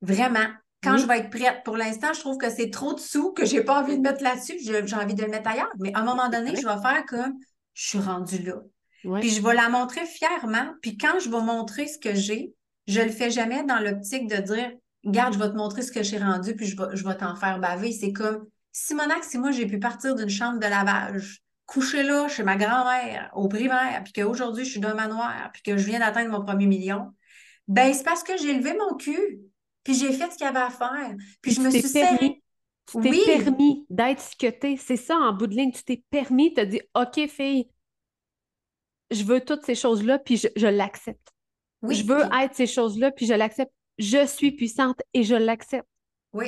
Vraiment. 0.00 0.48
Quand 0.82 0.96
je 0.96 1.06
vais 1.06 1.18
être 1.18 1.30
prête. 1.30 1.62
Pour 1.64 1.76
l'instant, 1.76 2.12
je 2.12 2.20
trouve 2.20 2.38
que 2.38 2.50
c'est 2.50 2.70
trop 2.70 2.94
de 2.94 3.00
sous 3.00 3.32
que 3.32 3.44
j'ai 3.44 3.62
pas 3.62 3.80
envie 3.82 3.96
de 3.96 4.02
mettre 4.02 4.22
là-dessus. 4.22 4.58
J'ai 4.60 4.96
envie 4.96 5.14
de 5.14 5.22
le 5.22 5.28
mettre 5.28 5.50
ailleurs. 5.50 5.72
Mais 5.78 5.92
à 5.94 6.00
un 6.00 6.04
moment 6.04 6.28
donné, 6.28 6.56
je 6.56 6.66
vais 6.66 6.80
faire 6.80 7.04
comme 7.06 7.34
je 7.74 7.88
suis 7.88 7.98
rendue 7.98 8.42
là. 8.42 8.56
Puis 9.20 9.30
je 9.30 9.42
vais 9.42 9.54
la 9.54 9.68
montrer 9.68 10.04
fièrement. 10.06 10.74
Puis 10.80 10.96
quand 10.96 11.18
je 11.20 11.28
vais 11.28 11.40
montrer 11.40 11.86
ce 11.86 11.98
que 11.98 12.14
j'ai, 12.14 12.54
je 12.86 13.00
le 13.00 13.10
fais 13.10 13.30
jamais 13.30 13.64
dans 13.64 13.78
l'optique 13.78 14.28
de 14.28 14.36
dire 14.36 14.72
Regarde, 15.04 15.34
je 15.34 15.38
vais 15.38 15.48
te 15.48 15.56
montrer 15.56 15.82
ce 15.82 15.90
que 15.90 16.04
j'ai 16.04 16.18
rendu, 16.18 16.54
puis 16.54 16.66
je 16.66 16.76
vais, 16.76 16.94
je 16.94 17.04
vais 17.04 17.16
t'en 17.16 17.34
faire 17.34 17.58
baver. 17.58 17.90
C'est 17.90 18.12
comme 18.12 18.46
Simonac, 18.72 19.24
si 19.24 19.38
moi 19.38 19.50
j'ai 19.50 19.66
pu 19.66 19.78
partir 19.78 20.14
d'une 20.14 20.30
chambre 20.30 20.58
de 20.58 20.66
lavage 20.66 21.42
couché 21.66 22.02
là 22.02 22.28
chez 22.28 22.42
ma 22.42 22.56
grand-mère 22.56 23.30
au 23.34 23.48
primaire, 23.48 24.02
puis 24.04 24.12
qu'aujourd'hui, 24.12 24.64
je 24.64 24.72
suis 24.72 24.80
d'un 24.80 24.94
manoir, 24.94 25.50
puis 25.52 25.62
que 25.62 25.76
je 25.76 25.86
viens 25.86 26.00
d'atteindre 26.00 26.30
mon 26.30 26.44
premier 26.44 26.66
million, 26.66 27.12
ben 27.68 27.94
c'est 27.94 28.04
parce 28.04 28.22
que 28.22 28.36
j'ai 28.36 28.52
levé 28.52 28.74
mon 28.74 28.96
cul, 28.96 29.40
puis 29.84 29.94
j'ai 29.94 30.12
fait 30.12 30.30
ce 30.30 30.36
qu'il 30.36 30.46
y 30.46 30.48
avait 30.48 30.58
à 30.58 30.70
faire, 30.70 31.14
puis 31.40 31.52
je 31.52 31.60
me 31.60 31.70
suis 31.70 31.92
permis. 31.92 32.42
Tu 32.90 33.00
t'es 33.00 33.24
permis 33.24 33.86
d'être 33.88 34.20
ce 34.20 34.36
que 34.36 34.50
t'es. 34.50 34.76
C'est 34.76 34.96
ça, 34.96 35.16
en 35.16 35.32
bout 35.32 35.46
de 35.46 35.54
ligne. 35.54 35.70
Tu 35.70 35.84
t'es 35.84 36.02
permis, 36.10 36.52
tu 36.52 36.60
as 36.60 36.66
dit 36.66 36.80
OK, 36.94 37.26
fille, 37.28 37.68
je 39.12 39.22
veux 39.24 39.40
toutes 39.40 39.64
ces 39.64 39.74
choses-là, 39.74 40.18
puis 40.18 40.36
je, 40.36 40.66
l'accepte. 40.66 41.32
je 41.82 42.02
veux 42.02 42.22
être 42.42 42.54
ces 42.54 42.66
choses-là, 42.66 43.12
puis 43.12 43.26
je 43.26 43.34
l'accepte. 43.34 43.72
Je 43.98 44.26
suis 44.26 44.52
puissante 44.52 45.00
et 45.14 45.22
je 45.22 45.34
l'accepte. 45.34 45.88
Oui. 46.32 46.46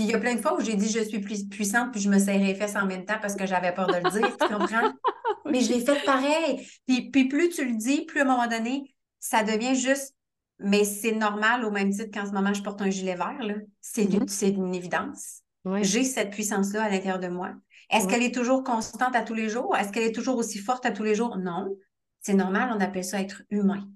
Puis 0.00 0.08
il 0.08 0.12
y 0.12 0.14
a 0.14 0.18
plein 0.18 0.34
de 0.34 0.40
fois 0.40 0.56
où 0.56 0.62
j'ai 0.62 0.76
dit 0.76 0.88
je 0.88 1.00
suis 1.00 1.18
plus 1.18 1.46
puissante, 1.46 1.92
puis 1.92 2.00
je 2.00 2.08
me 2.08 2.18
serrais 2.18 2.38
les 2.38 2.54
fesses 2.54 2.74
en 2.74 2.86
même 2.86 3.04
temps 3.04 3.18
parce 3.20 3.36
que 3.36 3.44
j'avais 3.44 3.74
peur 3.74 3.86
de 3.86 3.96
le 3.96 4.10
dire, 4.10 4.34
tu 4.34 4.48
comprends? 4.48 4.94
Mais 5.44 5.60
je 5.60 5.74
l'ai 5.74 5.84
fait 5.84 6.02
pareil. 6.06 6.66
Puis, 6.86 7.10
puis 7.10 7.28
plus 7.28 7.50
tu 7.50 7.66
le 7.66 7.74
dis, 7.74 8.06
plus 8.06 8.20
à 8.20 8.22
un 8.22 8.26
moment 8.26 8.46
donné, 8.46 8.94
ça 9.18 9.42
devient 9.42 9.74
juste 9.74 10.14
mais 10.58 10.84
c'est 10.84 11.12
normal 11.12 11.66
au 11.66 11.70
même 11.70 11.90
titre 11.90 12.10
qu'en 12.12 12.26
ce 12.26 12.32
moment 12.32 12.54
je 12.54 12.62
porte 12.62 12.80
un 12.80 12.88
gilet 12.88 13.14
vert. 13.14 13.38
C'est 13.82 14.04
mm-hmm. 14.04 14.54
une 14.54 14.74
évidence. 14.74 15.42
J'ai 15.82 16.04
cette 16.04 16.30
puissance-là 16.30 16.84
à 16.84 16.88
l'intérieur 16.88 17.18
de 17.18 17.28
moi. 17.28 17.52
Est-ce 17.90 18.08
qu'elle 18.08 18.22
est 18.22 18.34
toujours 18.34 18.64
constante 18.64 19.14
à 19.14 19.22
tous 19.22 19.34
les 19.34 19.50
jours? 19.50 19.76
Est-ce 19.76 19.92
qu'elle 19.92 20.04
est 20.04 20.14
toujours 20.14 20.38
aussi 20.38 20.58
forte 20.58 20.86
à 20.86 20.92
tous 20.92 21.02
les 21.02 21.14
jours? 21.14 21.36
Non. 21.36 21.76
C'est 22.20 22.34
normal, 22.34 22.70
on 22.74 22.80
appelle 22.80 23.04
ça 23.04 23.20
être 23.20 23.42
humain. 23.50 23.86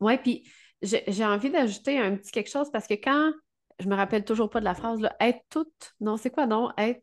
Oui, 0.00 0.18
puis 0.18 0.44
j'ai 0.82 1.24
envie 1.24 1.50
d'ajouter 1.50 1.98
un 2.00 2.16
petit 2.16 2.32
quelque 2.32 2.50
chose 2.50 2.70
parce 2.72 2.88
que 2.88 2.94
quand 2.94 3.32
je 3.80 3.88
me 3.88 3.94
rappelle 3.94 4.24
toujours 4.24 4.50
pas 4.50 4.60
de 4.60 4.64
la 4.64 4.74
phrase, 4.74 5.00
là, 5.00 5.14
être 5.20 5.40
toute. 5.50 5.94
Non, 6.00 6.16
c'est 6.16 6.30
quoi 6.30 6.46
non? 6.46 6.72
Être. 6.76 7.02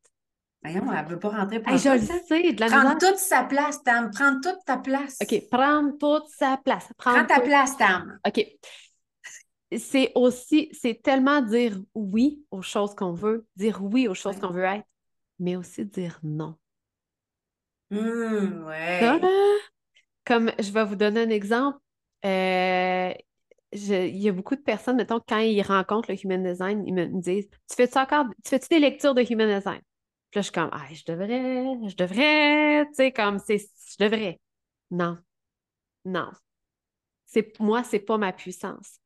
Voyons, 0.63 0.91
elle 0.93 1.05
ne 1.05 1.09
veut 1.09 1.19
pas 1.19 1.29
rentrer 1.29 1.62
pour 1.62 1.77
Je 1.77 1.89
le 1.89 1.99
sais, 1.99 2.53
de 2.53 2.59
la 2.59 2.67
Prendre 2.67 2.97
toute 2.97 3.17
sa 3.17 3.43
place, 3.43 3.83
Tam. 3.83 4.09
Prendre 4.12 4.39
toute 4.41 4.63
ta 4.65 4.77
place. 4.77 5.17
OK, 5.21 5.49
prendre 5.49 5.97
toute 5.97 6.29
sa 6.29 6.57
place. 6.63 6.89
Prends 6.97 7.25
ta 7.25 7.41
place, 7.41 7.77
Tam. 7.77 8.17
OK. 8.25 8.45
C'est 9.77 10.12
aussi, 10.15 10.69
c'est 10.71 11.01
tellement 11.01 11.41
dire 11.41 11.79
oui 11.95 12.43
aux 12.51 12.62
choses 12.62 12.95
qu'on 12.95 13.12
veut, 13.12 13.45
dire 13.55 13.83
oui 13.83 14.07
aux 14.07 14.13
choses 14.13 14.39
qu'on 14.39 14.51
veut 14.51 14.63
être, 14.63 14.86
mais 15.39 15.55
aussi 15.55 15.86
dire 15.86 16.19
non. 16.23 16.55
Hum, 17.91 18.65
ouais. 18.67 19.19
comme 20.25 20.51
je 20.59 20.71
vais 20.71 20.86
vous 20.86 20.95
donner 20.95 21.23
un 21.23 21.29
exemple, 21.29 21.77
euh, 22.25 23.13
il 23.73 24.17
y 24.17 24.29
a 24.29 24.31
beaucoup 24.31 24.55
de 24.55 24.62
personnes, 24.62 24.97
mettons, 24.97 25.19
quand 25.27 25.39
ils 25.39 25.62
rencontrent 25.62 26.12
le 26.12 26.17
human 26.23 26.43
design, 26.43 26.83
ils 26.86 26.93
me 26.93 27.05
disent 27.05 27.49
Tu 27.69 27.75
fais-tu 27.75 27.97
encore, 27.97 28.25
tu 28.43 28.49
fais-tu 28.49 28.67
des 28.69 28.79
lectures 28.79 29.13
de 29.13 29.21
human 29.21 29.47
design? 29.47 29.81
Puis 30.31 30.39
là, 30.39 30.41
je 30.41 30.43
suis 30.43 30.51
comme 30.51 30.69
Ah, 30.71 30.86
je 30.91 31.03
devrais, 31.05 31.89
je 31.89 31.95
devrais, 31.95 32.86
tu 32.88 32.95
sais, 32.95 33.12
comme 33.12 33.39
c'est, 33.39 33.57
je 33.57 34.03
devrais. 34.03 34.39
Non. 34.91 35.17
Non. 36.05 36.29
C'est, 37.25 37.59
moi, 37.59 37.83
c'est 37.83 37.99
pas 37.99 38.17
ma 38.17 38.33
puissance. 38.33 38.99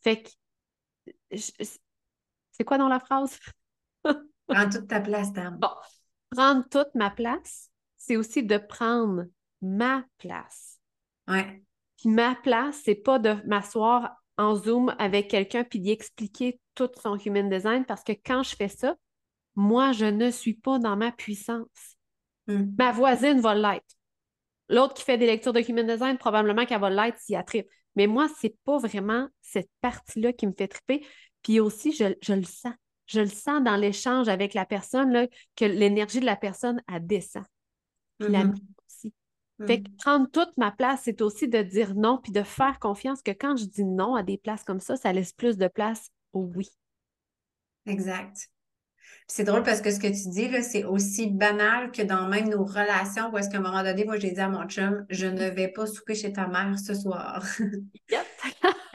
Fait 0.00 0.22
que, 0.22 0.30
c'est 1.36 2.64
quoi 2.64 2.78
dans 2.78 2.88
la 2.88 3.00
phrase? 3.00 3.38
Prends 4.46 4.68
toute 4.70 4.88
ta 4.88 5.00
place, 5.00 5.32
Tam. 5.32 5.58
Bon, 5.58 5.68
prendre 6.30 6.64
toute 6.70 6.94
ma 6.94 7.10
place, 7.10 7.70
c'est 7.96 8.16
aussi 8.16 8.42
de 8.42 8.56
prendre 8.56 9.26
ma 9.60 10.04
place. 10.18 10.78
Ouais. 11.26 11.62
Puis 11.98 12.08
ma 12.08 12.34
place, 12.36 12.80
c'est 12.84 12.94
pas 12.94 13.18
de 13.18 13.36
m'asseoir 13.46 14.16
en 14.36 14.54
Zoom 14.54 14.94
avec 14.98 15.28
quelqu'un 15.28 15.64
puis 15.64 15.80
d'y 15.80 15.90
expliquer 15.90 16.60
tout 16.74 16.88
son 17.02 17.16
human 17.18 17.50
design 17.50 17.84
parce 17.84 18.04
que 18.04 18.12
quand 18.12 18.44
je 18.44 18.54
fais 18.54 18.68
ça, 18.68 18.94
moi, 19.56 19.90
je 19.90 20.04
ne 20.04 20.30
suis 20.30 20.54
pas 20.54 20.78
dans 20.78 20.96
ma 20.96 21.10
puissance. 21.10 21.96
Hmm. 22.46 22.66
Ma 22.78 22.92
voisine 22.92 23.40
va 23.40 23.54
l'être. 23.56 23.96
L'autre 24.68 24.94
qui 24.94 25.02
fait 25.02 25.18
des 25.18 25.26
lectures 25.26 25.52
de 25.52 25.60
human 25.60 25.86
design, 25.86 26.16
probablement 26.18 26.64
qu'elle 26.64 26.80
va 26.80 26.90
l'être 26.90 27.18
s'il 27.18 27.32
y 27.32 27.36
a 27.36 27.42
trip. 27.42 27.66
Mais 27.96 28.06
moi, 28.06 28.28
c'est 28.38 28.56
pas 28.64 28.78
vraiment 28.78 29.26
cette 29.42 29.70
partie-là 29.80 30.32
qui 30.32 30.46
me 30.46 30.52
fait 30.56 30.68
triper. 30.68 31.04
Puis 31.42 31.58
aussi, 31.58 31.92
je, 31.92 32.32
le 32.32 32.44
sens. 32.44 32.74
Je 33.06 33.20
le 33.20 33.26
sens 33.26 33.62
dans 33.64 33.76
l'échange 33.76 34.28
avec 34.28 34.54
la 34.54 34.66
personne, 34.66 35.10
là, 35.10 35.26
que 35.56 35.64
l'énergie 35.64 36.20
de 36.20 36.26
la 36.26 36.36
personne, 36.36 36.80
elle 36.92 37.06
descend. 37.06 37.44
Puis 38.18 38.30
la 38.30 38.44
Fait 39.66 39.82
que 39.82 39.90
mm. 39.90 39.96
prendre 39.96 40.30
toute 40.30 40.56
ma 40.56 40.70
place, 40.70 41.00
c'est 41.04 41.20
aussi 41.20 41.48
de 41.48 41.62
dire 41.62 41.94
non, 41.94 42.18
puis 42.22 42.32
de 42.32 42.42
faire 42.42 42.78
confiance 42.78 43.22
que 43.22 43.32
quand 43.32 43.56
je 43.56 43.64
dis 43.64 43.84
non 43.84 44.14
à 44.14 44.22
des 44.22 44.38
places 44.38 44.64
comme 44.64 44.80
ça, 44.80 44.96
ça 44.96 45.12
laisse 45.12 45.32
plus 45.32 45.56
de 45.56 45.68
place 45.68 46.10
au 46.32 46.50
oui. 46.54 46.68
Exact. 47.86 48.50
C'est 49.26 49.44
drôle 49.44 49.62
parce 49.62 49.80
que 49.80 49.90
ce 49.90 49.98
que 49.98 50.06
tu 50.06 50.30
dis, 50.30 50.48
là, 50.48 50.62
c'est 50.62 50.84
aussi 50.84 51.28
banal 51.28 51.90
que 51.90 52.02
dans 52.02 52.28
même 52.28 52.48
nos 52.48 52.64
relations 52.64 53.30
où 53.30 53.38
est-ce 53.38 53.50
qu'à 53.50 53.58
un 53.58 53.62
moment 53.62 53.82
donné, 53.82 54.04
moi, 54.04 54.18
j'ai 54.18 54.30
dit 54.30 54.40
à 54.40 54.48
mon 54.48 54.66
chum, 54.66 55.04
je 55.10 55.26
ne 55.26 55.50
vais 55.50 55.68
pas 55.68 55.86
souper 55.86 56.14
chez 56.14 56.32
ta 56.32 56.46
mère 56.46 56.78
ce 56.78 56.94
soir. 56.94 57.44
Yep. 58.10 58.26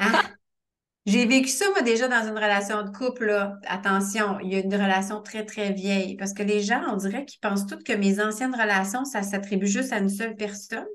J'ai 1.06 1.26
vécu 1.26 1.50
ça, 1.50 1.70
moi, 1.72 1.82
déjà 1.82 2.08
dans 2.08 2.26
une 2.26 2.36
relation 2.36 2.82
de 2.84 2.90
couple. 2.90 3.26
Là. 3.26 3.58
Attention, 3.68 4.40
il 4.40 4.54
y 4.54 4.56
a 4.56 4.60
une 4.60 4.74
relation 4.74 5.22
très, 5.22 5.46
très 5.46 5.74
vieille. 5.74 6.16
Parce 6.16 6.34
que 6.34 6.44
les 6.44 6.62
gens, 6.62 6.82
on 6.90 6.96
dirait 6.96 7.26
qu'ils 7.26 7.42
pensent 7.42 7.68
toutes 7.68 7.84
que 7.84 7.94
mes 7.94 8.22
anciennes 8.22 8.56
relations, 8.56 9.04
ça 9.04 9.22
s'attribue 9.22 9.68
juste 9.68 9.92
à 9.92 9.98
une 9.98 10.10
seule 10.10 10.36
personne. 10.36 10.86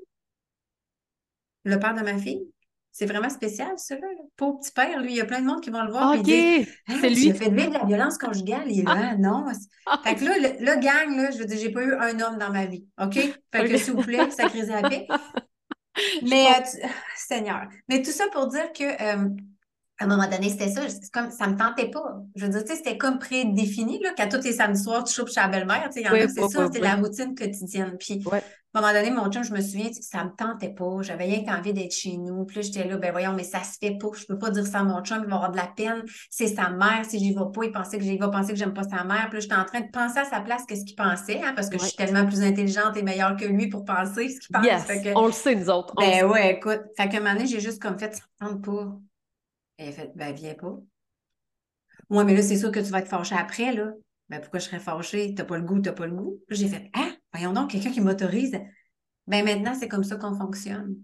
Le 1.63 1.77
père 1.77 1.93
de 1.93 2.01
ma 2.01 2.17
fille. 2.17 2.41
C'est 2.91 3.05
vraiment 3.05 3.29
spécial, 3.29 3.71
ça, 3.77 3.95
là. 3.95 4.07
Pauvre 4.35 4.59
petit 4.59 4.71
père, 4.71 4.99
lui, 4.99 5.11
il 5.11 5.17
y 5.17 5.21
a 5.21 5.25
plein 5.25 5.41
de 5.41 5.45
monde 5.45 5.61
qui 5.61 5.69
vont 5.69 5.83
le 5.83 5.91
voir. 5.91 6.17
OK, 6.17 6.25
c'est 6.25 7.09
lui. 7.09 7.25
Il 7.25 7.31
a 7.31 7.35
fait 7.35 7.51
vivre 7.51 7.69
de 7.69 7.77
la 7.77 7.85
violence 7.85 8.17
conjugale. 8.17 8.63
Il 8.67 8.79
est 8.79 8.83
là, 8.83 9.11
ah. 9.11 9.15
non. 9.15 9.45
Fait 10.03 10.15
que 10.15 10.25
là, 10.25 10.37
le, 10.37 10.81
gang, 10.81 11.15
là, 11.15 11.29
je 11.29 11.37
veux 11.37 11.45
dire, 11.45 11.57
j'ai 11.59 11.71
pas 11.71 11.83
eu 11.83 11.93
un 11.93 12.19
homme 12.19 12.37
dans 12.39 12.51
ma 12.51 12.65
vie. 12.65 12.87
OK? 12.99 13.13
Fait 13.13 13.69
que, 13.69 13.77
s'il 13.77 13.93
vous 13.93 14.01
plaît, 14.01 14.29
sacrez 14.31 14.65
la 14.65 14.81
paix. 14.89 15.07
Mais, 16.23 16.47
euh, 16.47 16.87
Seigneur. 17.15 17.67
Mais 17.87 18.01
tout 18.01 18.11
ça 18.11 18.25
pour 18.31 18.47
dire 18.47 18.71
que 18.73 18.83
euh, 18.83 19.29
à 19.99 20.05
un 20.05 20.07
moment 20.07 20.27
donné, 20.27 20.49
c'était 20.49 20.69
ça. 20.69 20.81
Comme, 21.13 21.29
ça 21.29 21.47
me 21.47 21.57
tentait 21.57 21.91
pas. 21.91 22.21
Je 22.35 22.45
veux 22.45 22.51
dire, 22.51 22.63
tu 22.63 22.69
sais, 22.69 22.77
c'était 22.77 22.97
comme 22.97 23.19
prédéfini, 23.19 23.99
là, 24.01 24.13
qu'à 24.13 24.27
tous 24.27 24.43
les 24.43 24.53
samedis 24.53 24.81
soirs, 24.81 25.03
tu 25.03 25.13
chopes 25.13 25.29
chez 25.29 25.41
la 25.41 25.49
belle-mère. 25.49 25.89
Tu 25.93 26.01
sais, 26.01 26.27
c'est 26.27 26.49
ça, 26.49 26.65
c'était 26.65 26.79
la 26.79 26.95
routine 26.95 27.35
quotidienne. 27.35 27.97
Puis, 27.99 28.23
à 28.31 28.79
un 28.79 28.81
moment 28.81 28.93
donné, 28.93 29.11
mon 29.11 29.29
chum, 29.29 29.43
je 29.43 29.51
me 29.51 29.59
souviens, 29.61 29.89
ça 29.99 30.23
me 30.23 30.29
tentait 30.29 30.69
pas. 30.69 31.01
J'avais 31.01 31.25
rien 31.25 31.43
qu'envie 31.43 31.73
d'être 31.73 31.91
chez 31.91 32.17
nous. 32.17 32.45
Puis 32.45 32.61
j'étais 32.61 32.87
là, 32.87 32.97
ben 32.97 33.11
voyons, 33.11 33.33
mais 33.33 33.43
ça 33.43 33.63
se 33.63 33.77
fait 33.81 33.97
pas. 33.97 34.09
Je 34.15 34.25
peux 34.25 34.37
pas 34.37 34.51
dire 34.51 34.65
ça 34.65 34.79
à 34.79 34.83
mon 34.83 35.03
chum, 35.03 35.21
il 35.23 35.29
va 35.29 35.35
avoir 35.35 35.51
de 35.51 35.57
la 35.57 35.67
peine. 35.75 36.03
C'est 36.29 36.47
sa 36.47 36.69
mère. 36.69 37.03
Si 37.03 37.19
j'y 37.19 37.33
vais 37.33 37.41
pas, 37.53 37.63
il 37.65 37.71
pensait 37.71 37.97
que 37.97 38.03
j'y 38.03 38.17
vais 38.17 38.31
penser 38.31 38.53
que 38.53 38.59
j'aime 38.59 38.73
pas 38.73 38.83
sa 38.83 39.03
mère. 39.03 39.27
Puis 39.29 39.37
là, 39.37 39.39
j'étais 39.39 39.55
en 39.55 39.65
train 39.65 39.81
de 39.81 39.89
penser 39.91 40.19
à 40.19 40.25
sa 40.25 40.39
place, 40.39 40.63
qu'est-ce 40.67 40.85
qu'il 40.85 40.95
pensait, 40.95 41.41
hein, 41.43 41.53
parce 41.55 41.67
que 41.67 41.79
je 41.79 41.83
suis 41.83 41.95
tellement 41.95 42.25
plus 42.25 42.41
intelligente 42.43 42.95
et 42.95 43.01
meilleure 43.01 43.35
que 43.35 43.45
lui 43.45 43.67
pour 43.67 43.83
penser 43.83 44.29
ce 44.29 44.39
qu'il 44.39 44.55
pense. 44.55 45.15
on 45.15 45.25
le 45.25 45.31
sait, 45.33 45.55
nous 45.55 45.69
autres. 45.69 45.95
Ben 45.97 46.25
ouais, 46.25 46.53
écoute. 46.53 46.81
Fait 46.95 47.09
qu'à 47.09 47.17
un 47.17 47.21
moment 47.21 47.33
donné, 47.33 47.47
j'ai 47.47 47.59
juste 47.59 47.81
comme 47.81 47.97
fait, 47.97 48.15
ça 48.15 48.45
me 48.45 48.51
tente 48.51 48.65
pas. 48.65 48.97
Elle 49.79 49.89
a 49.89 49.91
fait, 49.93 50.11
ben, 50.13 50.35
viens 50.35 50.55
pas. 50.55 50.77
Moi, 52.09 52.25
mais 52.25 52.35
là, 52.35 52.41
c'est 52.41 52.57
sûr 52.57 52.71
que 52.71 52.79
tu 52.79 52.91
vas 52.91 52.99
être 52.99 53.07
fâché 53.07 53.35
après, 53.35 53.71
là. 53.73 53.91
Ben, 54.27 54.41
pourquoi 54.41 54.59
je 54.59 54.65
serais 54.65 54.79
fâchée? 54.79 55.33
T'as 55.33 55.45
pas 55.45 55.57
le 55.57 55.63
goût, 55.63 55.79
t'as 55.79 55.93
pas 55.93 56.05
le 56.05 56.15
goût. 56.15 56.39
J'ai 56.49 56.67
fait, 56.67 56.89
ah, 56.93 57.09
voyons 57.33 57.53
donc, 57.53 57.71
quelqu'un 57.71 57.91
qui 57.91 58.01
m'autorise. 58.01 58.59
Ben, 59.25 59.45
maintenant, 59.45 59.73
c'est 59.73 59.87
comme 59.87 60.03
ça 60.03 60.17
qu'on 60.17 60.35
fonctionne. 60.35 60.97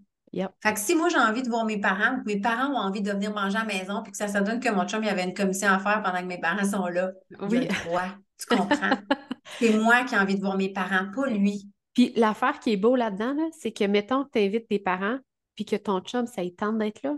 Fait 0.61 0.73
que 0.73 0.79
si 0.79 0.95
moi, 0.95 1.07
j'ai 1.07 1.17
envie 1.17 1.43
de 1.43 1.49
voir 1.49 1.63
mes 1.63 1.79
parents, 1.79 2.19
que 2.19 2.25
mes 2.25 2.41
parents 2.41 2.73
ont 2.73 2.77
envie 2.77 3.01
de 3.01 3.09
venir 3.11 3.33
manger 3.33 3.55
à 3.57 3.61
la 3.61 3.65
maison, 3.65 4.01
puis 4.03 4.11
que 4.11 4.17
ça 4.17 4.27
se 4.27 4.37
donne 4.39 4.59
que 4.59 4.69
mon 4.69 4.85
chum, 4.85 5.01
il 5.01 5.05
y 5.05 5.09
avait 5.09 5.23
une 5.23 5.33
commission 5.33 5.69
à 5.69 5.79
faire 5.79 6.01
pendant 6.03 6.19
que 6.19 6.25
mes 6.25 6.39
parents 6.39 6.65
sont 6.65 6.87
là, 6.87 7.11
oui. 7.39 7.69
Tu 8.37 8.45
comprends? 8.47 8.97
c'est 9.59 9.77
moi 9.77 10.03
qui 10.03 10.15
ai 10.15 10.17
envie 10.17 10.35
de 10.35 10.41
voir 10.41 10.57
mes 10.57 10.73
parents, 10.73 11.09
pas 11.15 11.27
lui. 11.27 11.69
Puis 11.93 12.11
l'affaire 12.17 12.59
qui 12.59 12.73
est 12.73 12.77
beau 12.77 12.97
là-dedans, 12.97 13.33
c'est 13.57 13.71
que, 13.71 13.85
mettons 13.85 14.25
que 14.25 14.31
tu 14.33 14.39
invites 14.39 14.67
tes 14.67 14.79
parents, 14.79 15.19
puis 15.55 15.63
que 15.63 15.77
ton 15.77 16.01
chum, 16.01 16.27
ça 16.27 16.43
y 16.43 16.53
tente 16.53 16.77
d'être 16.79 17.01
là, 17.03 17.15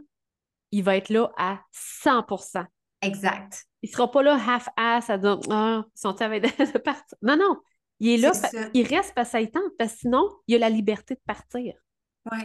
il 0.71 0.84
va 0.84 0.95
être 0.95 1.10
là 1.10 1.32
à 1.38 1.60
100% 2.03 2.65
Exact. 3.01 3.65
Il 3.84 3.89
ne 3.89 3.91
sera 3.93 4.11
pas 4.11 4.24
là 4.24 4.34
half-ass 4.36 5.09
à 5.09 5.18
dire 5.18 5.39
Ah, 5.49 5.84
ils 5.95 5.99
sont 5.99 6.22
avec 6.22 6.43
de 6.74 6.78
partir? 6.80 7.18
Non, 7.22 7.38
non. 7.38 7.57
Il 7.99 8.09
est 8.09 8.18
là, 8.18 8.32
il 8.74 8.86
reste 8.88 9.13
parce 9.15 9.34
y 9.34 9.49
tente, 9.49 9.63
parce 9.78 9.93
que 9.93 9.99
sinon, 9.99 10.30
il 10.47 10.55
a 10.55 10.59
la 10.59 10.70
liberté 10.70 11.15
de 11.15 11.22
partir. 11.26 11.74
Oui. 12.32 12.39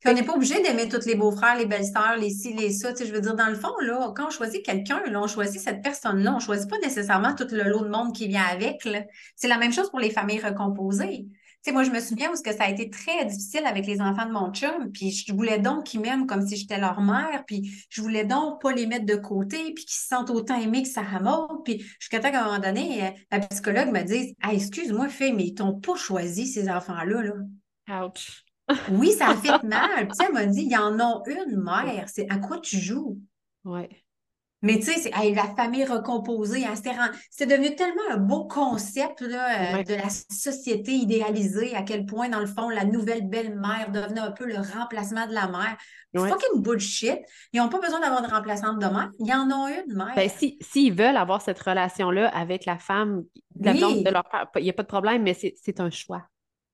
Puis 0.00 0.10
on 0.10 0.14
n'est 0.14 0.22
pas 0.22 0.34
obligé 0.34 0.62
d'aimer 0.62 0.88
tous 0.88 1.04
les 1.06 1.14
beaux-frères, 1.14 1.56
les 1.56 1.66
belles-sœurs, 1.66 2.16
les 2.16 2.30
ci, 2.30 2.54
les 2.54 2.70
ça. 2.70 2.92
Tu 2.92 2.98
sais, 2.98 3.06
je 3.06 3.14
veux 3.14 3.20
dire, 3.20 3.34
dans 3.34 3.48
le 3.48 3.54
fond, 3.54 3.72
là, 3.80 4.12
quand 4.14 4.28
on 4.28 4.30
choisit 4.30 4.64
quelqu'un, 4.64 5.02
on 5.14 5.26
choisit 5.26 5.60
cette 5.60 5.82
personne-là. 5.82 6.32
On 6.32 6.36
ne 6.36 6.40
choisit 6.40 6.68
pas 6.68 6.78
nécessairement 6.78 7.34
tout 7.34 7.48
le 7.50 7.64
lot 7.64 7.84
de 7.84 7.88
monde 7.88 8.14
qui 8.14 8.28
vient 8.28 8.44
avec. 8.44 8.86
C'est 9.34 9.48
la 9.48 9.58
même 9.58 9.72
chose 9.72 9.90
pour 9.90 10.00
les 10.00 10.10
familles 10.10 10.40
recomposées 10.40 11.26
moi, 11.72 11.82
je 11.82 11.90
me 11.90 12.00
souviens 12.00 12.30
où 12.30 12.42
que 12.42 12.52
ça 12.52 12.64
a 12.64 12.70
été 12.70 12.90
très 12.90 13.24
difficile 13.24 13.64
avec 13.66 13.86
les 13.86 14.00
enfants 14.00 14.26
de 14.26 14.32
mon 14.32 14.52
chum, 14.52 14.90
puis 14.92 15.10
je 15.10 15.32
voulais 15.32 15.58
donc 15.58 15.84
qu'ils 15.84 16.00
m'aiment 16.00 16.26
comme 16.26 16.46
si 16.46 16.56
j'étais 16.56 16.78
leur 16.78 17.00
mère, 17.00 17.44
puis 17.46 17.70
je 17.88 18.02
voulais 18.02 18.24
donc 18.24 18.60
pas 18.60 18.72
les 18.72 18.86
mettre 18.86 19.06
de 19.06 19.16
côté, 19.16 19.72
puis 19.74 19.84
qu'ils 19.84 19.96
se 19.96 20.06
sentent 20.06 20.30
autant 20.30 20.60
aimés 20.60 20.82
que 20.82 20.88
Sarah 20.88 21.20
Maud, 21.20 21.64
puis 21.64 21.84
jusqu'à 21.98 22.20
temps 22.20 22.30
qu'à 22.30 22.42
un 22.42 22.44
moment 22.44 22.58
donné, 22.58 23.06
euh, 23.06 23.10
la 23.30 23.40
psychologue 23.40 23.90
me 23.90 24.02
dise 24.02 24.34
ah, 24.42 24.52
excuse-moi, 24.52 25.08
fille, 25.08 25.32
mais 25.32 25.44
ils 25.44 25.54
t'ont 25.54 25.78
pas 25.78 25.96
choisi, 25.96 26.46
ces 26.46 26.68
enfants-là. 26.68 27.22
Là. 27.22 28.04
Ouch! 28.06 28.44
oui, 28.90 29.12
ça 29.12 29.28
a 29.28 29.36
fait 29.36 29.62
mal. 29.62 30.08
Puis 30.08 30.18
elle 30.26 30.32
m'a 30.32 30.46
dit, 30.46 30.62
il 30.62 30.72
y 30.72 30.76
en 30.76 30.98
a 30.98 31.22
une 31.26 31.62
mère, 31.62 32.08
c'est 32.08 32.30
à 32.30 32.38
quoi 32.38 32.58
tu 32.58 32.78
joues? 32.78 33.18
Oui. 33.64 33.88
Mais 34.62 34.76
tu 34.76 34.84
sais, 34.84 34.98
c'est 34.98 35.12
hey, 35.14 35.34
la 35.34 35.44
famille 35.54 35.84
recomposée, 35.84 36.64
hein, 36.64 36.74
c'est 37.30 37.46
devenu 37.46 37.74
tellement 37.76 38.02
un 38.10 38.16
beau 38.16 38.46
concept 38.46 39.20
là, 39.20 39.78
euh, 39.78 39.82
de 39.82 39.94
la 39.94 40.08
société 40.08 40.92
idéalisée, 40.92 41.74
à 41.76 41.82
quel 41.82 42.06
point, 42.06 42.28
dans 42.30 42.40
le 42.40 42.46
fond, 42.46 42.68
la 42.70 42.84
nouvelle 42.84 43.28
belle-mère 43.28 43.90
devenait 43.92 44.20
un 44.20 44.30
peu 44.30 44.46
le 44.46 44.56
remplacement 44.56 45.26
de 45.26 45.34
la 45.34 45.46
mère. 45.48 45.76
Ouais. 46.14 46.28
Fucking 46.30 46.62
bullshit. 46.62 47.18
Ils 47.52 47.60
n'ont 47.60 47.68
pas 47.68 47.80
besoin 47.80 48.00
d'avoir 48.00 48.22
de 48.22 48.28
remplaçante 48.28 48.78
de 48.78 48.86
mère. 48.86 49.10
Ils 49.18 49.32
en 49.32 49.50
ont 49.50 49.68
une 49.68 49.94
mère. 49.94 50.14
Ben, 50.16 50.28
si, 50.30 50.56
s'ils 50.62 50.94
veulent 50.94 51.18
avoir 51.18 51.42
cette 51.42 51.60
relation-là 51.60 52.28
avec 52.28 52.64
la 52.64 52.78
femme, 52.78 53.24
la 53.60 53.72
Oui. 53.72 54.02
de 54.02 54.10
leur 54.10 54.24
père, 54.24 54.48
il 54.56 54.62
n'y 54.62 54.70
a 54.70 54.72
pas 54.72 54.82
de 54.84 54.88
problème, 54.88 55.22
mais 55.22 55.34
c'est 55.34 55.54
c'est 55.62 55.80
un 55.80 55.90
choix. 55.90 56.22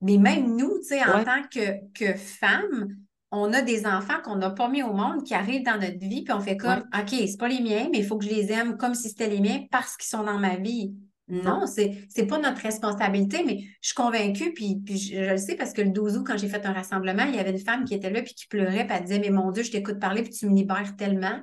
Mais 0.00 0.18
même 0.18 0.56
nous, 0.56 0.78
tu 0.78 0.88
sais, 0.88 1.04
en 1.04 1.18
Ouais. 1.18 1.24
tant 1.24 1.42
que, 1.52 1.92
que 1.92 2.14
femmes, 2.16 2.88
on 3.32 3.52
a 3.54 3.62
des 3.62 3.86
enfants 3.86 4.20
qu'on 4.22 4.36
n'a 4.36 4.50
pas 4.50 4.68
mis 4.68 4.82
au 4.82 4.92
monde 4.92 5.24
qui 5.24 5.34
arrivent 5.34 5.64
dans 5.64 5.80
notre 5.80 5.98
vie, 5.98 6.22
puis 6.22 6.34
on 6.34 6.40
fait 6.40 6.58
comme, 6.58 6.84
OK, 6.94 7.08
c'est 7.10 7.38
pas 7.38 7.48
les 7.48 7.60
miens, 7.60 7.88
mais 7.90 7.98
il 7.98 8.06
faut 8.06 8.18
que 8.18 8.26
je 8.26 8.30
les 8.30 8.52
aime 8.52 8.76
comme 8.76 8.94
si 8.94 9.08
c'était 9.08 9.28
les 9.28 9.40
miens 9.40 9.64
parce 9.70 9.96
qu'ils 9.96 10.08
sont 10.08 10.22
dans 10.22 10.38
ma 10.38 10.56
vie. 10.56 10.94
Non, 11.28 11.66
c'est, 11.66 11.96
c'est 12.10 12.26
pas 12.26 12.38
notre 12.38 12.60
responsabilité, 12.60 13.42
mais 13.42 13.60
je 13.80 13.88
suis 13.88 13.94
convaincue, 13.94 14.52
puis, 14.52 14.82
puis 14.84 14.98
je, 14.98 15.14
je 15.14 15.30
le 15.30 15.36
sais 15.38 15.56
parce 15.56 15.72
que 15.72 15.80
le 15.80 15.88
12 15.88 16.18
août, 16.18 16.24
quand 16.26 16.36
j'ai 16.36 16.48
fait 16.48 16.66
un 16.66 16.74
rassemblement, 16.74 17.24
il 17.26 17.34
y 17.34 17.38
avait 17.38 17.52
une 17.52 17.58
femme 17.58 17.84
qui 17.84 17.94
était 17.94 18.10
là, 18.10 18.20
puis 18.20 18.34
qui 18.34 18.46
pleurait, 18.48 18.86
puis 18.86 18.96
elle 18.98 19.04
disait, 19.04 19.18
mais 19.18 19.30
mon 19.30 19.50
Dieu, 19.50 19.62
je 19.62 19.70
t'écoute 19.70 19.98
parler, 19.98 20.22
puis 20.22 20.32
tu 20.32 20.46
me 20.46 20.54
libères 20.54 20.94
tellement 20.96 21.40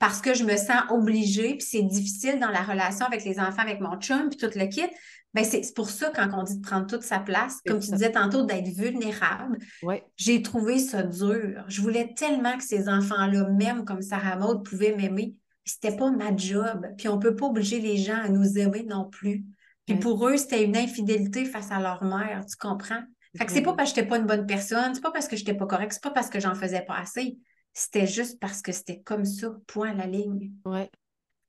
parce 0.00 0.22
que 0.22 0.32
je 0.32 0.44
me 0.44 0.56
sens 0.56 0.82
obligée, 0.88 1.56
puis 1.56 1.66
c'est 1.70 1.82
difficile 1.82 2.40
dans 2.40 2.48
la 2.48 2.62
relation 2.62 3.04
avec 3.04 3.22
les 3.22 3.38
enfants, 3.38 3.60
avec 3.60 3.80
mon 3.80 4.00
chum, 4.00 4.30
puis 4.30 4.38
tout 4.38 4.58
le 4.58 4.64
kit. 4.64 4.86
Ben 5.32 5.44
c'est 5.44 5.62
pour 5.74 5.90
ça, 5.90 6.10
quand 6.14 6.28
on 6.32 6.42
dit 6.42 6.56
de 6.58 6.62
prendre 6.62 6.86
toute 6.88 7.02
sa 7.02 7.20
place, 7.20 7.58
comme 7.64 7.78
tu 7.78 7.90
disais 7.92 8.10
tantôt, 8.10 8.42
d'être 8.42 8.68
vulnérable, 8.68 9.58
Ouais. 9.82 10.04
j'ai 10.16 10.42
trouvé 10.42 10.78
ça 10.80 11.04
dur. 11.04 11.64
Je 11.68 11.80
voulais 11.80 12.14
tellement 12.14 12.56
que 12.58 12.64
ces 12.64 12.88
enfants-là, 12.88 13.48
même 13.50 13.84
comme 13.84 14.02
Sarah 14.02 14.36
Maud, 14.36 14.64
pouvaient 14.64 14.94
m'aimer. 14.96 15.34
C'était 15.64 15.96
pas 15.96 16.10
ma 16.10 16.34
job. 16.36 16.84
Puis 16.98 17.06
on 17.08 17.18
peut 17.20 17.36
pas 17.36 17.46
obliger 17.46 17.78
les 17.78 17.96
gens 17.96 18.16
à 18.20 18.28
nous 18.28 18.58
aimer 18.58 18.82
non 18.82 19.04
plus. 19.08 19.44
Puis 19.86 19.94
Ouais. 19.94 20.00
pour 20.00 20.26
eux, 20.28 20.36
c'était 20.36 20.64
une 20.64 20.76
infidélité 20.76 21.44
face 21.44 21.70
à 21.70 21.80
leur 21.80 22.02
mère, 22.02 22.44
tu 22.48 22.56
comprends? 22.56 23.02
Fait 23.38 23.46
que 23.46 23.52
c'est 23.52 23.62
pas 23.62 23.74
parce 23.74 23.90
que 23.92 23.96
j'étais 23.96 24.08
pas 24.08 24.18
une 24.18 24.26
bonne 24.26 24.46
personne, 24.46 24.92
c'est 24.96 25.00
pas 25.00 25.12
parce 25.12 25.28
que 25.28 25.36
j'étais 25.36 25.54
pas 25.54 25.66
correcte, 25.66 25.92
c'est 25.92 26.02
pas 26.02 26.10
parce 26.10 26.28
que 26.28 26.40
j'en 26.40 26.56
faisais 26.56 26.82
pas 26.82 26.96
assez. 26.96 27.38
C'était 27.72 28.08
juste 28.08 28.40
parce 28.40 28.62
que 28.62 28.72
c'était 28.72 29.00
comme 29.02 29.24
ça, 29.24 29.52
point 29.68 29.90
à 29.90 29.94
la 29.94 30.06
ligne. 30.06 30.50
Ouais. 30.64 30.90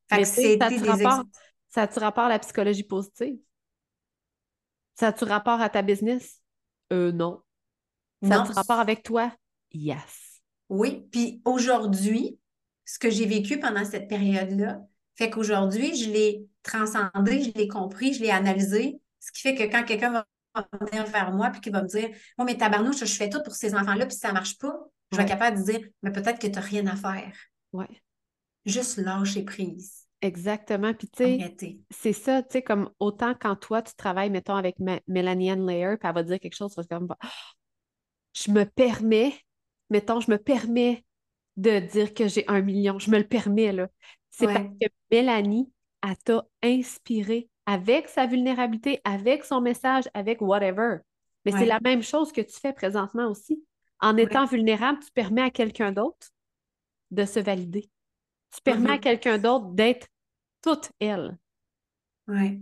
Fait 0.08 0.18
Mais 0.18 0.22
que 0.22 0.28
ça 0.28 0.36
c'était 0.36 0.64
a-tu 0.64 0.78
des 0.80 0.88
ex- 0.88 1.04
rapport, 1.04 1.24
ça 1.70 1.82
a-tu 1.84 1.98
rapport 2.00 2.26
à 2.26 2.30
la 2.30 2.38
psychologie 2.38 2.84
positive? 2.84 3.38
Ça 5.02 5.08
a-tu 5.08 5.24
rapport 5.24 5.60
à 5.60 5.68
ta 5.68 5.82
business? 5.82 6.40
Euh, 6.94 7.12
non. 7.12 7.42
Ça 8.22 8.30
Non, 8.30 8.42
a-tu 8.44 8.52
rapport 8.52 8.80
avec 8.80 9.02
toi? 9.02 9.36
Yes. 9.74 10.44
Oui, 10.70 11.08
puis 11.12 11.42
aujourd'hui, 11.44 12.38
ce 12.86 13.00
que 13.00 13.10
j'ai 13.10 13.26
vécu 13.26 13.60
pendant 13.60 13.84
cette 13.84 14.08
période-là, 14.08 14.80
fait 15.16 15.32
qu'aujourd'hui, 15.32 15.96
je 15.96 16.12
l'ai 16.12 16.46
transcendé, 16.62 17.42
je 17.42 17.52
l'ai 17.58 17.68
compris, 17.68 18.14
je 18.14 18.22
l'ai 18.22 18.30
analysé, 18.30 19.02
ce 19.20 19.32
qui 19.32 19.42
fait 19.42 19.56
que 19.56 19.64
quand 19.64 19.84
quelqu'un 19.86 20.12
va 20.12 20.28
venir 20.80 21.04
vers 21.08 21.32
moi 21.32 21.50
puis 21.50 21.62
qu'il 21.62 21.74
va 21.74 21.82
me 21.82 21.88
dire 21.88 22.12
Oh, 22.38 22.44
mais 22.44 22.56
tabarnouche, 22.56 23.00
je 23.00 23.06
fais 23.06 23.28
tout 23.28 23.42
pour 23.42 23.56
ces 23.56 23.74
enfants-là, 23.74 24.06
puis 24.06 24.16
ça 24.16 24.32
marche 24.32 24.60
pas, 24.60 24.76
je 25.12 25.18
vais 25.18 25.24
être 25.24 25.30
capable 25.30 25.58
de 25.58 25.64
dire 25.64 25.80
Mais 26.04 26.12
peut-être 26.12 26.38
que 26.38 26.46
tu 26.46 26.54
n'as 26.54 26.62
rien 26.62 26.86
à 26.86 26.96
faire. 26.96 27.34
Ouais. 27.74 27.90
Juste 28.68 28.98
lâcher 28.98 29.46
prise. 29.46 30.01
Exactement. 30.22 30.94
Puis 30.94 31.08
tu 31.10 31.24
sais, 31.24 31.78
c'est 31.90 32.14
ça, 32.14 32.44
tu 32.44 32.50
sais, 32.52 32.62
comme 32.62 32.90
autant 33.00 33.34
quand 33.40 33.56
toi, 33.56 33.82
tu 33.82 33.94
travailles, 33.96 34.30
mettons, 34.30 34.56
avec 34.56 34.80
Ma- 34.80 35.00
Mélanie 35.08 35.52
Ann 35.52 35.66
Layer, 35.66 35.98
puis 35.98 36.08
elle 36.08 36.16
va 36.16 36.24
dire 36.24 36.40
quelque 36.40 36.56
chose, 36.56 36.74
tu 36.74 36.82
vas 36.82 36.88
comme, 37.00 37.08
Ah, 37.20 37.30
je 38.34 38.52
me 38.52 38.66
permets, 38.66 39.34
mettons, 39.90 40.20
je 40.20 40.32
me 40.32 40.38
permets 40.38 41.04
de 41.58 41.80
dire 41.80 42.14
que 42.14 42.28
j'ai 42.28 42.46
un 42.48 42.62
million. 42.62 42.98
Je 43.00 43.12
me 43.12 43.18
le 43.18 43.28
permets, 43.28 43.72
là. 43.74 43.88
C'est 44.30 44.48
Ouais. 44.48 44.54
parce 44.54 44.68
que 44.82 44.88
Mélanie, 45.12 45.72
elle 46.04 46.18
t'a 46.18 46.46
inspiré 46.64 47.50
avec 47.66 48.08
sa 48.08 48.26
vulnérabilité, 48.28 49.02
avec 49.04 49.44
son 49.44 49.62
message, 49.62 50.06
avec 50.14 50.42
whatever. 50.42 50.98
Mais 51.46 51.52
c'est 51.52 51.66
la 51.66 51.80
même 51.84 52.04
chose 52.04 52.32
que 52.32 52.42
tu 52.42 52.60
fais 52.60 52.74
présentement 52.74 53.28
aussi. 53.28 53.64
En 54.00 54.18
étant 54.18 54.46
vulnérable, 54.46 55.00
tu 55.04 55.12
permets 55.12 55.42
à 55.42 55.50
quelqu'un 55.52 55.92
d'autre 55.92 56.30
de 57.12 57.26
se 57.26 57.40
valider. 57.40 57.90
Tu 58.52 58.62
permets 58.62 58.92
à 58.92 58.98
Mhm. 58.98 59.00
quelqu'un 59.00 59.38
d'autre 59.38 59.68
d'être 59.74 60.08
toute 60.62 60.92
elle. 61.00 61.38
Oui, 62.28 62.62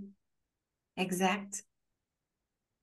exact. 0.97 1.65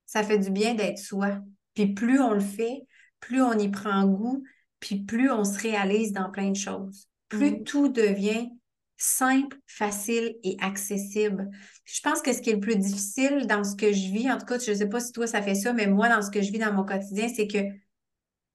Ça 0.07 0.22
fait 0.22 0.38
du 0.38 0.50
bien 0.50 0.74
d'être 0.74 0.98
soi. 0.98 1.40
Puis 1.74 1.92
plus 1.94 2.20
on 2.20 2.32
le 2.32 2.40
fait, 2.40 2.86
plus 3.20 3.42
on 3.42 3.52
y 3.59 3.68
prend 3.70 4.04
goût, 4.07 4.42
puis 4.80 5.02
plus 5.04 5.30
on 5.30 5.44
se 5.44 5.59
réalise 5.59 6.12
dans 6.12 6.30
plein 6.30 6.50
de 6.50 6.57
choses. 6.57 7.09
Plus 7.28 7.52
Mhm. 7.52 7.64
tout 7.64 7.88
devient 7.88 8.50
simple, 8.98 9.59
facile 9.66 10.36
et 10.42 10.57
accessible. 10.61 11.50
Je 11.84 12.00
pense 12.00 12.22
que 12.22 12.32
ce 12.32 12.40
qui 12.40 12.50
est 12.50 12.54
le 12.54 12.61
plus 12.61 12.76
difficile 12.76 13.46
dans 13.46 13.62
ce 13.64 13.76
que 13.76 13.92
je 13.92 14.11
vis, 14.11 14.30
en 14.30 14.38
tout 14.38 14.46
cas, 14.46 14.59
je 14.59 14.70
ne 14.70 14.76
sais 14.76 14.88
pas 14.88 15.00
si 15.00 15.12
toi 15.12 15.26
ça 15.26 15.42
fait 15.42 15.54
ça, 15.54 15.72
mais 15.72 15.86
moi, 15.86 16.09
dans 16.09 16.22
ce 16.22 16.30
que 16.30 16.40
je 16.40 16.50
vis 16.50 16.59
dans 16.59 16.72
mon 16.72 16.84
quotidien, 16.84 17.28
c'est 17.28 17.46
que 17.46 17.59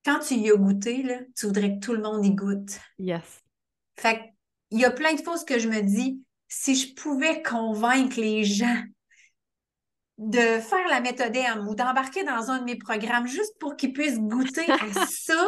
quand 0.06 0.20
tu 0.20 0.36
y 0.36 0.50
as 0.52 0.56
goûté, 0.56 1.04
là, 1.04 1.20
tu 1.36 1.48
voudrais 1.48 1.76
que 1.76 1.80
tout 1.80 1.94
le 1.94 2.02
monde 2.04 2.26
y 2.26 2.32
goûte. 2.36 2.80
Yes. 2.98 3.44
Fait 3.96 4.18
que, 4.18 4.24
il 4.72 4.80
y 4.80 4.86
a 4.86 4.92
plein 4.92 5.14
de 5.14 5.22
fois 5.22 5.36
que 5.46 5.60
je 5.60 5.68
me 5.70 5.82
dis, 5.82 6.22
si 6.48 6.76
je 6.76 6.94
pouvais 6.96 7.42
convaincre 7.44 8.20
les 8.20 8.44
gens 8.44 8.82
de 10.18 10.38
faire 10.60 10.88
la 10.90 11.02
méthode 11.02 11.36
M 11.36 11.68
ou 11.68 11.76
d'embarquer 11.76 12.24
dans 12.24 12.52
un 12.52 12.60
de 12.60 12.66
mes 12.66 12.76
programmes 12.78 13.28
juste 13.28 13.58
pour 13.60 13.76
qu'ils 13.76 13.94
puissent 13.94 14.20
goûter 14.20 14.70
à 14.70 14.78
ça, 15.10 15.46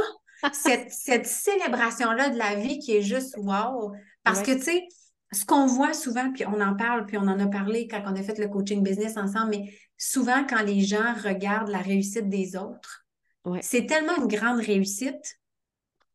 cette, 0.51 0.91
cette 0.91 1.27
célébration-là 1.27 2.29
de 2.29 2.37
la 2.37 2.55
vie 2.55 2.79
qui 2.79 2.95
est 2.95 3.01
juste 3.01 3.35
wow. 3.37 3.91
Parce 4.23 4.39
Ouais. 4.39 4.45
que, 4.45 4.51
tu 4.53 4.63
sais, 4.63 4.87
ce 5.31 5.45
qu'on 5.45 5.65
voit 5.67 5.93
souvent, 5.93 6.31
puis 6.31 6.45
on 6.47 6.59
en 6.61 6.75
parle, 6.75 7.05
puis 7.05 7.17
on 7.17 7.27
en 7.27 7.39
a 7.39 7.47
parlé 7.47 7.87
quand 7.87 8.01
on 8.05 8.15
a 8.15 8.23
fait 8.23 8.37
le 8.39 8.47
coaching 8.47 8.81
business 8.83 9.17
ensemble, 9.17 9.51
mais 9.51 9.77
souvent 9.97 10.43
quand 10.47 10.61
les 10.63 10.81
gens 10.81 11.13
regardent 11.23 11.69
la 11.69 11.79
réussite 11.79 12.29
des 12.29 12.55
autres, 12.55 13.05
Ouais. 13.45 13.59
c'est 13.61 13.85
tellement 13.85 14.15
une 14.15 14.27
grande 14.27 14.59
réussite 14.61 15.39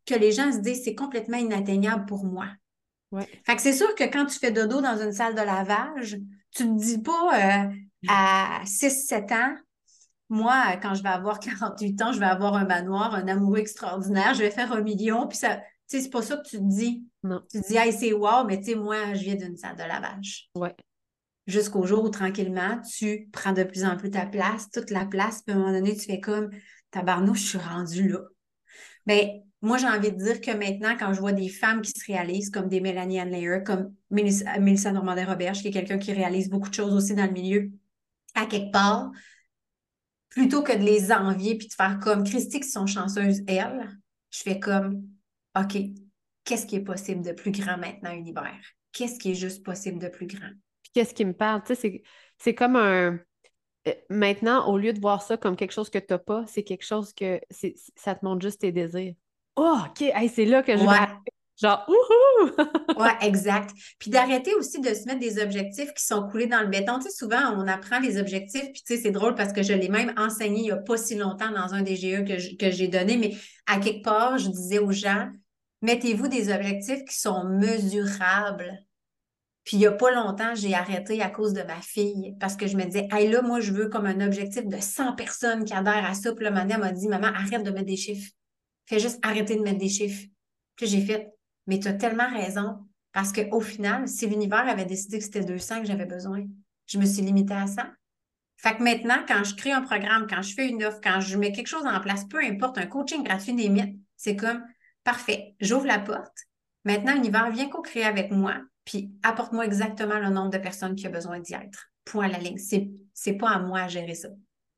que 0.07 0.15
les 0.15 0.33
gens 0.33 0.51
se 0.51 0.59
disent 0.59 0.83
c'est 0.83 0.95
complètement 0.95 1.37
inatteignable 1.37 2.07
pour 2.07 2.25
moi. 2.25 2.47
Ouais. 3.11 3.27
Fait 3.47 3.57
que 3.57 3.63
c'est 3.63 3.73
sûr 3.73 3.95
que 3.95 4.05
quand 4.05 4.27
tu 4.27 4.39
fais 4.39 4.53
dodo 4.53 4.81
dans 4.81 5.01
une 5.01 5.13
salle 5.13 5.35
de 5.35 5.41
lavage, 5.41 6.19
tu 6.55 6.65
te 6.65 6.79
dis 6.79 6.99
pas 6.99 7.65
euh, 7.67 7.71
à 8.09 8.61
6-7 8.65 9.33
ans, 9.33 9.57
moi, 10.29 10.77
quand 10.83 10.95
je 10.95 11.03
vais 11.03 11.09
avoir 11.09 11.41
48 11.41 12.03
ans, 12.03 12.13
je 12.13 12.21
vais 12.21 12.27
avoir 12.27 12.55
un 12.55 12.65
manoir, 12.65 13.15
un 13.15 13.27
amoureux 13.29 13.59
extraordinaire, 13.59 14.35
je 14.35 14.41
vais 14.41 14.51
faire 14.51 14.73
un 14.73 14.83
million, 14.83 15.27
puis 15.27 15.39
ça, 15.39 15.57
tu 15.57 15.97
sais, 15.97 16.01
c'est 16.03 16.11
pas 16.11 16.23
ça 16.23 16.37
que 16.37 16.47
tu 16.49 16.59
te 16.59 16.63
dis. 16.63 17.07
Non. 17.23 17.43
Tu 17.51 17.61
te 17.61 17.67
dis, 17.67 17.77
hey, 17.77 17.93
c'est 17.93 18.13
wow, 18.13 18.45
mais 18.47 18.59
tu 18.59 18.73
sais, 18.73 18.75
moi, 18.75 19.15
je 19.15 19.21
viens 19.21 19.37
d'une 19.37 19.57
salle 19.57 19.77
de 19.77 19.83
lavage. 19.83 20.51
Ouais. 20.55 20.75
Jusqu'au 21.47 21.87
jour 21.87 22.05
où, 22.05 22.11
tranquillement, 22.11 22.81
tu 22.83 23.31
prends 23.33 23.53
de 23.53 23.63
plus 23.63 23.85
en 23.85 23.97
plus 23.97 24.11
ta 24.11 24.27
place, 24.27 24.71
toute 24.71 24.91
la 24.91 25.07
place, 25.07 25.43
puis 25.43 25.55
à 25.55 25.57
un 25.57 25.61
moment 25.61 25.73
donné, 25.73 25.97
tu 25.97 26.05
fais 26.05 26.21
comme, 26.21 26.51
tabarnouche, 26.91 27.41
je 27.41 27.47
suis 27.47 27.59
rendue 27.59 28.09
là. 28.09 28.21
Ben, 29.07 29.41
moi, 29.61 29.77
j'ai 29.77 29.89
envie 29.89 30.13
de 30.13 30.17
dire 30.17 30.41
que 30.41 30.53
maintenant, 30.53 30.97
quand 30.97 31.13
je 31.13 31.21
vois 31.21 31.33
des 31.33 31.49
femmes 31.49 31.83
qui 31.83 31.91
se 31.91 32.05
réalisent, 32.07 32.51
comme 32.51 32.69
des 32.69 32.81
Mélanie 32.81 33.19
Ann 33.19 33.31
Layer, 33.31 33.59
comme 33.67 33.93
Mélissa, 34.11 34.93
Normandin-Roberge, 34.93 35.61
qui 35.63 35.69
est 35.69 35.73
quelqu'un 35.73 35.99
qui 35.99 36.13
réalise 36.13 36.49
beaucoup 36.49 36.69
de 36.69 36.75
choses 36.75 36.95
aussi 36.95 37.15
dans 37.15 37.27
le 37.27 37.33
milieu, 37.33 37.71
à 38.35 38.47
quelque 38.47 38.71
part, 38.71 39.11
plutôt 40.29 40.63
que 40.63 40.73
de 40.73 40.85
les 40.85 41.11
envier 41.11 41.57
puis 41.57 41.67
de 41.67 41.73
faire 41.73 41.99
comme 41.99 42.23
Christy 42.23 42.61
qui 42.61 42.69
sont 42.69 42.87
chanceuses, 42.87 43.43
elles, 43.49 43.89
je 44.31 44.39
fais 44.43 44.61
comme, 44.61 45.03
OK, 45.59 45.77
qu'est-ce 46.45 46.67
qui 46.67 46.77
est 46.77 46.85
possible 46.85 47.23
de 47.23 47.33
plus 47.33 47.51
grand 47.51 47.79
maintenant, 47.79 48.13
univers? 48.13 48.61
Qu'est-ce 48.93 49.19
qui 49.19 49.33
est 49.33 49.35
juste 49.35 49.65
possible 49.65 49.99
de 49.99 50.09
plus 50.09 50.27
grand? 50.27 50.51
Puis 50.83 50.93
qu'est-ce 50.95 51.15
qui 51.15 51.25
me 51.25 51.33
parle? 51.33 51.63
Tu 51.65 51.75
sais, 51.75 52.03
c'est, 52.39 52.55
comme 52.55 52.77
un. 52.77 53.19
euh, 53.89 53.95
Maintenant, 54.09 54.69
au 54.69 54.79
lieu 54.79 54.93
de 54.93 55.01
voir 55.01 55.23
ça 55.23 55.37
comme 55.37 55.57
quelque 55.57 55.73
chose 55.73 55.91
que 55.91 55.99
tu 55.99 56.07
n'as 56.11 56.19
pas, 56.19 56.45
c'est 56.47 56.63
quelque 56.63 56.85
chose 56.85 57.13
que 57.13 57.41
ça 57.97 58.15
te 58.15 58.25
montre 58.25 58.43
juste 58.43 58.61
tes 58.61 58.71
désirs. 58.71 59.15
Oh, 59.61 59.79
OK, 59.87 60.03
hey, 60.03 60.29
c'est 60.29 60.45
là 60.45 60.63
que 60.63 60.73
je 60.73 60.79
vais 60.83 60.87
Ouais. 60.89 60.95
arriver. 60.95 61.19
Genre, 61.61 61.85
ouhou! 61.89 62.51
Ouais, 62.99 63.17
exact. 63.23 63.71
Puis 63.99 64.11
d'arrêter 64.11 64.55
aussi 64.55 64.81
de 64.81 64.95
se 64.95 65.05
mettre 65.07 65.19
des 65.19 65.43
objectifs 65.43 65.93
qui 65.93 66.05
sont 66.05 66.29
coulés 66.29 66.47
dans 66.47 66.61
le 66.61 66.69
béton. 66.69 66.99
Tu 67.01 67.11
sais, 67.11 67.17
souvent, 67.17 67.53
on 67.57 67.67
apprend 67.67 67.99
les 67.99 68.19
objectifs, 68.19 68.71
puis 68.73 68.83
tu 68.87 68.95
sais, 68.95 69.03
c'est 69.03 69.11
drôle 69.11 69.35
parce 69.35 69.53
que 69.53 69.63
je 69.65 69.73
l'ai 69.73 69.89
même 69.89 70.13
enseigné 70.17 70.61
il 70.61 70.65
n'y 70.65 70.71
a 70.71 70.77
pas 70.77 70.97
si 70.97 71.17
longtemps 71.17 71.51
dans 71.51 71.75
un 71.75 71.83
des 71.83 71.97
GE 71.97 72.25
que 72.25 72.39
je- 72.39 72.57
que 72.57 72.71
j'ai 72.71 72.87
donné, 72.89 73.17
mais 73.17 73.37
à 73.67 73.79
quelque 73.79 74.05
part, 74.05 74.39
je 74.39 74.49
disais 74.49 74.79
aux 74.79 74.93
gens, 74.93 75.29
mettez-vous 75.83 76.29
des 76.29 76.53
objectifs 76.53 77.05
qui 77.05 77.17
sont 77.19 77.45
mesurables. 77.45 78.85
Puis 79.65 79.77
il 79.77 79.81
n'y 79.81 79.87
a 79.87 79.93
pas 79.93 80.13
longtemps, 80.13 80.55
j'ai 80.55 80.75
arrêté 80.75 81.21
à 81.21 81.29
cause 81.29 81.53
de 81.53 81.63
ma 81.63 81.81
fille 81.83 82.35
parce 82.41 82.57
que 82.57 82.67
je 82.69 82.77
me 82.77 82.85
disais, 82.85 83.09
hey 83.13 83.29
là, 83.29 83.43
moi, 83.43 83.61
je 83.61 83.73
veux 83.73 83.89
comme 83.89 84.07
un 84.07 84.25
objectif 84.25 84.65
de 84.67 84.79
100 84.81 85.13
personnes 85.15 85.65
qui 85.65 85.75
adhèrent 85.75 86.07
à 86.07 86.15
ça. 86.15 86.33
Puis 86.33 86.45
là, 86.45 86.51
Mané 86.53 86.77
m'a 86.79 86.93
dit, 86.93 87.09
maman, 87.09 87.27
arrête 87.29 87.65
de 87.65 87.71
mettre 87.71 87.87
des 87.87 87.97
chiffres. 87.97 88.31
Fais 88.89 88.99
juste 88.99 89.19
arrêter 89.23 89.55
de 89.55 89.61
mettre 89.61 89.79
des 89.79 89.91
chiffres. 89.91 90.27
Puis 90.77 90.87
j'ai 90.87 91.03
fait, 91.03 91.31
mais 91.67 91.79
tu 91.79 91.89
as 91.89 91.93
tellement 91.93 92.31
raison. 92.31 92.79
Parce 93.13 93.33
qu'au 93.33 93.61
final, 93.61 94.09
si 94.09 94.27
l'univers 94.27 94.67
avait 94.67 94.87
décidé 94.87 95.19
que 95.19 95.25
c'était 95.25 95.45
200 95.45 95.83
que 95.83 95.87
j'avais 95.87 96.07
besoin, 96.07 96.47
je 96.87 96.99
me 96.99 97.05
suis 97.05 97.21
limitée 97.21 97.53
à 97.53 97.67
100. 97.67 97.83
Fait 98.57 98.77
que 98.77 98.83
maintenant, 98.83 99.23
quand 99.29 99.45
je 99.45 99.55
crée 99.55 99.73
un 99.73 99.83
programme, 99.83 100.27
quand 100.27 100.41
je 100.41 100.55
fais 100.55 100.69
une 100.69 100.83
offre, 100.85 101.01
quand 101.03 101.21
je 101.21 101.37
mets 101.37 101.53
quelque 101.53 101.67
chose 101.67 101.85
en 101.85 102.01
place, 102.01 102.25
peu 102.25 102.43
importe, 102.43 102.79
un 102.79 102.87
coaching 102.87 103.23
gratuit, 103.23 103.55
des 103.55 103.69
mythes, 103.69 103.99
c'est 104.17 104.37
comme, 104.37 104.65
parfait, 105.05 105.55
j'ouvre 105.61 105.87
la 105.87 105.99
porte. 105.99 106.37
Maintenant, 106.85 107.13
l'univers, 107.13 107.51
vient 107.51 107.69
co-créer 107.69 108.05
avec 108.05 108.31
moi, 108.31 108.57
puis 108.87 109.13
apporte-moi 109.23 109.67
exactement 109.67 110.19
le 110.19 110.31
nombre 110.31 110.51
de 110.51 110.59
personnes 110.59 110.97
qui 110.97 111.07
a 111.07 111.11
besoin 111.11 111.41
d'y 111.41 111.53
être. 111.53 111.91
Point 112.07 112.25
à 112.25 112.29
la 112.29 112.39
ligne. 112.39 112.57
C'est, 112.57 112.89
c'est 113.13 113.35
pas 113.35 113.51
à 113.51 113.59
moi 113.59 113.81
à 113.81 113.89
gérer 113.89 114.15
ça. 114.15 114.29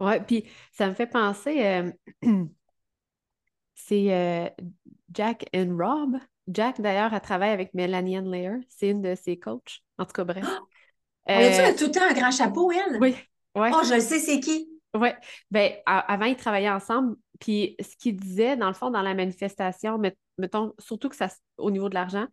Oui, 0.00 0.14
puis 0.26 0.44
ça 0.72 0.88
me 0.88 0.94
fait 0.94 1.06
penser, 1.06 1.64
euh, 1.64 1.92
c'est 3.86 4.12
euh, 4.12 4.48
Jack 5.12 5.46
and 5.54 5.76
Rob. 5.78 6.16
Jack, 6.48 6.80
d'ailleurs, 6.80 7.14
a 7.14 7.20
travaillé 7.20 7.52
avec 7.52 7.74
Melanie 7.74 8.16
Ann 8.16 8.30
Layer. 8.30 8.56
C'est 8.68 8.88
une 8.88 9.02
de 9.02 9.14
ses 9.14 9.38
coachs. 9.38 9.82
En 9.98 10.04
tout 10.04 10.12
cas, 10.12 10.24
bref. 10.24 10.44
Oh! 10.46 10.66
Euh, 11.28 11.74
tout 11.76 11.84
le 11.86 11.90
temps 11.90 12.08
un 12.08 12.14
grand 12.14 12.30
chapeau, 12.30 12.72
elle? 12.72 12.98
Oui. 13.00 13.14
Ouais. 13.54 13.70
Oh, 13.72 13.82
je 13.84 13.94
le 13.94 14.00
sais, 14.00 14.18
c'est 14.18 14.40
qui? 14.40 14.68
Oui. 14.94 15.10
Ben, 15.50 15.72
avant, 15.86 16.24
ils 16.24 16.36
travaillaient 16.36 16.70
ensemble. 16.70 17.16
Puis 17.38 17.76
ce 17.80 17.96
qu'il 17.96 18.16
disait, 18.16 18.56
dans 18.56 18.68
le 18.68 18.74
fond, 18.74 18.90
dans 18.90 19.02
la 19.02 19.14
manifestation, 19.14 20.00
mettons, 20.38 20.74
surtout 20.78 21.08
que 21.08 21.16
ça 21.16 21.28
au 21.58 21.70
niveau 21.70 21.88
de 21.88 21.94
l'argent, 21.94 22.26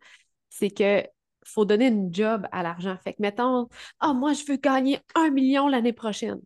c'est 0.48 0.70
que 0.70 1.04
faut 1.44 1.64
donner 1.64 1.86
une 1.86 2.12
job 2.12 2.46
à 2.52 2.62
l'argent. 2.62 2.96
Fait 3.02 3.12
que, 3.14 3.22
mettons, 3.22 3.68
ah, 4.00 4.12
moi, 4.12 4.32
je 4.32 4.44
veux 4.46 4.56
gagner 4.56 5.00
un 5.14 5.30
million 5.30 5.68
l'année 5.68 5.92
prochaine. 5.92 6.40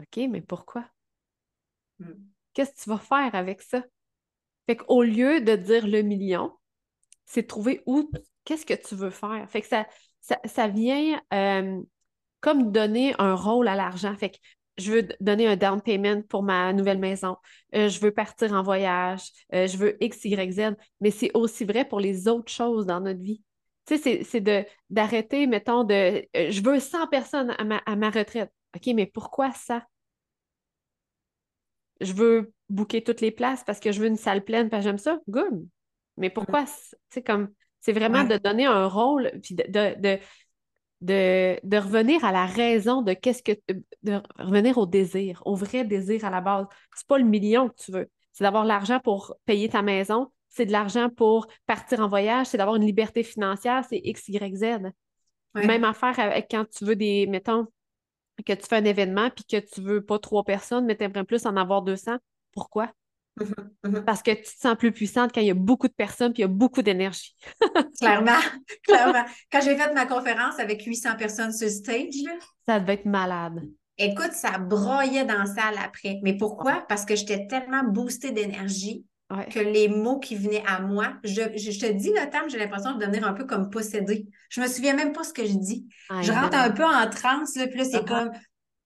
OK, 0.00 0.28
mais 0.28 0.40
pourquoi? 0.40 0.84
Hmm. 2.00 2.33
Qu'est-ce 2.54 2.72
que 2.72 2.82
tu 2.84 2.90
vas 2.90 2.98
faire 2.98 3.34
avec 3.34 3.62
ça? 3.62 3.82
Fait 4.66 4.76
qu'au 4.76 5.02
lieu 5.02 5.40
de 5.40 5.56
dire 5.56 5.86
le 5.86 6.02
million, 6.02 6.52
c'est 7.24 7.42
de 7.42 7.46
trouver 7.46 7.82
où, 7.86 8.10
qu'est-ce 8.44 8.66
que 8.66 8.74
tu 8.74 8.94
veux 8.94 9.10
faire? 9.10 9.46
Fait 9.48 9.60
que 9.60 9.66
ça, 9.66 9.86
ça, 10.44 10.68
vient 10.68 11.20
euh, 11.32 11.80
comme 12.40 12.72
donner 12.72 13.14
un 13.18 13.34
rôle 13.34 13.68
à 13.68 13.74
l'argent. 13.74 14.14
Fait 14.16 14.30
que 14.30 14.36
je 14.78 14.92
veux 14.92 15.08
donner 15.20 15.46
un 15.46 15.56
down 15.56 15.80
payment 15.80 16.22
pour 16.22 16.42
ma 16.42 16.72
nouvelle 16.72 16.98
maison, 16.98 17.36
euh, 17.74 17.88
je 17.88 18.00
veux 18.00 18.10
partir 18.10 18.52
en 18.52 18.62
voyage, 18.62 19.30
euh, 19.54 19.66
je 19.66 19.76
veux 19.76 20.02
X, 20.02 20.24
Y, 20.24 20.52
Z, 20.52 20.76
mais 21.00 21.10
c'est 21.10 21.30
aussi 21.34 21.64
vrai 21.64 21.84
pour 21.84 22.00
les 22.00 22.26
autres 22.26 22.50
choses 22.50 22.86
dans 22.86 23.00
notre 23.00 23.20
vie. 23.20 23.42
Tu 23.86 23.98
sais, 23.98 24.24
c'est 24.24 24.42
d'arrêter, 24.88 25.46
mettons, 25.46 25.84
de 25.84 26.26
je 26.34 26.62
veux 26.62 26.80
100 26.80 27.06
personnes 27.08 27.54
à 27.58 27.64
ma, 27.64 27.76
à 27.84 27.96
ma 27.96 28.08
retraite. 28.08 28.50
OK, 28.74 28.86
mais 28.94 29.06
pourquoi 29.06 29.52
ça? 29.52 29.86
Je 32.04 32.12
veux 32.12 32.52
booker 32.68 33.02
toutes 33.02 33.20
les 33.20 33.30
places 33.30 33.64
parce 33.64 33.80
que 33.80 33.92
je 33.92 34.00
veux 34.00 34.06
une 34.06 34.16
salle 34.16 34.44
pleine, 34.44 34.70
parce 34.70 34.82
que 34.82 34.90
j'aime 34.90 34.98
ça. 34.98 35.20
Good. 35.28 35.66
Mais 36.16 36.30
pourquoi? 36.30 36.64
C'est 37.10 37.22
comme, 37.22 37.48
c'est 37.80 37.92
vraiment 37.92 38.24
de 38.24 38.36
donner 38.36 38.66
un 38.66 38.86
rôle, 38.86 39.32
puis 39.42 39.54
de, 39.54 39.64
de, 39.68 40.18
de, 41.00 41.76
revenir 41.76 42.24
à 42.24 42.32
la 42.32 42.46
raison 42.46 43.02
de 43.02 43.12
qu'est-ce 43.12 43.42
que, 43.42 43.52
de 44.02 44.20
revenir 44.38 44.78
au 44.78 44.86
désir, 44.86 45.42
au 45.44 45.54
vrai 45.54 45.84
désir 45.84 46.24
à 46.24 46.30
la 46.30 46.40
base. 46.40 46.66
C'est 46.94 47.06
pas 47.06 47.18
le 47.18 47.24
million 47.24 47.68
que 47.68 47.74
tu 47.76 47.92
veux. 47.92 48.10
C'est 48.32 48.44
d'avoir 48.44 48.64
l'argent 48.64 49.00
pour 49.00 49.36
payer 49.44 49.68
ta 49.68 49.82
maison, 49.82 50.32
c'est 50.48 50.66
de 50.66 50.72
l'argent 50.72 51.10
pour 51.10 51.46
partir 51.66 52.00
en 52.00 52.08
voyage, 52.08 52.46
c'est 52.46 52.58
d'avoir 52.58 52.76
une 52.76 52.86
liberté 52.86 53.22
financière, 53.22 53.84
c'est 53.88 54.00
X, 54.02 54.28
Y, 54.28 54.56
Z. 54.56 54.92
Même 55.54 55.84
affaire 55.84 56.18
avec 56.18 56.46
quand 56.50 56.64
tu 56.68 56.84
veux 56.84 56.96
des, 56.96 57.26
mettons, 57.26 57.66
que 58.42 58.52
tu 58.52 58.66
fais 58.66 58.76
un 58.76 58.84
événement 58.84 59.30
puis 59.30 59.44
que 59.44 59.56
tu 59.56 59.80
veux 59.80 60.04
pas 60.04 60.18
trois 60.18 60.44
personnes, 60.44 60.86
mais 60.86 60.96
tu 60.96 61.04
aimerais 61.04 61.24
plus 61.24 61.46
en 61.46 61.56
avoir 61.56 61.82
200. 61.82 62.16
Pourquoi? 62.52 62.90
Mhm, 63.40 63.70
mhm. 63.84 64.04
Parce 64.04 64.22
que 64.22 64.30
tu 64.30 64.42
te 64.44 64.60
sens 64.60 64.76
plus 64.76 64.92
puissante 64.92 65.32
quand 65.32 65.40
il 65.40 65.48
y 65.48 65.50
a 65.50 65.54
beaucoup 65.54 65.88
de 65.88 65.92
personnes 65.92 66.32
puis 66.32 66.42
il 66.42 66.44
y 66.44 66.46
a 66.46 66.48
beaucoup 66.48 66.82
d'énergie. 66.82 67.34
clairement, 68.00 68.40
clairement. 68.82 69.24
Quand 69.50 69.60
j'ai 69.60 69.76
fait 69.76 69.92
ma 69.92 70.06
conférence 70.06 70.58
avec 70.58 70.84
800 70.84 71.16
personnes 71.16 71.52
sur 71.52 71.68
stage, 71.68 72.14
ça 72.66 72.80
devait 72.80 72.94
être 72.94 73.06
malade. 73.06 73.62
Écoute, 73.98 74.32
ça 74.32 74.58
broyait 74.58 75.24
dans 75.24 75.38
la 75.38 75.46
salle 75.46 75.78
après. 75.82 76.18
Mais 76.22 76.36
pourquoi? 76.36 76.84
Parce 76.88 77.04
que 77.04 77.14
j'étais 77.14 77.46
tellement 77.46 77.84
boostée 77.84 78.32
d'énergie 78.32 79.04
que 79.28 79.58
les 79.58 79.88
mots 79.88 80.18
qui 80.18 80.36
venaient 80.36 80.62
à 80.66 80.80
moi, 80.80 81.14
je, 81.24 81.42
te 81.42 81.92
dis 81.92 82.10
le 82.10 82.30
terme, 82.30 82.48
j'ai 82.48 82.58
l'impression 82.58 82.94
de 82.94 83.00
devenir 83.00 83.26
un 83.26 83.32
peu 83.32 83.44
comme 83.44 83.70
possédée. 83.70 84.26
Je 84.50 84.60
me 84.60 84.66
souviens 84.66 84.94
même 84.94 85.12
pas 85.12 85.24
ce 85.24 85.32
que 85.32 85.44
je 85.44 85.54
dis. 85.54 85.86
je 86.22 86.30
rentre 86.30 86.56
un 86.56 86.70
peu 86.70 86.84
en 86.84 87.08
transe, 87.08 87.56
là, 87.56 87.66
puis 87.66 87.78
là, 87.78 87.84
c'est 87.84 87.98
uh-huh. 87.98 88.08
comme 88.08 88.30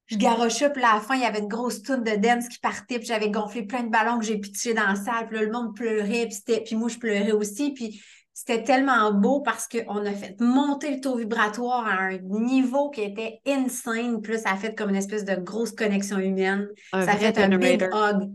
je 0.07 0.17
garochais, 0.17 0.71
puis 0.71 0.83
à 0.83 0.95
la 0.95 1.01
fin, 1.01 1.17
il 1.17 1.21
y 1.21 1.27
avait 1.27 1.41
une 1.41 1.49
grosse 1.49 1.83
toune 1.83 2.03
de 2.03 2.17
dance 2.17 2.49
qui 2.49 2.59
partait, 2.59 2.99
puis 2.99 3.07
j'avais 3.07 3.31
gonflé 3.31 3.65
plein 3.65 3.83
de 3.83 3.91
ballons 3.91 4.19
que 4.19 4.25
j'ai 4.25 4.39
pitché 4.39 4.73
dans 4.73 4.87
la 4.87 4.95
salle, 4.95 5.29
puis 5.29 5.37
là, 5.39 5.45
le 5.45 5.53
monde 5.53 5.77
pleurait, 5.77 6.29
puis, 6.29 6.61
puis 6.65 6.77
moi, 6.77 6.89
je 6.89 6.99
pleurais 6.99 7.33
aussi, 7.33 7.73
puis 7.73 8.01
c'était 8.33 8.63
tellement 8.63 9.13
beau 9.13 9.41
parce 9.41 9.67
qu'on 9.67 10.07
a 10.07 10.13
fait 10.13 10.41
monter 10.41 10.95
le 10.95 11.01
taux 11.01 11.17
vibratoire 11.17 11.87
à 11.87 12.05
un 12.05 12.19
niveau 12.19 12.89
qui 12.89 13.03
était 13.03 13.41
insane, 13.47 14.23
puis 14.23 14.35
là, 14.35 14.39
ça 14.39 14.53
a 14.53 14.57
fait 14.57 14.75
comme 14.75 14.91
une 14.91 14.97
espèce 14.97 15.25
de 15.25 15.35
grosse 15.35 15.73
connexion 15.73 16.19
humaine. 16.19 16.69
ça 16.93 17.01
a 17.01 17.17
fait 17.17 17.37
un 17.37 17.59
big 17.59 17.83
hug. 17.83 18.31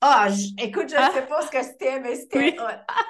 Ah, 0.00 0.28
écoute, 0.58 0.90
je 0.90 0.94
ne 0.94 1.00
ah! 1.00 1.10
sais 1.12 1.26
pas 1.26 1.42
ce 1.42 1.50
que 1.50 1.62
c'était, 1.62 2.00
mais 2.00 2.14
c'était 2.14 2.56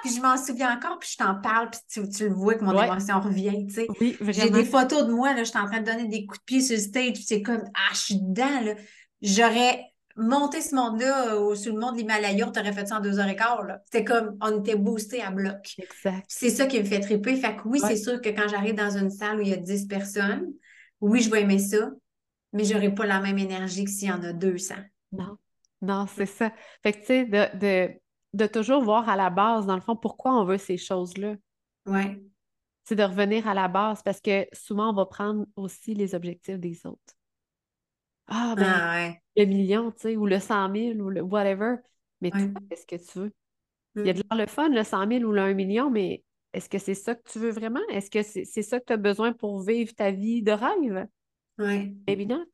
Puis 0.01 0.15
je 0.15 0.21
m'en 0.21 0.37
souviens 0.37 0.75
encore, 0.75 0.97
puis 0.97 1.09
je 1.11 1.17
t'en 1.17 1.35
parle, 1.35 1.69
puis 1.69 2.07
tu, 2.09 2.27
le 2.27 2.33
vois 2.33 2.55
que 2.55 2.63
mon 2.63 2.81
émotion 2.81 3.19
revient, 3.19 3.67
tu 3.67 3.73
sais. 3.73 3.87
Oui, 4.01 4.17
J'ai 4.21 4.49
des 4.49 4.65
photos 4.65 5.05
de 5.05 5.13
moi, 5.13 5.33
là, 5.33 5.43
je 5.43 5.49
suis 5.49 5.59
en 5.59 5.67
train 5.67 5.81
de 5.81 5.85
donner 5.85 6.07
des 6.07 6.25
coups 6.25 6.39
de 6.39 6.45
pied 6.45 6.61
sur 6.61 6.75
le 6.75 6.81
stage, 6.81 7.13
puis 7.13 7.23
c'est 7.23 7.43
comme, 7.43 7.63
ah, 7.75 7.93
je 7.93 7.99
suis 7.99 8.19
dedans, 8.19 8.61
là. 8.61 8.73
J'aurais 9.21 9.83
monté 10.15 10.61
ce 10.61 10.73
monde-là 10.73 11.39
ou 11.39 11.55
sur 11.55 11.73
le 11.73 11.79
monde 11.79 11.93
de 11.93 11.99
l'Himalaya, 11.99 12.47
on 12.47 12.51
t'aurait 12.51 12.73
fait 12.73 12.87
ça 12.87 12.97
en 12.97 13.01
deux 13.01 13.19
heures 13.19 13.29
et 13.29 13.35
quart, 13.35 13.63
là. 13.63 13.81
C'était 13.85 14.03
comme, 14.03 14.35
on 14.41 14.59
était 14.59 14.75
boosté 14.75 15.21
à 15.21 15.29
bloc. 15.29 15.75
Exact. 15.77 16.25
C'est 16.27 16.49
ça 16.49 16.65
qui 16.65 16.79
me 16.79 16.85
fait 16.85 17.01
triper. 17.01 17.35
Fait 17.35 17.55
que 17.55 17.61
oui, 17.65 17.79
c'est 17.85 17.97
sûr 17.97 18.19
que 18.19 18.29
quand 18.29 18.47
j'arrive 18.47 18.75
dans 18.75 18.97
une 18.97 19.11
salle 19.11 19.37
où 19.37 19.41
il 19.41 19.49
y 19.49 19.53
a 19.53 19.57
10 19.57 19.85
personnes, 19.85 20.53
oui, 21.01 21.21
je 21.21 21.29
vais 21.29 21.41
aimer 21.41 21.59
ça, 21.59 21.91
mais 22.51 22.63
j'aurai 22.63 22.93
pas 22.93 23.05
la 23.05 23.19
même 23.19 23.37
énergie 23.37 23.83
que 23.83 23.91
s'il 23.91 24.09
y 24.09 24.11
en 24.11 24.23
a 24.23 24.33
200. 24.33 24.75
Non. 25.11 25.37
Non, 25.81 26.05
c'est 26.07 26.25
ça. 26.25 26.51
Fait 26.83 26.93
que, 26.93 26.99
tu 26.99 27.05
sais, 27.05 27.25
de, 27.25 27.89
de, 28.33 28.47
toujours 28.47 28.83
voir 28.83 29.07
à 29.07 29.15
la 29.15 29.29
base, 29.29 29.65
dans 29.65 29.75
le 29.75 29.81
fond, 29.81 29.95
pourquoi 29.95 30.33
on 30.33 30.43
veut 30.43 30.57
ces 30.57 30.77
choses-là. 30.77 31.35
Oui. 31.85 32.29
C'est 32.83 32.95
de 32.95 33.03
revenir 33.03 33.47
à 33.47 33.53
la 33.53 33.67
base 33.67 34.01
parce 34.03 34.19
que 34.19 34.47
souvent, 34.51 34.89
on 34.89 34.93
va 34.93 35.05
prendre 35.05 35.45
aussi 35.55 35.93
les 35.93 36.15
objectifs 36.15 36.59
des 36.59 36.85
autres. 36.85 37.13
Ah, 38.27 38.53
ben, 38.55 38.65
ah, 38.67 39.13
le 39.35 39.45
million, 39.45 39.91
tu 39.91 40.01
sais, 40.01 40.15
ou 40.15 40.25
le 40.25 40.39
100 40.39 40.73
000 40.73 40.99
ou 40.99 41.09
le 41.09 41.21
whatever. 41.21 41.77
Mais 42.21 42.29
toi, 42.31 42.41
qu'est-ce 42.69 42.85
que 42.85 42.95
tu 42.95 43.19
veux? 43.19 43.33
Il 43.95 44.05
y 44.05 44.09
a 44.09 44.13
mm. 44.13 44.17
de 44.17 44.23
l'air 44.29 44.37
le 44.37 44.45
fun, 44.47 44.69
le 44.69 44.83
100 44.83 45.07
000 45.07 45.23
ou 45.23 45.31
le 45.31 45.41
1 45.41 45.53
million, 45.53 45.89
mais 45.89 46.23
est-ce 46.53 46.69
que 46.69 46.77
c'est 46.77 46.93
ça 46.93 47.15
que 47.15 47.29
tu 47.29 47.39
veux 47.39 47.51
vraiment? 47.51 47.79
Est-ce 47.89 48.09
que 48.09 48.21
c'est 48.21 48.61
ça 48.61 48.79
que 48.79 48.85
tu 48.85 48.93
as 48.93 48.97
besoin 48.97 49.33
pour 49.33 49.61
vivre 49.61 49.93
ta 49.95 50.11
vie 50.11 50.43
de 50.43 50.51
rêve? 50.51 51.07
Oui. 51.57 51.95
Maybe 52.07 52.27
not. 52.27 52.45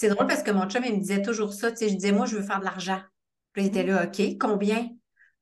C'est 0.00 0.10
drôle 0.10 0.28
parce 0.28 0.44
que 0.44 0.52
mon 0.52 0.68
chum, 0.68 0.84
il 0.84 0.94
me 0.94 1.00
disait 1.00 1.22
toujours 1.22 1.52
ça. 1.52 1.72
Tu 1.72 1.78
sais, 1.78 1.88
je 1.88 1.94
disais, 1.96 2.12
moi, 2.12 2.24
je 2.24 2.36
veux 2.36 2.44
faire 2.44 2.60
de 2.60 2.64
l'argent. 2.64 3.00
Puis 3.52 3.64
il 3.64 3.66
était 3.66 3.82
là, 3.82 4.04
OK, 4.04 4.22
combien? 4.38 4.90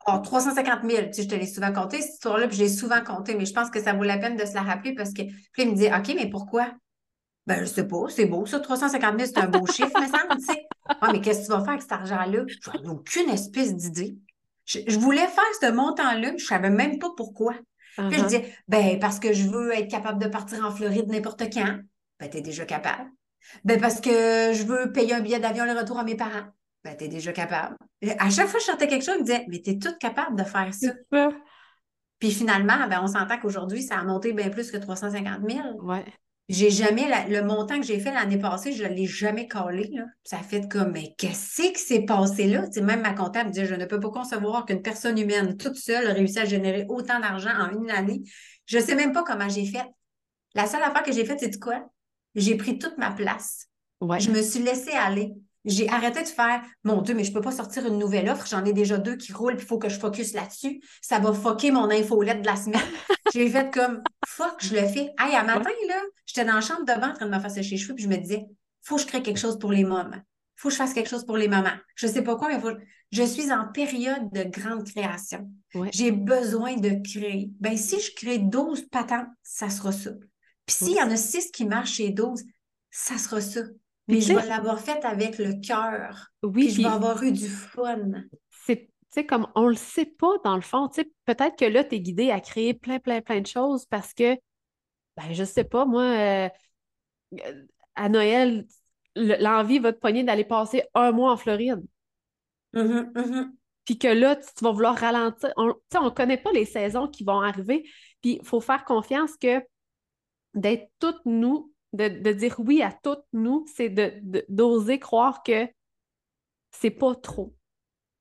Oh, 0.07 0.17
350 0.17 0.79
000. 0.83 1.09
Tu 1.09 1.13
sais, 1.13 1.23
je 1.25 1.29
te 1.29 1.35
l'ai 1.35 1.47
souvent 1.47 1.75
compté, 1.75 2.01
cette 2.01 2.15
histoire-là, 2.15 2.49
puis 2.49 2.57
je 2.57 2.63
l'ai 2.63 2.71
souvent 2.71 3.05
compté, 3.05 3.35
mais 3.35 3.45
je 3.45 3.53
pense 3.53 3.69
que 3.69 3.83
ça 3.83 3.93
vaut 3.93 4.05
la 4.05 4.17
peine 4.17 4.35
de 4.35 4.47
se 4.47 4.55
la 4.55 4.63
rappeler 4.63 4.95
parce 4.95 5.13
que. 5.13 5.25
Puis 5.53 5.65
il 5.65 5.73
me 5.73 5.77
dit, 5.77 5.89
OK, 5.89 6.17
mais 6.17 6.31
pourquoi? 6.31 6.73
Ben, 7.47 7.61
je 7.61 7.67
sais 7.67 7.87
pas, 7.87 8.07
c'est 8.09 8.25
beau, 8.25 8.47
ça. 8.47 8.59
350 8.59 9.21
000, 9.21 9.31
c'est 9.35 9.39
un 9.41 9.49
beau 9.49 9.67
chiffre, 9.71 10.01
me 10.01 10.07
semble, 10.07 10.39
tu 10.39 10.47
sais. 10.47 10.67
Ah, 10.89 11.13
mais 11.13 11.21
qu'est-ce 11.21 11.41
que 11.41 11.45
tu 11.45 11.51
vas 11.51 11.61
faire 11.61 11.69
avec 11.69 11.83
cet 11.83 11.93
argent-là? 11.93 12.45
Je 12.49 12.81
n'ai 12.81 12.89
aucune 12.89 13.29
espèce 13.29 13.77
d'idée. 13.77 14.17
Je, 14.65 14.99
voulais 14.99 15.27
faire 15.27 15.45
ce 15.61 15.71
montant-là, 15.71 16.33
je 16.39 16.47
savais 16.47 16.71
même 16.71 16.99
pas 16.99 17.11
pourquoi. 17.15 17.53
Puis 17.99 18.07
je 18.11 18.23
uh-huh. 18.23 18.29
dis, 18.29 18.43
ben, 18.69 18.99
parce 19.01 19.19
que 19.21 19.35
je 19.35 19.51
veux 19.51 19.75
être 19.75 19.91
capable 19.91 20.19
de 20.19 20.29
partir 20.29 20.65
en 20.65 20.71
Floride 20.71 21.09
n'importe 21.09 21.43
quand. 21.53 21.79
Ben, 22.19 22.31
es 22.33 22.41
déjà 22.41 22.65
capable. 22.65 23.11
Ben 23.65 23.81
parce 23.81 24.01
que 24.01 24.11
je 24.53 24.65
veux 24.65 24.93
payer 24.93 25.15
un 25.15 25.21
billet 25.21 25.41
d'avion 25.41 25.65
le 25.65 25.79
retour 25.79 25.99
à 25.99 26.05
mes 26.05 26.17
parents. 26.17 26.47
Ben, 26.85 26.97
es 27.01 27.09
déjà 27.09 27.33
capable. 27.33 27.77
à 28.19 28.31
chaque 28.31 28.47
fois 28.47 28.59
que 28.59 28.65
je 28.65 28.71
sortais 28.71 28.87
quelque 28.87 29.05
chose, 29.05 29.15
je 29.17 29.21
me 29.21 29.25
disais, 29.25 29.45
mais 29.49 29.63
es 29.65 29.79
toute 29.79 29.99
capable 29.99 30.37
de 30.37 30.45
faire 30.45 30.73
ça. 30.73 30.93
Puis 32.19 32.31
finalement, 32.31 32.87
ben, 32.89 33.01
on 33.03 33.09
s'entend 33.09 33.39
qu'aujourd'hui, 33.39 33.83
ça 33.83 33.99
a 33.99 34.05
monté 34.05 34.33
bien 34.33 34.51
plus 34.51 34.71
que 34.71 34.77
350 34.77 35.41
000. 35.49 35.61
Ouais. 35.83 36.05
J'ai 36.49 36.71
jamais, 36.71 37.09
le 37.29 37.43
montant 37.43 37.81
que 37.81 37.85
j'ai 37.85 37.99
fait 37.99 38.13
l'année 38.13 38.39
passée, 38.39 38.73
je 38.73 38.85
ne 38.85 38.91
l'ai 38.91 39.07
jamais 39.07 39.49
collé. 39.49 39.91
Là. 39.93 40.05
Ça 40.23 40.39
fait 40.39 40.69
comme, 40.71 40.93
mais 40.93 41.13
qu'est-ce 41.19 41.73
qui 41.73 41.79
s'est 41.81 42.05
passé 42.05 42.47
là? 42.47 42.63
même 42.83 43.01
ma 43.01 43.15
comptable 43.15 43.49
me 43.49 43.53
dit, 43.53 43.67
je 43.67 43.75
ne 43.75 43.85
peux 43.85 43.99
pas 43.99 44.11
concevoir 44.11 44.65
qu'une 44.65 44.81
personne 44.81 45.19
humaine 45.19 45.57
toute 45.57 45.75
seule 45.75 46.07
réussisse 46.07 46.37
à 46.37 46.45
générer 46.45 46.87
autant 46.89 47.19
d'argent 47.19 47.51
en 47.51 47.83
une 47.83 47.91
année. 47.91 48.23
Je 48.67 48.79
ne 48.79 48.83
sais 48.83 48.95
même 48.95 49.13
pas 49.13 49.25
comment 49.25 49.49
j'ai 49.49 49.67
fait. 49.67 49.85
La 50.55 50.67
seule 50.67 50.83
affaire 50.85 51.03
que 51.03 51.13
j'ai 51.13 51.25
faite, 51.25 51.41
c'est 51.41 51.59
quoi? 51.59 51.85
J'ai 52.37 52.57
pris 52.57 52.79
toute 52.79 52.97
ma 52.99 53.11
place. 53.11 53.67
Je 54.01 54.31
me 54.31 54.43
suis 54.43 54.63
laissée 54.63 54.93
aller. 54.93 55.33
J'ai 55.65 55.89
arrêté 55.89 56.23
de 56.23 56.29
faire 56.29 56.63
Mon 56.85 57.03
Dieu, 57.03 57.15
mais 57.15 57.25
je 57.25 57.31
ne 57.31 57.35
peux 57.35 57.41
pas 57.41 57.51
sortir 57.51 57.85
une 57.87 57.99
nouvelle 57.99 58.29
offre. 58.29 58.47
J'en 58.47 58.65
ai 58.65 58.73
déjà 58.73 58.99
deux 58.99 59.17
qui 59.17 59.33
roulent, 59.33 59.57
il 59.59 59.65
faut 59.65 59.79
que 59.79 59.89
je 59.89 59.99
focus 59.99 60.33
là-dessus. 60.33 60.81
Ça 61.03 61.19
va 61.19 61.33
fucker 61.33 61.73
mon 61.73 61.91
infolette 61.91 62.43
de 62.43 62.47
la 62.47 62.55
semaine. 62.55 62.81
j'ai 63.35 63.51
fait 63.51 63.73
comme 63.75 64.01
fuck, 64.25 64.55
je 64.61 64.75
le 64.77 64.87
fais. 64.87 65.13
Hey, 65.19 65.35
à 65.35 65.43
matin, 65.43 65.71
là, 65.89 66.01
j'étais 66.25 66.45
dans 66.45 66.55
la 66.55 66.61
chambre 66.61 66.85
devant 66.85 67.09
en 67.09 67.15
train 67.15 67.27
de 67.27 67.35
me 67.35 67.41
faire 67.41 67.51
sécher 67.51 67.73
les 67.73 67.79
cheveux, 67.79 67.95
puis 67.95 68.05
je 68.05 68.09
me 68.09 68.17
disais 68.17 68.47
faut 68.83 68.95
que 68.95 69.03
je 69.03 69.07
crée 69.09 69.23
quelque 69.23 69.41
chose 69.41 69.59
pour 69.59 69.73
les 69.73 69.83
moments. 69.83 70.23
faut 70.55 70.69
que 70.69 70.75
je 70.75 70.79
fasse 70.79 70.95
quelque 70.95 71.11
chose 71.11 71.27
pour 71.27 71.37
les 71.37 71.49
mamans. 71.49 71.77
Je 71.97 72.07
ne 72.07 72.13
sais 72.13 72.23
pas 72.23 72.37
quoi, 72.37 72.49
mais 72.49 72.61
je 73.11 73.23
suis 73.25 73.51
en 73.53 73.67
période 73.67 74.31
de 74.33 74.45
grande 74.45 74.89
création. 74.89 75.51
J'ai 75.91 76.13
besoin 76.13 76.77
de 76.77 77.03
créer. 77.03 77.51
Ben, 77.59 77.77
si 77.77 78.01
je 78.01 78.15
crée 78.15 78.39
12 78.39 78.89
patentes, 78.89 79.27
ça 79.43 79.69
sera 79.69 79.91
ça. 79.91 80.11
Puis 80.67 80.77
s'il 80.77 80.97
y 80.97 81.03
en 81.03 81.11
a 81.11 81.17
six 81.17 81.51
qui 81.51 81.65
marchent 81.65 81.95
chez 81.95 82.11
12, 82.11 82.43
ça 82.91 83.19
sera 83.19 83.41
ça. 83.41 83.61
Mais 84.09 84.21
je 84.21 84.33
vais 84.33 84.47
l'avoir 84.47 84.81
fait 84.81 85.05
avec 85.05 85.39
le 85.39 85.61
cœur. 85.61 86.29
Oui. 86.43 86.67
Puis 86.67 86.71
je 86.71 86.83
vais 86.83 86.89
avoir 86.89 87.23
eu 87.23 87.33
du 87.33 87.49
fun. 87.49 88.13
C'est, 88.51 88.77
Tu 88.77 88.91
sais, 89.11 89.27
comme 89.27 89.49
on 89.55 89.67
le 89.67 89.75
sait 89.75 90.07
pas 90.07 90.39
dans 90.45 90.55
le 90.55 90.63
fond. 90.63 90.89
Tu 90.89 91.05
peut-être 91.25 91.57
que 91.57 91.65
là, 91.65 91.85
tu 91.85 91.97
es 91.97 92.01
guidé 92.01 92.31
à 92.31 92.41
créer 92.41 92.75
plein, 92.75 92.99
plein, 92.99 93.21
plein 93.21 93.41
de 93.41 93.47
choses 93.47 93.87
parce 93.87 94.15
que, 94.15 94.37
ben, 95.17 95.33
je 95.33 95.45
sais 95.45 95.65
pas, 95.65 95.85
moi, 95.85 96.03
euh, 96.05 96.49
à 97.95 98.09
Noël, 98.09 98.67
l'envie 99.17 99.79
va 99.79 99.93
te 99.93 99.99
pogner 99.99 100.23
d'aller 100.23 100.45
passer 100.45 100.85
un 100.95 101.11
mois 101.11 101.33
en 101.33 101.37
Floride. 101.37 101.83
Mm-hmm, 102.75 103.13
mm-hmm. 103.13 103.51
Puis 103.85 103.99
que 103.99 104.09
là, 104.09 104.37
tu, 104.37 104.47
vas 104.63 104.73
vouloir 104.73 104.97
ralentir. 104.97 105.53
On 105.57 105.67
ne 105.67 106.11
connaît 106.11 106.37
pas 106.37 106.53
les 106.53 106.65
saisons 106.65 107.09
qui 107.09 107.25
vont 107.25 107.41
arriver. 107.41 107.89
Puis 108.21 108.39
il 108.41 108.45
faut 108.45 108.61
faire 108.61 108.85
confiance 108.85 109.37
que 109.37 109.63
d'être 110.57 110.91
toutes 110.99 111.25
nous, 111.25 111.73
de, 111.93 112.33
dire 112.33 112.57
oui 112.59 112.83
à 112.83 112.93
toutes 112.93 113.25
nous, 113.33 113.65
c'est 113.73 113.89
d'oser 114.49 114.99
croire 114.99 115.43
que 115.43 115.69
c'est 116.73 116.91
pas 116.91 117.15
trop. 117.15 117.55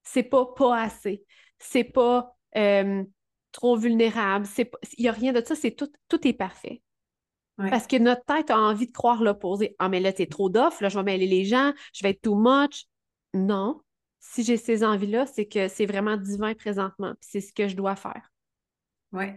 C'est 0.04 0.24
pas 0.24 0.46
pas 0.56 0.80
assez. 0.80 1.26
C'est 1.58 1.84
pas 1.84 2.38
euh, 2.56 3.04
trop 3.52 3.76
vulnérable. 3.76 4.46
Il 4.98 5.02
n'y 5.02 5.10
a 5.10 5.12
rien 5.12 5.34
de 5.34 5.44
ça. 5.44 5.56
C'est 5.56 5.72
tout, 5.72 5.92
tout 6.08 6.28
est 6.28 6.34
parfait. 6.34 6.84
Parce 7.58 7.88
que 7.88 7.96
notre 7.96 8.24
tête 8.26 8.52
a 8.52 8.58
envie 8.58 8.88
de 8.88 8.92
croire 8.92 9.24
l'opposé. 9.24 9.76
Ah, 9.80 9.88
mais 9.88 10.02
là, 10.02 10.12
c'est 10.16 10.26
trop 10.26 10.50
d'offres, 10.50 10.84
là, 10.84 10.90
je 10.90 10.98
vais 10.98 11.04
mêler 11.04 11.28
les 11.28 11.46
gens, 11.46 11.72
je 11.94 12.04
vais 12.04 12.10
être 12.10 12.22
too 12.22 12.36
much. 12.36 12.86
Non. 13.34 13.82
Si 14.20 14.44
j'ai 14.44 14.58
ces 14.58 14.84
envies-là, 14.84 15.26
c'est 15.26 15.46
que 15.46 15.70
c'est 15.70 15.86
vraiment 15.86 16.18
divin 16.18 16.54
présentement. 16.54 17.14
Puis 17.22 17.30
c'est 17.32 17.42
ce 17.42 17.54
que 17.54 17.70
je 17.70 17.76
dois 17.78 17.96
faire. 17.96 18.34
Oui. 19.14 19.28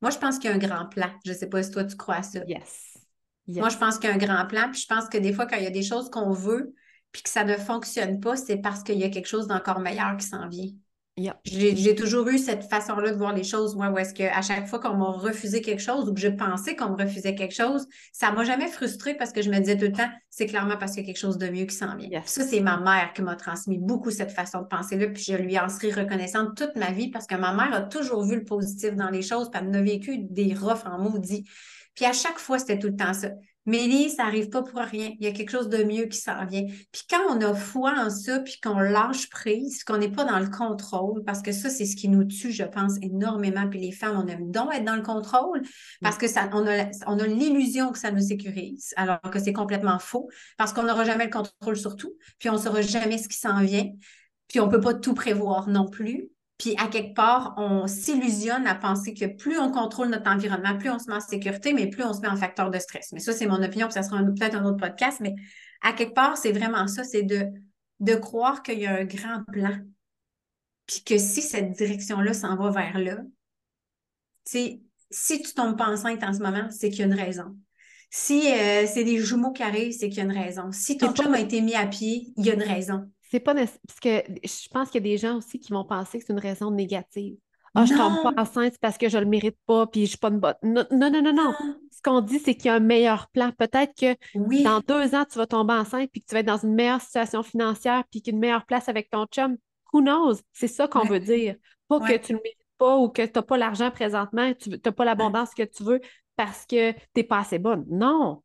Moi, 0.00 0.10
je 0.10 0.18
pense 0.18 0.38
qu'il 0.38 0.50
y 0.50 0.52
a 0.52 0.56
un 0.56 0.58
grand 0.58 0.86
plan. 0.86 1.10
Je 1.24 1.32
ne 1.32 1.36
sais 1.36 1.48
pas 1.48 1.62
si 1.62 1.70
toi, 1.70 1.84
tu 1.84 1.96
crois 1.96 2.16
à 2.16 2.22
ça. 2.22 2.40
Yes. 2.46 2.98
Moi, 3.46 3.68
je 3.68 3.76
pense 3.76 3.98
qu'il 3.98 4.08
y 4.08 4.12
a 4.12 4.14
un 4.14 4.18
grand 4.18 4.46
plan. 4.46 4.70
Puis 4.70 4.82
je 4.82 4.86
pense 4.86 5.08
que 5.08 5.18
des 5.18 5.32
fois, 5.32 5.46
quand 5.46 5.56
il 5.56 5.64
y 5.64 5.66
a 5.66 5.70
des 5.70 5.82
choses 5.82 6.10
qu'on 6.10 6.32
veut, 6.32 6.74
puis 7.12 7.22
que 7.22 7.28
ça 7.28 7.44
ne 7.44 7.56
fonctionne 7.56 8.20
pas, 8.20 8.36
c'est 8.36 8.58
parce 8.58 8.82
qu'il 8.82 8.98
y 8.98 9.04
a 9.04 9.10
quelque 9.10 9.26
chose 9.28 9.46
d'encore 9.46 9.80
meilleur 9.80 10.16
qui 10.16 10.26
s'en 10.26 10.48
vient. 10.48 10.70
J'ai 11.44 11.94
toujours 11.94 12.28
eu 12.28 12.38
cette 12.38 12.64
façon-là 12.64 13.10
de 13.10 13.16
voir 13.16 13.34
les 13.34 13.44
choses, 13.44 13.76
moi, 13.76 13.90
où 13.90 13.98
est-ce 13.98 14.14
qu'à 14.14 14.40
chaque 14.40 14.66
fois 14.66 14.78
qu'on 14.78 14.94
m'a 14.94 15.10
refusé 15.10 15.60
quelque 15.60 15.82
chose 15.82 16.08
ou 16.08 16.14
que 16.14 16.20
je 16.20 16.28
pensais 16.28 16.76
qu'on 16.76 16.90
me 16.90 16.96
refusait 16.96 17.34
quelque 17.34 17.54
chose, 17.54 17.86
ça 18.12 18.32
m'a 18.32 18.42
jamais 18.44 18.68
frustrée 18.68 19.14
parce 19.14 19.32
que 19.32 19.42
je 19.42 19.50
me 19.50 19.58
disais 19.58 19.76
tout 19.76 19.84
le 19.84 19.92
temps, 19.92 20.08
c'est 20.30 20.46
clairement 20.46 20.78
parce 20.78 20.92
qu'il 20.92 21.02
y 21.02 21.04
a 21.04 21.06
quelque 21.06 21.20
chose 21.20 21.36
de 21.36 21.48
mieux 21.48 21.66
qui 21.66 21.74
s'en 21.74 21.96
vient. 21.96 22.22
Ça, 22.24 22.44
c'est 22.44 22.60
ma 22.60 22.78
mère 22.78 23.12
qui 23.14 23.22
m'a 23.22 23.36
transmis 23.36 23.78
beaucoup 23.78 24.10
cette 24.10 24.30
façon 24.30 24.62
de 24.62 24.66
penser-là, 24.66 25.08
puis 25.08 25.22
je 25.22 25.34
lui 25.34 25.58
en 25.58 25.68
serai 25.68 25.90
reconnaissante 25.90 26.56
toute 26.56 26.74
ma 26.76 26.90
vie 26.90 27.10
parce 27.10 27.26
que 27.26 27.34
ma 27.34 27.52
mère 27.52 27.74
a 27.74 27.82
toujours 27.82 28.24
vu 28.24 28.36
le 28.36 28.44
positif 28.44 28.94
dans 28.96 29.10
les 29.10 29.22
choses, 29.22 29.50
puis 29.50 29.60
elle 29.62 29.76
a 29.76 29.82
vécu 29.82 30.18
des 30.18 30.54
roughs 30.54 30.86
en 30.86 30.98
maudit. 30.98 31.44
Puis 31.94 32.06
à 32.06 32.12
chaque 32.12 32.38
fois, 32.38 32.58
c'était 32.58 32.78
tout 32.78 32.86
le 32.86 32.96
temps 32.96 33.12
ça. 33.12 33.30
Mais 33.66 34.08
ça 34.08 34.24
n'arrive 34.24 34.48
pas 34.48 34.62
pour 34.62 34.80
rien. 34.80 35.12
Il 35.18 35.24
y 35.24 35.28
a 35.28 35.32
quelque 35.32 35.50
chose 35.50 35.68
de 35.68 35.84
mieux 35.84 36.06
qui 36.06 36.18
s'en 36.18 36.46
vient. 36.46 36.64
Puis 36.92 37.02
quand 37.08 37.20
on 37.28 37.40
a 37.42 37.54
foi 37.54 37.92
en 37.98 38.08
ça, 38.08 38.40
puis 38.40 38.58
qu'on 38.62 38.78
lâche 38.78 39.28
prise, 39.28 39.84
qu'on 39.84 39.98
n'est 39.98 40.10
pas 40.10 40.24
dans 40.24 40.38
le 40.38 40.48
contrôle, 40.48 41.22
parce 41.24 41.42
que 41.42 41.52
ça, 41.52 41.68
c'est 41.68 41.84
ce 41.84 41.94
qui 41.94 42.08
nous 42.08 42.24
tue, 42.24 42.52
je 42.52 42.64
pense, 42.64 42.94
énormément. 43.02 43.68
Puis 43.68 43.80
les 43.80 43.92
femmes, 43.92 44.22
on 44.22 44.26
aime 44.26 44.50
donc 44.50 44.74
être 44.74 44.84
dans 44.84 44.96
le 44.96 45.02
contrôle 45.02 45.62
parce 46.00 46.16
que 46.16 46.26
ça, 46.26 46.48
on 46.52 46.66
a, 46.66 46.86
on 47.06 47.18
a 47.18 47.26
l'illusion 47.26 47.92
que 47.92 47.98
ça 47.98 48.10
nous 48.10 48.26
sécurise, 48.26 48.94
alors 48.96 49.20
que 49.20 49.38
c'est 49.38 49.52
complètement 49.52 49.98
faux, 49.98 50.28
parce 50.56 50.72
qu'on 50.72 50.84
n'aura 50.84 51.04
jamais 51.04 51.26
le 51.26 51.30
contrôle 51.30 51.76
sur 51.76 51.96
tout, 51.96 52.14
puis 52.38 52.48
on 52.48 52.54
ne 52.54 52.58
saura 52.58 52.80
jamais 52.80 53.18
ce 53.18 53.28
qui 53.28 53.38
s'en 53.38 53.60
vient. 53.60 53.90
Puis 54.48 54.58
on 54.58 54.66
ne 54.66 54.70
peut 54.70 54.80
pas 54.80 54.94
tout 54.94 55.14
prévoir 55.14 55.68
non 55.68 55.86
plus. 55.88 56.30
Puis 56.60 56.74
à 56.76 56.88
quelque 56.88 57.14
part, 57.14 57.54
on 57.56 57.86
s'illusionne 57.86 58.66
à 58.66 58.74
penser 58.74 59.14
que 59.14 59.24
plus 59.24 59.58
on 59.58 59.70
contrôle 59.70 60.08
notre 60.08 60.30
environnement, 60.30 60.76
plus 60.76 60.90
on 60.90 60.98
se 60.98 61.08
met 61.08 61.16
en 61.16 61.20
sécurité, 61.20 61.72
mais 61.72 61.88
plus 61.88 62.04
on 62.04 62.12
se 62.12 62.20
met 62.20 62.28
en 62.28 62.36
facteur 62.36 62.70
de 62.70 62.78
stress. 62.78 63.12
Mais 63.12 63.20
ça, 63.20 63.32
c'est 63.32 63.46
mon 63.46 63.62
opinion, 63.62 63.86
puis 63.86 63.94
ça 63.94 64.02
sera 64.02 64.22
peut-être 64.22 64.56
un 64.56 64.66
autre 64.66 64.76
podcast, 64.76 65.20
mais 65.20 65.34
à 65.80 65.94
quelque 65.94 66.12
part, 66.12 66.36
c'est 66.36 66.52
vraiment 66.52 66.86
ça, 66.86 67.02
c'est 67.02 67.22
de, 67.22 67.46
de 68.00 68.14
croire 68.14 68.62
qu'il 68.62 68.78
y 68.78 68.84
a 68.84 68.94
un 68.94 69.04
grand 69.04 69.42
plan. 69.50 69.74
Puis 70.84 71.02
que 71.02 71.16
si 71.16 71.40
cette 71.40 71.72
direction-là 71.72 72.34
s'en 72.34 72.56
va 72.56 72.70
vers 72.70 72.98
là, 72.98 73.16
si 74.44 74.82
tu 75.42 75.54
tombes 75.54 75.78
pas 75.78 75.88
enceinte 75.88 76.22
en 76.22 76.34
ce 76.34 76.40
moment, 76.40 76.68
c'est 76.70 76.90
qu'il 76.90 76.98
y 76.98 77.02
a 77.04 77.06
une 77.06 77.14
raison. 77.14 77.56
Si 78.10 78.52
euh, 78.52 78.86
c'est 78.86 79.04
des 79.04 79.18
jumeaux 79.18 79.52
qui 79.52 79.62
arrivent, 79.62 79.92
c'est 79.92 80.10
qu'il 80.10 80.18
y 80.18 80.20
a 80.20 80.24
une 80.24 80.38
raison. 80.38 80.72
Si 80.72 80.98
ton 80.98 81.14
chum 81.14 81.32
a 81.32 81.40
été 81.40 81.62
mis 81.62 81.74
à 81.74 81.86
pied, 81.86 82.34
il 82.36 82.44
y 82.44 82.50
a 82.50 82.54
une 82.54 82.62
raison. 82.62 83.10
C'est 83.30 83.40
pas 83.40 83.54
parce 83.54 83.78
que 84.02 84.22
je 84.42 84.68
pense 84.70 84.90
qu'il 84.90 85.04
y 85.04 85.08
a 85.08 85.10
des 85.12 85.18
gens 85.18 85.36
aussi 85.36 85.60
qui 85.60 85.72
vont 85.72 85.84
penser 85.84 86.18
que 86.18 86.24
c'est 86.26 86.32
une 86.32 86.40
raison 86.40 86.70
négative. 86.70 87.36
Ah, 87.76 87.84
je 87.84 87.94
tombe 87.94 88.22
pas 88.22 88.42
enceinte 88.42 88.74
parce 88.80 88.98
que 88.98 89.08
je 89.08 89.16
le 89.16 89.26
mérite 89.26 89.56
pas, 89.66 89.86
puis 89.86 90.02
je 90.02 90.10
suis 90.10 90.18
pas 90.18 90.28
une 90.28 90.40
bonne. 90.40 90.56
Non, 90.64 90.84
non, 90.90 91.10
non, 91.10 91.32
non, 91.32 91.54
Ce 91.92 92.02
qu'on 92.02 92.20
dit, 92.20 92.40
c'est 92.40 92.56
qu'il 92.56 92.66
y 92.66 92.68
a 92.68 92.74
un 92.74 92.80
meilleur 92.80 93.28
plan. 93.28 93.52
Peut-être 93.56 93.94
que 93.94 94.16
dans 94.64 94.80
deux 94.80 95.14
ans, 95.14 95.24
tu 95.30 95.38
vas 95.38 95.46
tomber 95.46 95.74
enceinte, 95.74 96.10
puis 96.10 96.22
que 96.22 96.26
tu 96.26 96.34
vas 96.34 96.40
être 96.40 96.46
dans 96.46 96.56
une 96.56 96.74
meilleure 96.74 97.00
situation 97.00 97.44
financière, 97.44 98.02
puis 98.10 98.22
qu'une 98.22 98.40
meilleure 98.40 98.66
place 98.66 98.88
avec 98.88 99.08
ton 99.10 99.26
chum. 99.26 99.56
Who 99.92 100.00
knows? 100.00 100.38
C'est 100.52 100.68
ça 100.68 100.88
qu'on 100.88 101.04
veut 101.04 101.20
dire. 101.20 101.54
Pas 101.86 102.00
que 102.00 102.16
tu 102.16 102.32
le 102.32 102.40
mérites 102.42 102.58
pas 102.78 102.96
ou 102.96 103.08
que 103.08 103.22
tu 103.22 103.32
n'as 103.34 103.42
pas 103.42 103.58
l'argent 103.58 103.90
présentement, 103.90 104.52
tu 104.54 104.70
n'as 104.70 104.92
pas 104.92 105.04
l'abondance 105.04 105.54
que 105.54 105.62
tu 105.62 105.84
veux 105.84 106.00
parce 106.34 106.66
que 106.66 106.92
tu 106.92 106.98
n'es 107.16 107.24
pas 107.24 107.40
assez 107.40 107.58
bonne. 107.58 107.84
Non 107.88 108.42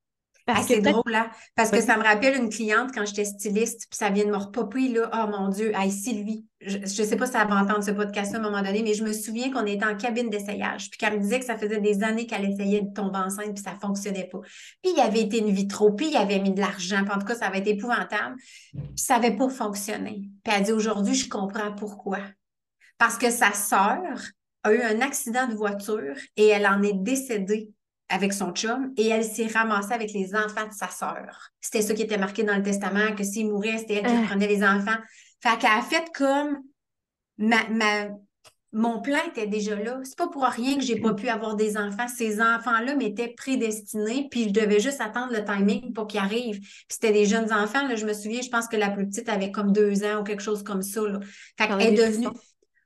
c'est 0.67 0.81
drôle, 0.81 1.11
là. 1.11 1.23
Hein, 1.23 1.31
parce 1.55 1.71
que 1.71 1.81
ça 1.81 1.97
me 1.97 2.03
rappelle 2.03 2.35
une 2.35 2.49
cliente 2.49 2.91
quand 2.93 3.05
j'étais 3.05 3.25
styliste, 3.25 3.87
puis 3.89 3.97
ça 3.97 4.09
vient 4.09 4.25
de 4.25 4.31
me 4.31 4.37
repopper, 4.37 4.89
là. 4.89 5.09
Oh 5.13 5.27
mon 5.29 5.49
Dieu, 5.49 5.71
hey, 5.75 5.91
Sylvie. 5.91 6.45
Je 6.61 6.77
ne 6.77 6.85
sais 6.85 7.15
pas 7.15 7.25
si 7.25 7.35
elle 7.35 7.47
va 7.47 7.61
entendre 7.61 7.83
ce 7.83 7.91
podcast 7.91 8.33
à 8.33 8.37
un 8.37 8.41
moment 8.41 8.61
donné, 8.61 8.81
mais 8.83 8.93
je 8.93 9.03
me 9.03 9.13
souviens 9.13 9.51
qu'on 9.51 9.65
était 9.65 9.85
en 9.85 9.95
cabine 9.95 10.29
d'essayage, 10.29 10.89
puis 10.89 10.97
qu'elle 10.97 11.17
me 11.17 11.19
disait 11.19 11.39
que 11.39 11.45
ça 11.45 11.57
faisait 11.57 11.79
des 11.79 12.03
années 12.03 12.25
qu'elle 12.25 12.45
essayait 12.45 12.81
de 12.81 12.93
tomber 12.93 13.19
enceinte, 13.19 13.53
puis 13.53 13.63
ça 13.63 13.73
ne 13.73 13.79
fonctionnait 13.79 14.29
pas. 14.31 14.39
Puis 14.81 14.91
il 14.91 14.97
y 14.97 15.01
avait 15.01 15.21
été 15.21 15.39
une 15.39 15.51
vitro, 15.51 15.91
puis 15.91 16.09
il 16.09 16.17
avait 16.17 16.39
mis 16.39 16.53
de 16.53 16.61
l'argent, 16.61 17.03
puis 17.03 17.13
en 17.13 17.19
tout 17.19 17.27
cas, 17.27 17.35
ça 17.35 17.47
avait 17.47 17.59
été 17.59 17.71
épouvantable, 17.71 18.35
puis 18.73 18.83
ça 18.95 19.19
n'avait 19.19 19.35
pas 19.35 19.49
fonctionné. 19.49 20.29
Puis 20.43 20.53
elle 20.55 20.63
dit 20.63 20.71
aujourd'hui, 20.71 21.15
je 21.15 21.27
comprends 21.29 21.71
pourquoi. 21.73 22.19
Parce 22.97 23.17
que 23.17 23.29
sa 23.29 23.51
sœur 23.51 24.01
a 24.63 24.73
eu 24.73 24.81
un 24.81 25.01
accident 25.01 25.47
de 25.47 25.53
voiture 25.53 26.15
et 26.37 26.47
elle 26.47 26.65
en 26.65 26.81
est 26.81 26.93
décédée 26.93 27.69
avec 28.09 28.33
son 28.33 28.51
chum 28.51 28.93
et 28.97 29.07
elle 29.07 29.23
s'est 29.23 29.47
ramassée 29.47 29.93
avec 29.93 30.11
les 30.13 30.35
enfants 30.35 30.67
de 30.67 30.73
sa 30.73 30.89
sœur. 30.89 31.49
C'était 31.59 31.81
ça 31.81 31.93
qui 31.93 32.03
était 32.03 32.17
marqué 32.17 32.43
dans 32.43 32.55
le 32.55 32.63
testament, 32.63 33.15
que 33.15 33.23
s'il 33.23 33.47
mourait, 33.47 33.77
c'était 33.77 33.95
elle 33.95 34.05
qui 34.05 34.23
ah. 34.23 34.27
prenait 34.27 34.47
les 34.47 34.63
enfants. 34.63 34.97
Fait 35.41 35.57
qu'elle 35.59 35.71
a 35.71 35.81
fait 35.81 36.05
comme 36.13 36.59
ma, 37.37 37.57
mon 38.75 39.01
plan 39.01 39.19
était 39.27 39.47
déjà 39.47 39.75
là. 39.75 39.99
C'est 40.03 40.17
pas 40.17 40.27
pour 40.27 40.43
rien 40.43 40.75
que 40.75 40.83
j'ai 40.83 40.99
pas 40.99 41.13
pu 41.13 41.29
avoir 41.29 41.55
des 41.55 41.77
enfants. 41.77 42.07
Ces 42.07 42.41
enfants-là 42.41 42.95
m'étaient 42.95 43.33
prédestinés, 43.35 44.27
puis 44.29 44.49
je 44.49 44.49
devais 44.49 44.81
juste 44.81 44.99
attendre 44.99 45.31
le 45.31 45.45
timing 45.45 45.93
pour 45.93 46.07
qu'ils 46.07 46.19
arrivent. 46.19 46.59
Puis 46.59 46.85
c'était 46.89 47.13
des 47.13 47.25
jeunes 47.25 47.53
enfants, 47.53 47.87
là, 47.87 47.95
je 47.95 48.05
me 48.05 48.13
souviens, 48.13 48.41
je 48.41 48.49
pense 48.49 48.67
que 48.67 48.75
la 48.75 48.89
plus 48.89 49.07
petite 49.07 49.29
avait 49.29 49.49
comme 49.49 49.71
deux 49.71 50.03
ans 50.03 50.19
ou 50.19 50.23
quelque 50.23 50.43
chose 50.43 50.61
comme 50.61 50.81
ça. 50.81 51.01
Là. 51.01 51.19
Fait 51.57 51.67
qu'elle 51.67 51.81
est 51.81 51.91
devenue. 51.93 52.27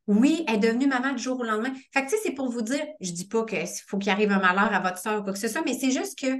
Oui, 0.10 0.44
elle 0.48 0.56
est 0.56 0.58
devenue 0.58 0.88
maman 0.88 1.14
du 1.14 1.22
jour 1.22 1.40
au 1.40 1.44
lendemain. 1.44 1.72
Fait 1.94 2.04
que, 2.04 2.10
tu 2.10 2.16
sais, 2.16 2.22
c'est 2.24 2.32
pour 2.32 2.50
vous 2.50 2.64
dire, 2.64 2.84
je 3.00 3.12
dis 3.12 3.28
pas 3.28 3.46
qu'il 3.46 3.68
faut 3.88 4.00
qu'il 4.00 4.12
arrive 4.12 4.32
un 4.32 4.40
malheur 4.40 4.74
à 4.74 4.80
votre 4.80 4.98
soeur 4.98 5.20
ou 5.20 5.24
quoi 5.24 5.34
que 5.34 5.40
ce 5.40 5.48
soit, 5.48 5.62
mais 5.64 5.76
c'est 5.76 5.92
juste 5.92 6.18
que 6.18 6.36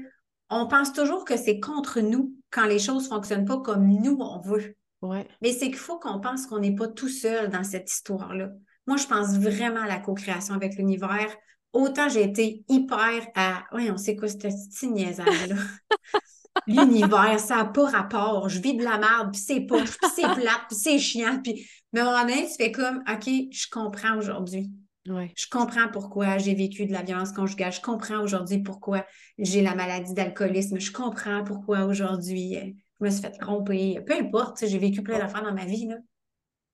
on 0.50 0.68
pense 0.68 0.92
toujours 0.92 1.24
que 1.24 1.38
c'est 1.38 1.60
contre 1.60 2.00
nous 2.02 2.34
quand 2.50 2.66
les 2.66 2.80
choses 2.80 3.04
ne 3.04 3.10
fonctionnent 3.10 3.46
pas 3.46 3.60
comme 3.60 3.88
nous 3.88 4.18
on 4.20 4.40
veut. 4.40 4.76
Ouais. 5.04 5.28
Mais 5.44 5.52
c'est 5.52 5.68
qu'il 5.68 5.76
faut 5.76 6.00
qu'on 6.00 6.20
pense 6.20 6.48
qu'on 6.48 6.58
n'est 6.58 6.74
pas 6.74 6.88
tout 6.88 7.10
seul 7.10 7.52
dans 7.52 7.64
cette 7.64 7.92
histoire-là. 7.92 8.50
Moi, 8.88 8.98
je 8.98 9.06
pense 9.06 9.38
vraiment 9.38 9.84
à 9.84 9.88
la 9.88 10.00
co-création 10.00 10.56
avec 10.56 10.76
l'univers. 10.76 11.32
Autant 11.72 12.10
j'ai 12.10 12.24
été 12.24 12.66
hyper 12.70 13.28
à. 13.36 13.66
Oui, 13.74 13.92
on 13.92 13.98
sait 13.98 14.16
quoi, 14.16 14.28
cette 14.28 14.42
petite 14.42 14.82
niaisage-là. 14.82 15.56
l'univers, 16.68 17.40
ça 17.40 17.58
n'a 17.58 17.66
pas 17.66 17.90
rapport. 17.90 18.50
Je 18.50 18.60
vis 18.60 18.76
de 18.76 18.84
la 18.84 18.98
merde, 18.98 19.32
puis 19.32 19.42
c'est 19.42 19.62
poche, 19.62 19.98
puis 19.98 20.12
c'est 20.16 20.22
plate, 20.22 20.62
puis 20.68 20.78
c'est 20.78 21.00
chiant. 21.00 21.40
Puis... 21.44 21.68
Mais 21.94 22.02
à 22.02 22.04
un 22.04 22.12
moment 22.12 22.22
donné, 22.24 22.48
tu 22.48 22.56
fais 22.64 22.72
comme, 22.72 23.04
OK, 23.10 23.30
je 23.52 23.68
comprends 23.72 24.18
aujourd'hui. 24.18 24.70
Je 25.06 25.48
comprends 25.50 25.88
pourquoi 25.92 26.38
j'ai 26.38 26.54
vécu 26.54 26.86
de 26.86 26.94
la 26.94 27.02
violence 27.02 27.32
conjugale. 27.32 27.72
Je 27.72 27.82
comprends 27.82 28.22
aujourd'hui 28.22 28.60
pourquoi 28.60 29.06
j'ai 29.38 29.62
la 29.62 29.76
maladie 29.76 30.14
d'alcoolisme. 30.14 30.80
Je 30.80 30.92
comprends 30.92 31.44
pourquoi 31.44 31.86
aujourd'hui 31.86 32.58
euh, 32.58 32.72
je 33.00 33.06
me 33.06 33.10
suis 33.10 33.22
fait 33.22 33.32
tromper. 33.32 34.00
Peu 34.06 34.14
importe, 34.14 34.66
j'ai 34.66 34.78
vécu 34.78 35.02
plein 35.02 35.18
d'affaires 35.18 35.44
dans 35.44 35.54
ma 35.54 35.66
vie. 35.66 35.88
Là. 35.88 35.96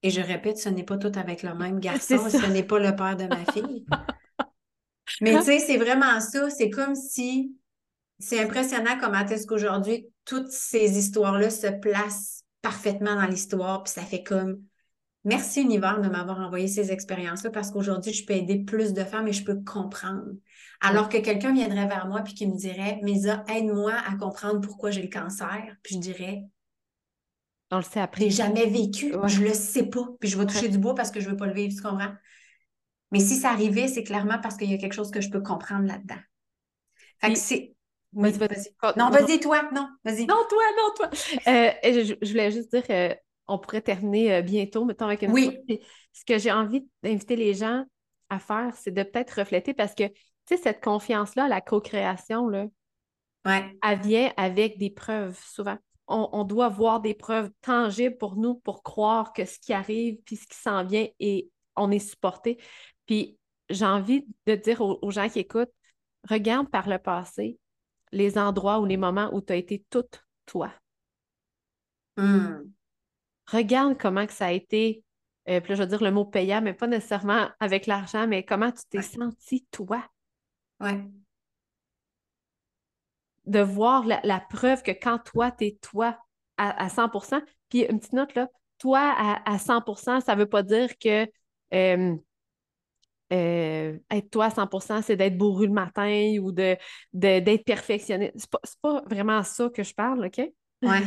Et 0.03 0.09
je 0.09 0.21
répète, 0.21 0.57
ce 0.57 0.69
n'est 0.69 0.83
pas 0.83 0.97
tout 0.97 1.11
avec 1.15 1.43
le 1.43 1.55
même 1.55 1.79
garçon, 1.79 2.29
ce 2.29 2.51
n'est 2.51 2.63
pas 2.63 2.79
le 2.79 2.95
père 2.95 3.15
de 3.15 3.25
ma 3.25 3.45
fille. 3.51 3.85
Mais 5.21 5.37
tu 5.37 5.43
sais, 5.43 5.59
c'est 5.59 5.77
vraiment 5.77 6.19
ça. 6.19 6.49
C'est 6.49 6.69
comme 6.69 6.95
si 6.95 7.55
c'est 8.19 8.41
impressionnant 8.41 8.97
comment 8.99 9.25
est-ce 9.25 9.45
qu'aujourd'hui, 9.45 10.07
toutes 10.25 10.51
ces 10.51 10.97
histoires-là 10.97 11.49
se 11.49 11.67
placent 11.67 12.43
parfaitement 12.61 13.15
dans 13.15 13.27
l'histoire, 13.27 13.83
puis 13.83 13.93
ça 13.93 14.01
fait 14.01 14.23
comme 14.23 14.61
merci 15.23 15.61
univers 15.61 16.01
de 16.01 16.07
m'avoir 16.07 16.39
envoyé 16.39 16.67
ces 16.67 16.91
expériences-là 16.91 17.49
parce 17.49 17.71
qu'aujourd'hui, 17.71 18.13
je 18.13 18.25
peux 18.25 18.33
aider 18.33 18.63
plus 18.63 18.93
de 18.93 19.03
femmes 19.03 19.27
et 19.27 19.33
je 19.33 19.43
peux 19.43 19.61
comprendre. 19.63 20.31
Alors 20.81 21.09
que 21.09 21.17
quelqu'un 21.17 21.53
viendrait 21.53 21.87
vers 21.87 22.07
moi 22.07 22.21
puis 22.21 22.33
qui 22.33 22.47
me 22.47 22.55
dirait, 22.55 22.99
Misa, 23.03 23.43
aide-moi 23.47 23.93
à 23.93 24.15
comprendre 24.15 24.61
pourquoi 24.61 24.91
j'ai 24.91 25.01
le 25.01 25.09
cancer. 25.09 25.75
Puis 25.83 25.95
je 25.95 25.99
dirais, 25.99 26.43
on 27.71 27.77
le 27.77 27.83
sait 27.83 27.99
après. 27.99 28.25
J'ai 28.25 28.31
jamais 28.31 28.67
vécu, 28.67 29.13
je 29.25 29.41
le 29.41 29.53
sais 29.53 29.87
pas. 29.87 30.07
Puis 30.19 30.29
je 30.29 30.37
vais 30.37 30.45
toucher 30.45 30.69
du 30.69 30.77
bois 30.77 30.95
parce 30.95 31.11
que 31.11 31.19
je 31.19 31.29
veux 31.29 31.37
pas 31.37 31.47
le 31.47 31.53
vivre, 31.53 31.73
tu 31.75 31.81
comprends? 31.81 32.13
Mais 33.11 33.19
si 33.19 33.35
ça 33.35 33.49
arrivait, 33.49 33.87
c'est 33.87 34.03
clairement 34.03 34.39
parce 34.41 34.57
qu'il 34.57 34.69
y 34.69 34.73
a 34.73 34.77
quelque 34.77 34.93
chose 34.93 35.11
que 35.11 35.21
je 35.21 35.29
peux 35.29 35.41
comprendre 35.41 35.85
là-dedans. 35.85 36.19
Fait 37.19 37.33
que 37.33 37.39
c'est 37.39 37.74
Vas-y, 38.15 38.37
vas-y. 38.37 38.97
Non, 38.97 39.09
vas-y, 39.09 39.39
toi. 39.39 39.69
Non, 39.73 39.89
vas-y. 40.03 40.25
Non, 40.25 40.37
toi, 40.49 40.63
non, 40.77 40.93
toi. 40.95 41.09
Euh, 41.47 41.71
je, 41.83 42.29
voulais 42.29 42.51
juste 42.51 42.73
dire, 42.73 43.17
on 43.47 43.59
pourrait 43.59 43.81
terminer 43.81 44.35
euh, 44.35 44.41
bientôt, 44.41 44.85
mettons, 44.85 45.05
avec 45.05 45.21
une 45.21 45.31
Oui. 45.31 45.59
Ce 46.13 46.23
que 46.25 46.37
j'ai 46.37 46.51
envie 46.51 46.87
d'inviter 47.03 47.35
les 47.35 47.53
gens 47.53 47.83
à 48.29 48.39
faire, 48.39 48.73
c'est 48.75 48.91
de 48.91 49.03
peut-être 49.03 49.39
refléter 49.39 49.73
parce 49.73 49.93
que, 49.93 50.07
tu 50.07 50.15
sais, 50.47 50.57
cette 50.57 50.83
confiance-là, 50.83 51.47
la 51.47 51.61
co-création, 51.61 52.47
là, 52.47 52.67
Ouais. 53.45 53.77
elle 53.83 53.99
vient 53.99 54.33
avec 54.37 54.79
des 54.79 54.89
preuves 54.89 55.39
souvent. 55.39 55.77
On, 56.07 56.43
doit 56.43 56.69
voir 56.69 56.99
des 56.99 57.15
preuves 57.15 57.49
tangibles 57.61 58.17
pour 58.17 58.35
nous 58.35 58.55
pour 58.55 58.83
croire 58.83 59.33
que 59.33 59.45
ce 59.45 59.59
qui 59.59 59.73
arrive 59.73 60.17
puis 60.23 60.35
ce 60.35 60.45
qui 60.45 60.57
s'en 60.57 60.83
vient 60.83 61.07
et 61.19 61.49
on 61.75 61.89
est 61.89 61.99
supporté. 61.99 62.59
Puis 63.07 63.39
j'ai 63.69 63.85
envie 63.85 64.25
de 64.45 64.53
dire 64.55 64.81
aux, 64.81 65.11
gens 65.11 65.29
qui 65.29 65.39
écoutent, 65.39 65.71
regarde 66.29 66.69
par 66.69 66.87
le 66.87 66.99
passé 66.99 67.57
les 68.15 68.37
endroits 68.37 68.79
ou 68.79 68.85
les 68.85 68.97
moments 68.97 69.29
où 69.33 69.41
tu 69.41 69.53
as 69.53 69.57
été 69.57 69.85
toute 69.89 70.23
toi. 70.45 70.71
Hmm. 72.17 72.63
Regarde 73.51 73.97
comment 73.99 74.25
que 74.25 74.33
ça 74.33 74.47
a 74.47 74.51
été, 74.51 75.03
euh, 75.49 75.59
puis 75.59 75.71
là, 75.71 75.75
je 75.75 75.83
veux 75.83 75.89
dire 75.89 76.03
le 76.03 76.11
mot 76.11 76.25
payant, 76.25 76.61
mais 76.61 76.73
pas 76.73 76.87
nécessairement 76.87 77.49
avec 77.59 77.85
l'argent, 77.85 78.25
mais 78.27 78.43
comment 78.43 78.71
tu 78.71 78.83
t'es 78.89 79.01
senti 79.01 79.67
toi? 79.71 80.03
Ouais 80.79 81.03
de 83.45 83.59
voir 83.59 84.05
la, 84.05 84.39
preuve 84.39 84.81
que 84.83 84.91
quand 84.91 85.19
toi, 85.19 85.51
tu 85.51 85.65
es 85.65 85.77
toi 85.81 86.17
à, 86.57 86.87
100% 86.87 87.41
puis 87.69 87.81
une 87.81 87.99
petite 87.99 88.13
note 88.13 88.33
là, 88.35 88.47
toi 88.77 89.13
à, 89.45 89.57
100% 89.57 90.21
ça 90.21 90.35
ne 90.35 90.39
veut 90.39 90.49
pas 90.49 90.63
dire 90.63 90.97
que 90.97 91.27
euh, 91.73 92.15
euh, 93.33 93.97
être 94.11 94.29
toi 94.29 94.45
à 94.45 94.49
100% 94.49 95.01
c'est 95.01 95.15
d'être 95.15 95.37
bourru 95.37 95.67
le 95.67 95.73
matin 95.73 96.37
ou 96.41 96.51
d'être 96.51 96.81
de, 97.13 97.39
d'être 97.39 97.65
perfectionné. 97.65 98.31
C'est 98.35 98.49
pas, 98.49 98.59
pas 98.81 99.03
vraiment 99.09 99.41
ça 99.43 99.69
que 99.69 99.83
je 99.83 99.93
parle, 99.93 100.25
OK? 100.25 100.41
Ouais. 100.81 101.01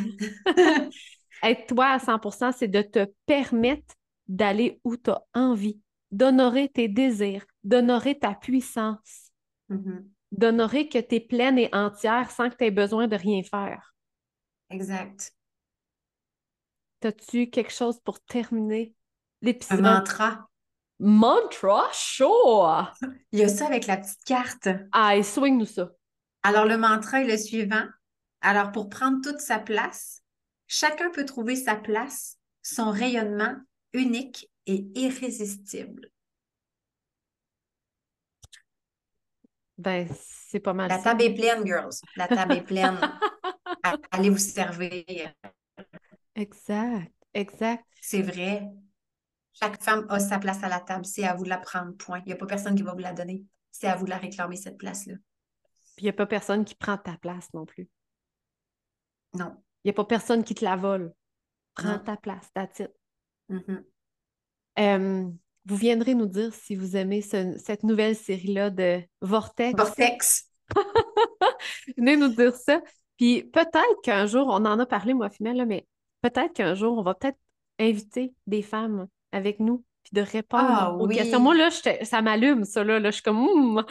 être 1.42 1.66
toi 1.66 1.86
à 1.86 1.98
100% 1.98 2.52
c'est 2.52 2.68
de 2.68 2.82
te 2.82 3.06
permettre 3.26 3.94
d'aller 4.26 4.80
où 4.84 4.96
tu 4.96 5.10
as 5.10 5.22
envie, 5.34 5.80
d'honorer 6.10 6.68
tes 6.68 6.88
désirs, 6.88 7.44
d'honorer 7.64 8.18
ta 8.18 8.34
puissance. 8.34 9.30
Mm-hmm 9.70 10.04
d'honorer 10.32 10.88
que 10.88 10.98
tu 10.98 11.16
es 11.16 11.20
pleine 11.20 11.58
et 11.58 11.70
entière 11.72 12.30
sans 12.30 12.50
que 12.50 12.56
tu 12.56 12.64
aies 12.64 12.70
besoin 12.70 13.08
de 13.08 13.16
rien 13.16 13.42
faire. 13.42 13.94
Exact. 14.70 15.32
As-tu 17.02 17.48
quelque 17.48 17.72
chose 17.72 18.00
pour 18.00 18.20
terminer 18.20 18.94
l'épisode? 19.40 19.84
Un 19.84 20.00
mantra. 20.00 20.48
Mantra, 21.00 21.88
sure! 21.92 22.92
Il 23.32 23.38
y 23.38 23.42
a 23.42 23.48
ça 23.48 23.66
avec 23.66 23.86
la 23.86 23.98
petite 23.98 24.24
carte. 24.24 24.68
Ah, 24.92 25.16
et 25.16 25.22
swing-nous 25.22 25.66
ça. 25.66 25.90
Alors, 26.42 26.64
le 26.64 26.76
mantra 26.76 27.22
est 27.22 27.26
le 27.26 27.36
suivant. 27.36 27.84
Alors, 28.40 28.72
pour 28.72 28.88
prendre 28.88 29.20
toute 29.22 29.40
sa 29.40 29.58
place, 29.58 30.22
chacun 30.66 31.10
peut 31.10 31.24
trouver 31.24 31.56
sa 31.56 31.76
place, 31.76 32.38
son 32.62 32.90
rayonnement 32.90 33.54
unique 33.92 34.50
et 34.66 34.86
irrésistible. 34.94 36.10
Ben, 39.76 40.08
c'est 40.48 40.60
pas 40.60 40.72
mal. 40.72 40.88
La 40.88 40.98
table 40.98 41.22
est 41.22 41.34
pleine, 41.34 41.64
girls. 41.64 42.00
La 42.16 42.26
table 42.26 42.54
est 42.54 42.62
pleine. 42.62 42.98
Allez 44.10 44.30
vous 44.30 44.38
servir. 44.38 45.32
Exact, 46.34 47.12
exact. 47.34 47.84
C'est 48.00 48.22
vrai. 48.22 48.68
Chaque 49.60 49.82
femme 49.82 50.06
a 50.08 50.20
sa 50.20 50.38
place 50.38 50.62
à 50.62 50.68
la 50.68 50.80
table. 50.80 51.04
C'est 51.04 51.24
à 51.24 51.34
vous 51.34 51.44
de 51.44 51.48
la 51.48 51.58
prendre, 51.58 51.92
point. 51.96 52.20
Il 52.20 52.26
n'y 52.26 52.32
a 52.32 52.36
pas 52.36 52.46
personne 52.46 52.76
qui 52.76 52.82
va 52.82 52.92
vous 52.92 52.98
la 52.98 53.12
donner. 53.12 53.44
C'est 53.70 53.88
à 53.88 53.96
vous 53.96 54.04
de 54.04 54.10
la 54.10 54.18
réclamer, 54.18 54.56
cette 54.56 54.78
place-là. 54.78 55.14
Puis 55.96 56.04
il 56.04 56.04
n'y 56.04 56.10
a 56.10 56.14
pas 56.14 56.26
personne 56.26 56.64
qui 56.64 56.74
prend 56.74 56.96
ta 56.96 57.16
place 57.16 57.48
non 57.54 57.66
plus. 57.66 57.88
Non. 59.34 59.56
Il 59.82 59.88
n'y 59.88 59.90
a 59.90 59.94
pas 59.94 60.04
personne 60.04 60.44
qui 60.44 60.54
te 60.54 60.64
la 60.64 60.76
vole. 60.76 61.12
Prends 61.74 61.98
ta 61.98 62.16
place, 62.16 62.50
that's 62.54 62.80
it. 62.80 62.90
Mm-hmm. 63.50 63.84
Vous 65.64 65.76
viendrez 65.76 66.14
nous 66.14 66.26
dire 66.26 66.54
si 66.54 66.76
vous 66.76 66.96
aimez 66.96 67.20
cette 67.20 67.82
nouvelle 67.82 68.16
série-là 68.16 68.70
de 68.70 69.02
Vortex. 69.20 69.76
Vortex. 69.76 70.50
Venez 71.96 72.16
nous 72.16 72.28
dire 72.28 72.54
ça. 72.54 72.80
Puis 73.16 73.44
peut-être 73.44 74.00
qu'un 74.02 74.26
jour, 74.26 74.46
on 74.48 74.64
en 74.64 74.78
a 74.78 74.86
parlé, 74.86 75.14
moi, 75.14 75.30
Femelle, 75.30 75.66
mais 75.66 75.86
peut-être 76.22 76.52
qu'un 76.52 76.74
jour, 76.74 76.96
on 76.96 77.02
va 77.02 77.14
peut-être 77.14 77.38
inviter 77.78 78.32
des 78.46 78.62
femmes 78.62 79.08
avec 79.32 79.60
nous 79.60 79.84
puis 80.04 80.12
de 80.14 80.22
répondre 80.22 80.68
ah 80.68 80.92
aux 80.94 81.06
questions. 81.08 81.40
Moi, 81.40 81.54
là, 81.54 81.68
ça 81.70 82.22
m'allume, 82.22 82.64
ça, 82.64 82.82
là. 82.84 83.02
Je 83.04 83.10
suis 83.10 83.22
comme... 83.22 83.38
Hmm. 83.38 83.82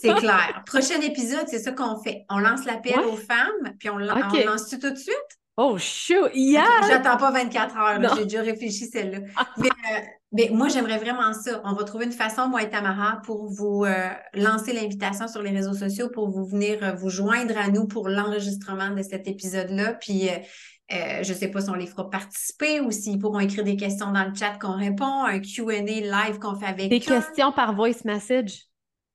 c'est 0.00 0.14
clair. 0.16 0.62
Prochain 0.66 1.00
épisode, 1.00 1.46
c'est 1.48 1.58
ça 1.58 1.72
qu'on 1.72 2.00
fait. 2.00 2.24
On 2.30 2.38
lance 2.38 2.64
l'appel 2.64 2.98
aux 3.00 3.16
femmes, 3.16 3.74
puis 3.78 3.90
on, 3.90 3.98
lance 3.98 4.70
tout 4.70 4.90
de 4.90 4.94
suite? 4.94 5.29
Oh, 5.62 5.76
shoot! 5.76 6.30
Yeah! 6.32 6.64
J'attends 6.88 7.18
pas 7.18 7.30
24 7.32 7.76
heures. 7.76 8.16
J'ai 8.16 8.24
déjà 8.24 8.40
réfléchi 8.40 8.86
celle-là. 8.86 9.18
mais, 9.58 9.68
euh, 9.68 10.00
mais, 10.32 10.48
moi, 10.50 10.68
j'aimerais 10.68 10.96
vraiment 10.96 11.34
ça. 11.34 11.60
On 11.66 11.74
va 11.74 11.84
trouver 11.84 12.06
une 12.06 12.12
façon, 12.12 12.48
moi 12.48 12.62
et 12.62 12.70
Tamara, 12.70 13.20
pour 13.26 13.46
vous 13.46 13.84
euh, 13.84 14.08
lancer 14.32 14.72
l'invitation 14.72 15.28
sur 15.28 15.42
les 15.42 15.50
réseaux 15.50 15.74
sociaux 15.74 16.08
pour 16.08 16.30
vous 16.30 16.46
venir 16.46 16.78
euh, 16.82 16.92
vous 16.94 17.10
joindre 17.10 17.58
à 17.58 17.68
nous 17.68 17.86
pour 17.86 18.08
l'enregistrement 18.08 18.88
de 18.92 19.02
cet 19.02 19.28
épisode-là. 19.28 19.92
Puis, 20.00 20.30
je 20.88 21.28
ne 21.28 21.36
sais 21.36 21.48
pas 21.48 21.60
si 21.60 21.68
on 21.68 21.74
les 21.74 21.86
fera 21.86 22.08
participer 22.08 22.80
ou 22.80 22.90
s'ils 22.90 23.18
pourront 23.18 23.40
écrire 23.40 23.62
des 23.62 23.76
questions 23.76 24.12
dans 24.12 24.24
le 24.24 24.34
chat 24.34 24.58
qu'on 24.58 24.78
répond, 24.78 25.24
un 25.24 25.40
QA 25.40 25.82
live 25.82 26.38
qu'on 26.40 26.54
fait 26.54 26.66
avec 26.66 26.88
Des 26.88 27.00
questions 27.00 27.52
par 27.52 27.74
voice 27.74 28.02
message. 28.06 28.69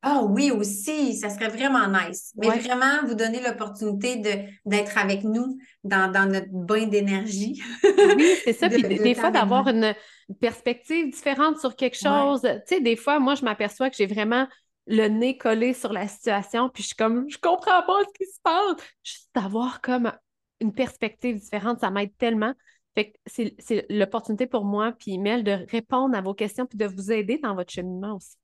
Ah 0.07 0.21
oui, 0.21 0.51
aussi, 0.51 1.15
ça 1.15 1.31
serait 1.31 1.47
vraiment 1.47 1.87
nice. 1.87 2.31
Mais 2.37 2.59
vraiment, 2.59 3.07
vous 3.07 3.15
donner 3.15 3.41
l'opportunité 3.41 4.17
d'être 4.63 4.97
avec 4.99 5.23
nous 5.23 5.57
dans, 5.83 6.29
notre 6.29 6.51
bain 6.51 6.85
d'énergie. 6.85 7.59
oui, 7.83 8.35
c'est 8.43 8.53
ça. 8.59 8.69
Puis 8.69 8.83
des, 8.83 9.15
fois, 9.15 9.31
d'avoir 9.31 9.67
une 9.67 9.95
perspective 10.39 11.09
différente 11.09 11.57
sur 11.57 11.75
quelque 11.75 11.97
chose. 11.97 12.41
Tu 12.43 12.75
sais, 12.75 12.81
des 12.81 12.95
fois, 12.95 13.19
moi, 13.19 13.33
je 13.33 13.43
m'aperçois 13.43 13.89
que 13.89 13.95
j'ai 13.95 14.05
vraiment 14.05 14.47
le 14.85 15.07
nez 15.07 15.39
collé 15.39 15.73
sur 15.73 15.91
la 15.91 16.07
situation, 16.07 16.69
puis 16.69 16.83
je 16.83 16.89
suis 16.89 16.95
comme, 16.95 17.27
je 17.27 17.39
comprends 17.39 17.81
pas 17.81 17.99
ce 18.03 18.13
qui 18.23 18.31
se 18.31 18.39
passe. 18.43 18.75
Juste 19.03 19.31
d'avoir 19.33 19.81
comme 19.81 20.11
une 20.59 20.71
perspective 20.71 21.39
différente, 21.39 21.79
ça 21.79 21.89
m'aide 21.89 22.15
tellement. 22.19 22.53
Fait 22.93 23.11
que 23.11 23.17
c'est 23.25 23.87
l'opportunité 23.89 24.45
pour 24.45 24.65
moi, 24.65 24.91
puis 24.91 25.17
Mel, 25.17 25.43
de 25.43 25.65
répondre 25.71 26.15
à 26.15 26.21
vos 26.21 26.35
questions, 26.35 26.67
puis 26.67 26.77
de 26.77 26.85
vous 26.85 27.11
aider 27.11 27.39
dans 27.41 27.55
votre 27.55 27.71
cheminement 27.71 28.17
aussi. 28.17 28.37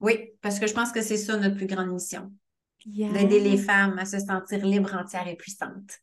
Oui, 0.00 0.30
parce 0.40 0.58
que 0.58 0.66
je 0.66 0.74
pense 0.74 0.92
que 0.92 1.02
c'est 1.02 1.16
ça 1.16 1.36
notre 1.36 1.56
plus 1.56 1.66
grande 1.66 1.90
mission. 1.90 2.32
D'aider 2.86 3.40
les 3.40 3.58
femmes 3.58 3.98
à 3.98 4.06
se 4.06 4.18
sentir 4.18 4.64
libres, 4.64 4.94
entières 4.94 5.28
et 5.28 5.36
puissantes. 5.36 5.98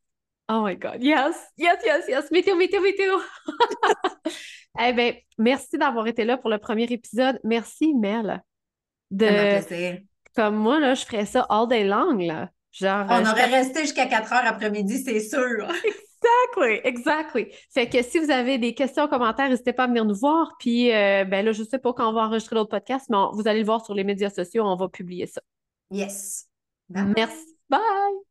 Oh 0.49 0.63
my 0.63 0.77
God, 0.77 1.03
yes, 1.03 1.35
yes, 1.57 1.77
yes, 1.83 2.05
yes. 2.07 2.31
Météo, 2.31 2.55
météo, 2.55 2.79
météo. 2.81 3.17
eh 4.79 4.93
bien, 4.93 5.13
merci 5.37 5.77
d'avoir 5.77 6.07
été 6.07 6.23
là 6.23 6.37
pour 6.37 6.49
le 6.49 6.57
premier 6.57 6.85
épisode. 6.85 7.39
Merci, 7.43 7.93
Mel. 7.93 8.41
De... 9.11 9.99
Comme 10.35 10.55
moi, 10.55 10.79
là, 10.79 10.93
je 10.93 11.03
ferais 11.03 11.25
ça 11.25 11.45
all 11.49 11.67
day 11.67 11.83
long, 11.83 12.13
là. 12.13 12.49
Genre, 12.71 13.07
On 13.09 13.25
aurait 13.25 13.45
resté 13.45 13.81
jusqu'à 13.81 14.05
4 14.05 14.33
heures 14.33 14.45
après-midi, 14.45 15.03
c'est 15.03 15.19
sûr. 15.19 15.67
Exactly, 16.27 16.81
exactly. 16.83 17.47
Fait 17.69 17.87
que 17.87 18.01
si 18.03 18.19
vous 18.19 18.31
avez 18.31 18.57
des 18.57 18.73
questions, 18.73 19.07
commentaires, 19.07 19.49
n'hésitez 19.49 19.73
pas 19.73 19.83
à 19.83 19.87
venir 19.87 20.05
nous 20.05 20.15
voir. 20.15 20.55
Puis, 20.59 20.91
euh, 20.91 21.25
ben 21.25 21.45
là, 21.45 21.51
je 21.51 21.63
sais 21.63 21.79
pas 21.79 21.93
quand 21.93 22.09
on 22.09 22.13
va 22.13 22.21
enregistrer 22.21 22.55
l'autre 22.55 22.69
podcast, 22.69 23.07
mais 23.09 23.17
vous 23.33 23.47
allez 23.47 23.59
le 23.59 23.65
voir 23.65 23.83
sur 23.85 23.93
les 23.93 24.03
médias 24.03 24.29
sociaux, 24.29 24.63
on 24.65 24.75
va 24.75 24.89
publier 24.89 25.27
ça. 25.27 25.41
Yes. 25.91 26.47
Merci. 26.89 27.57
Bye. 27.69 28.26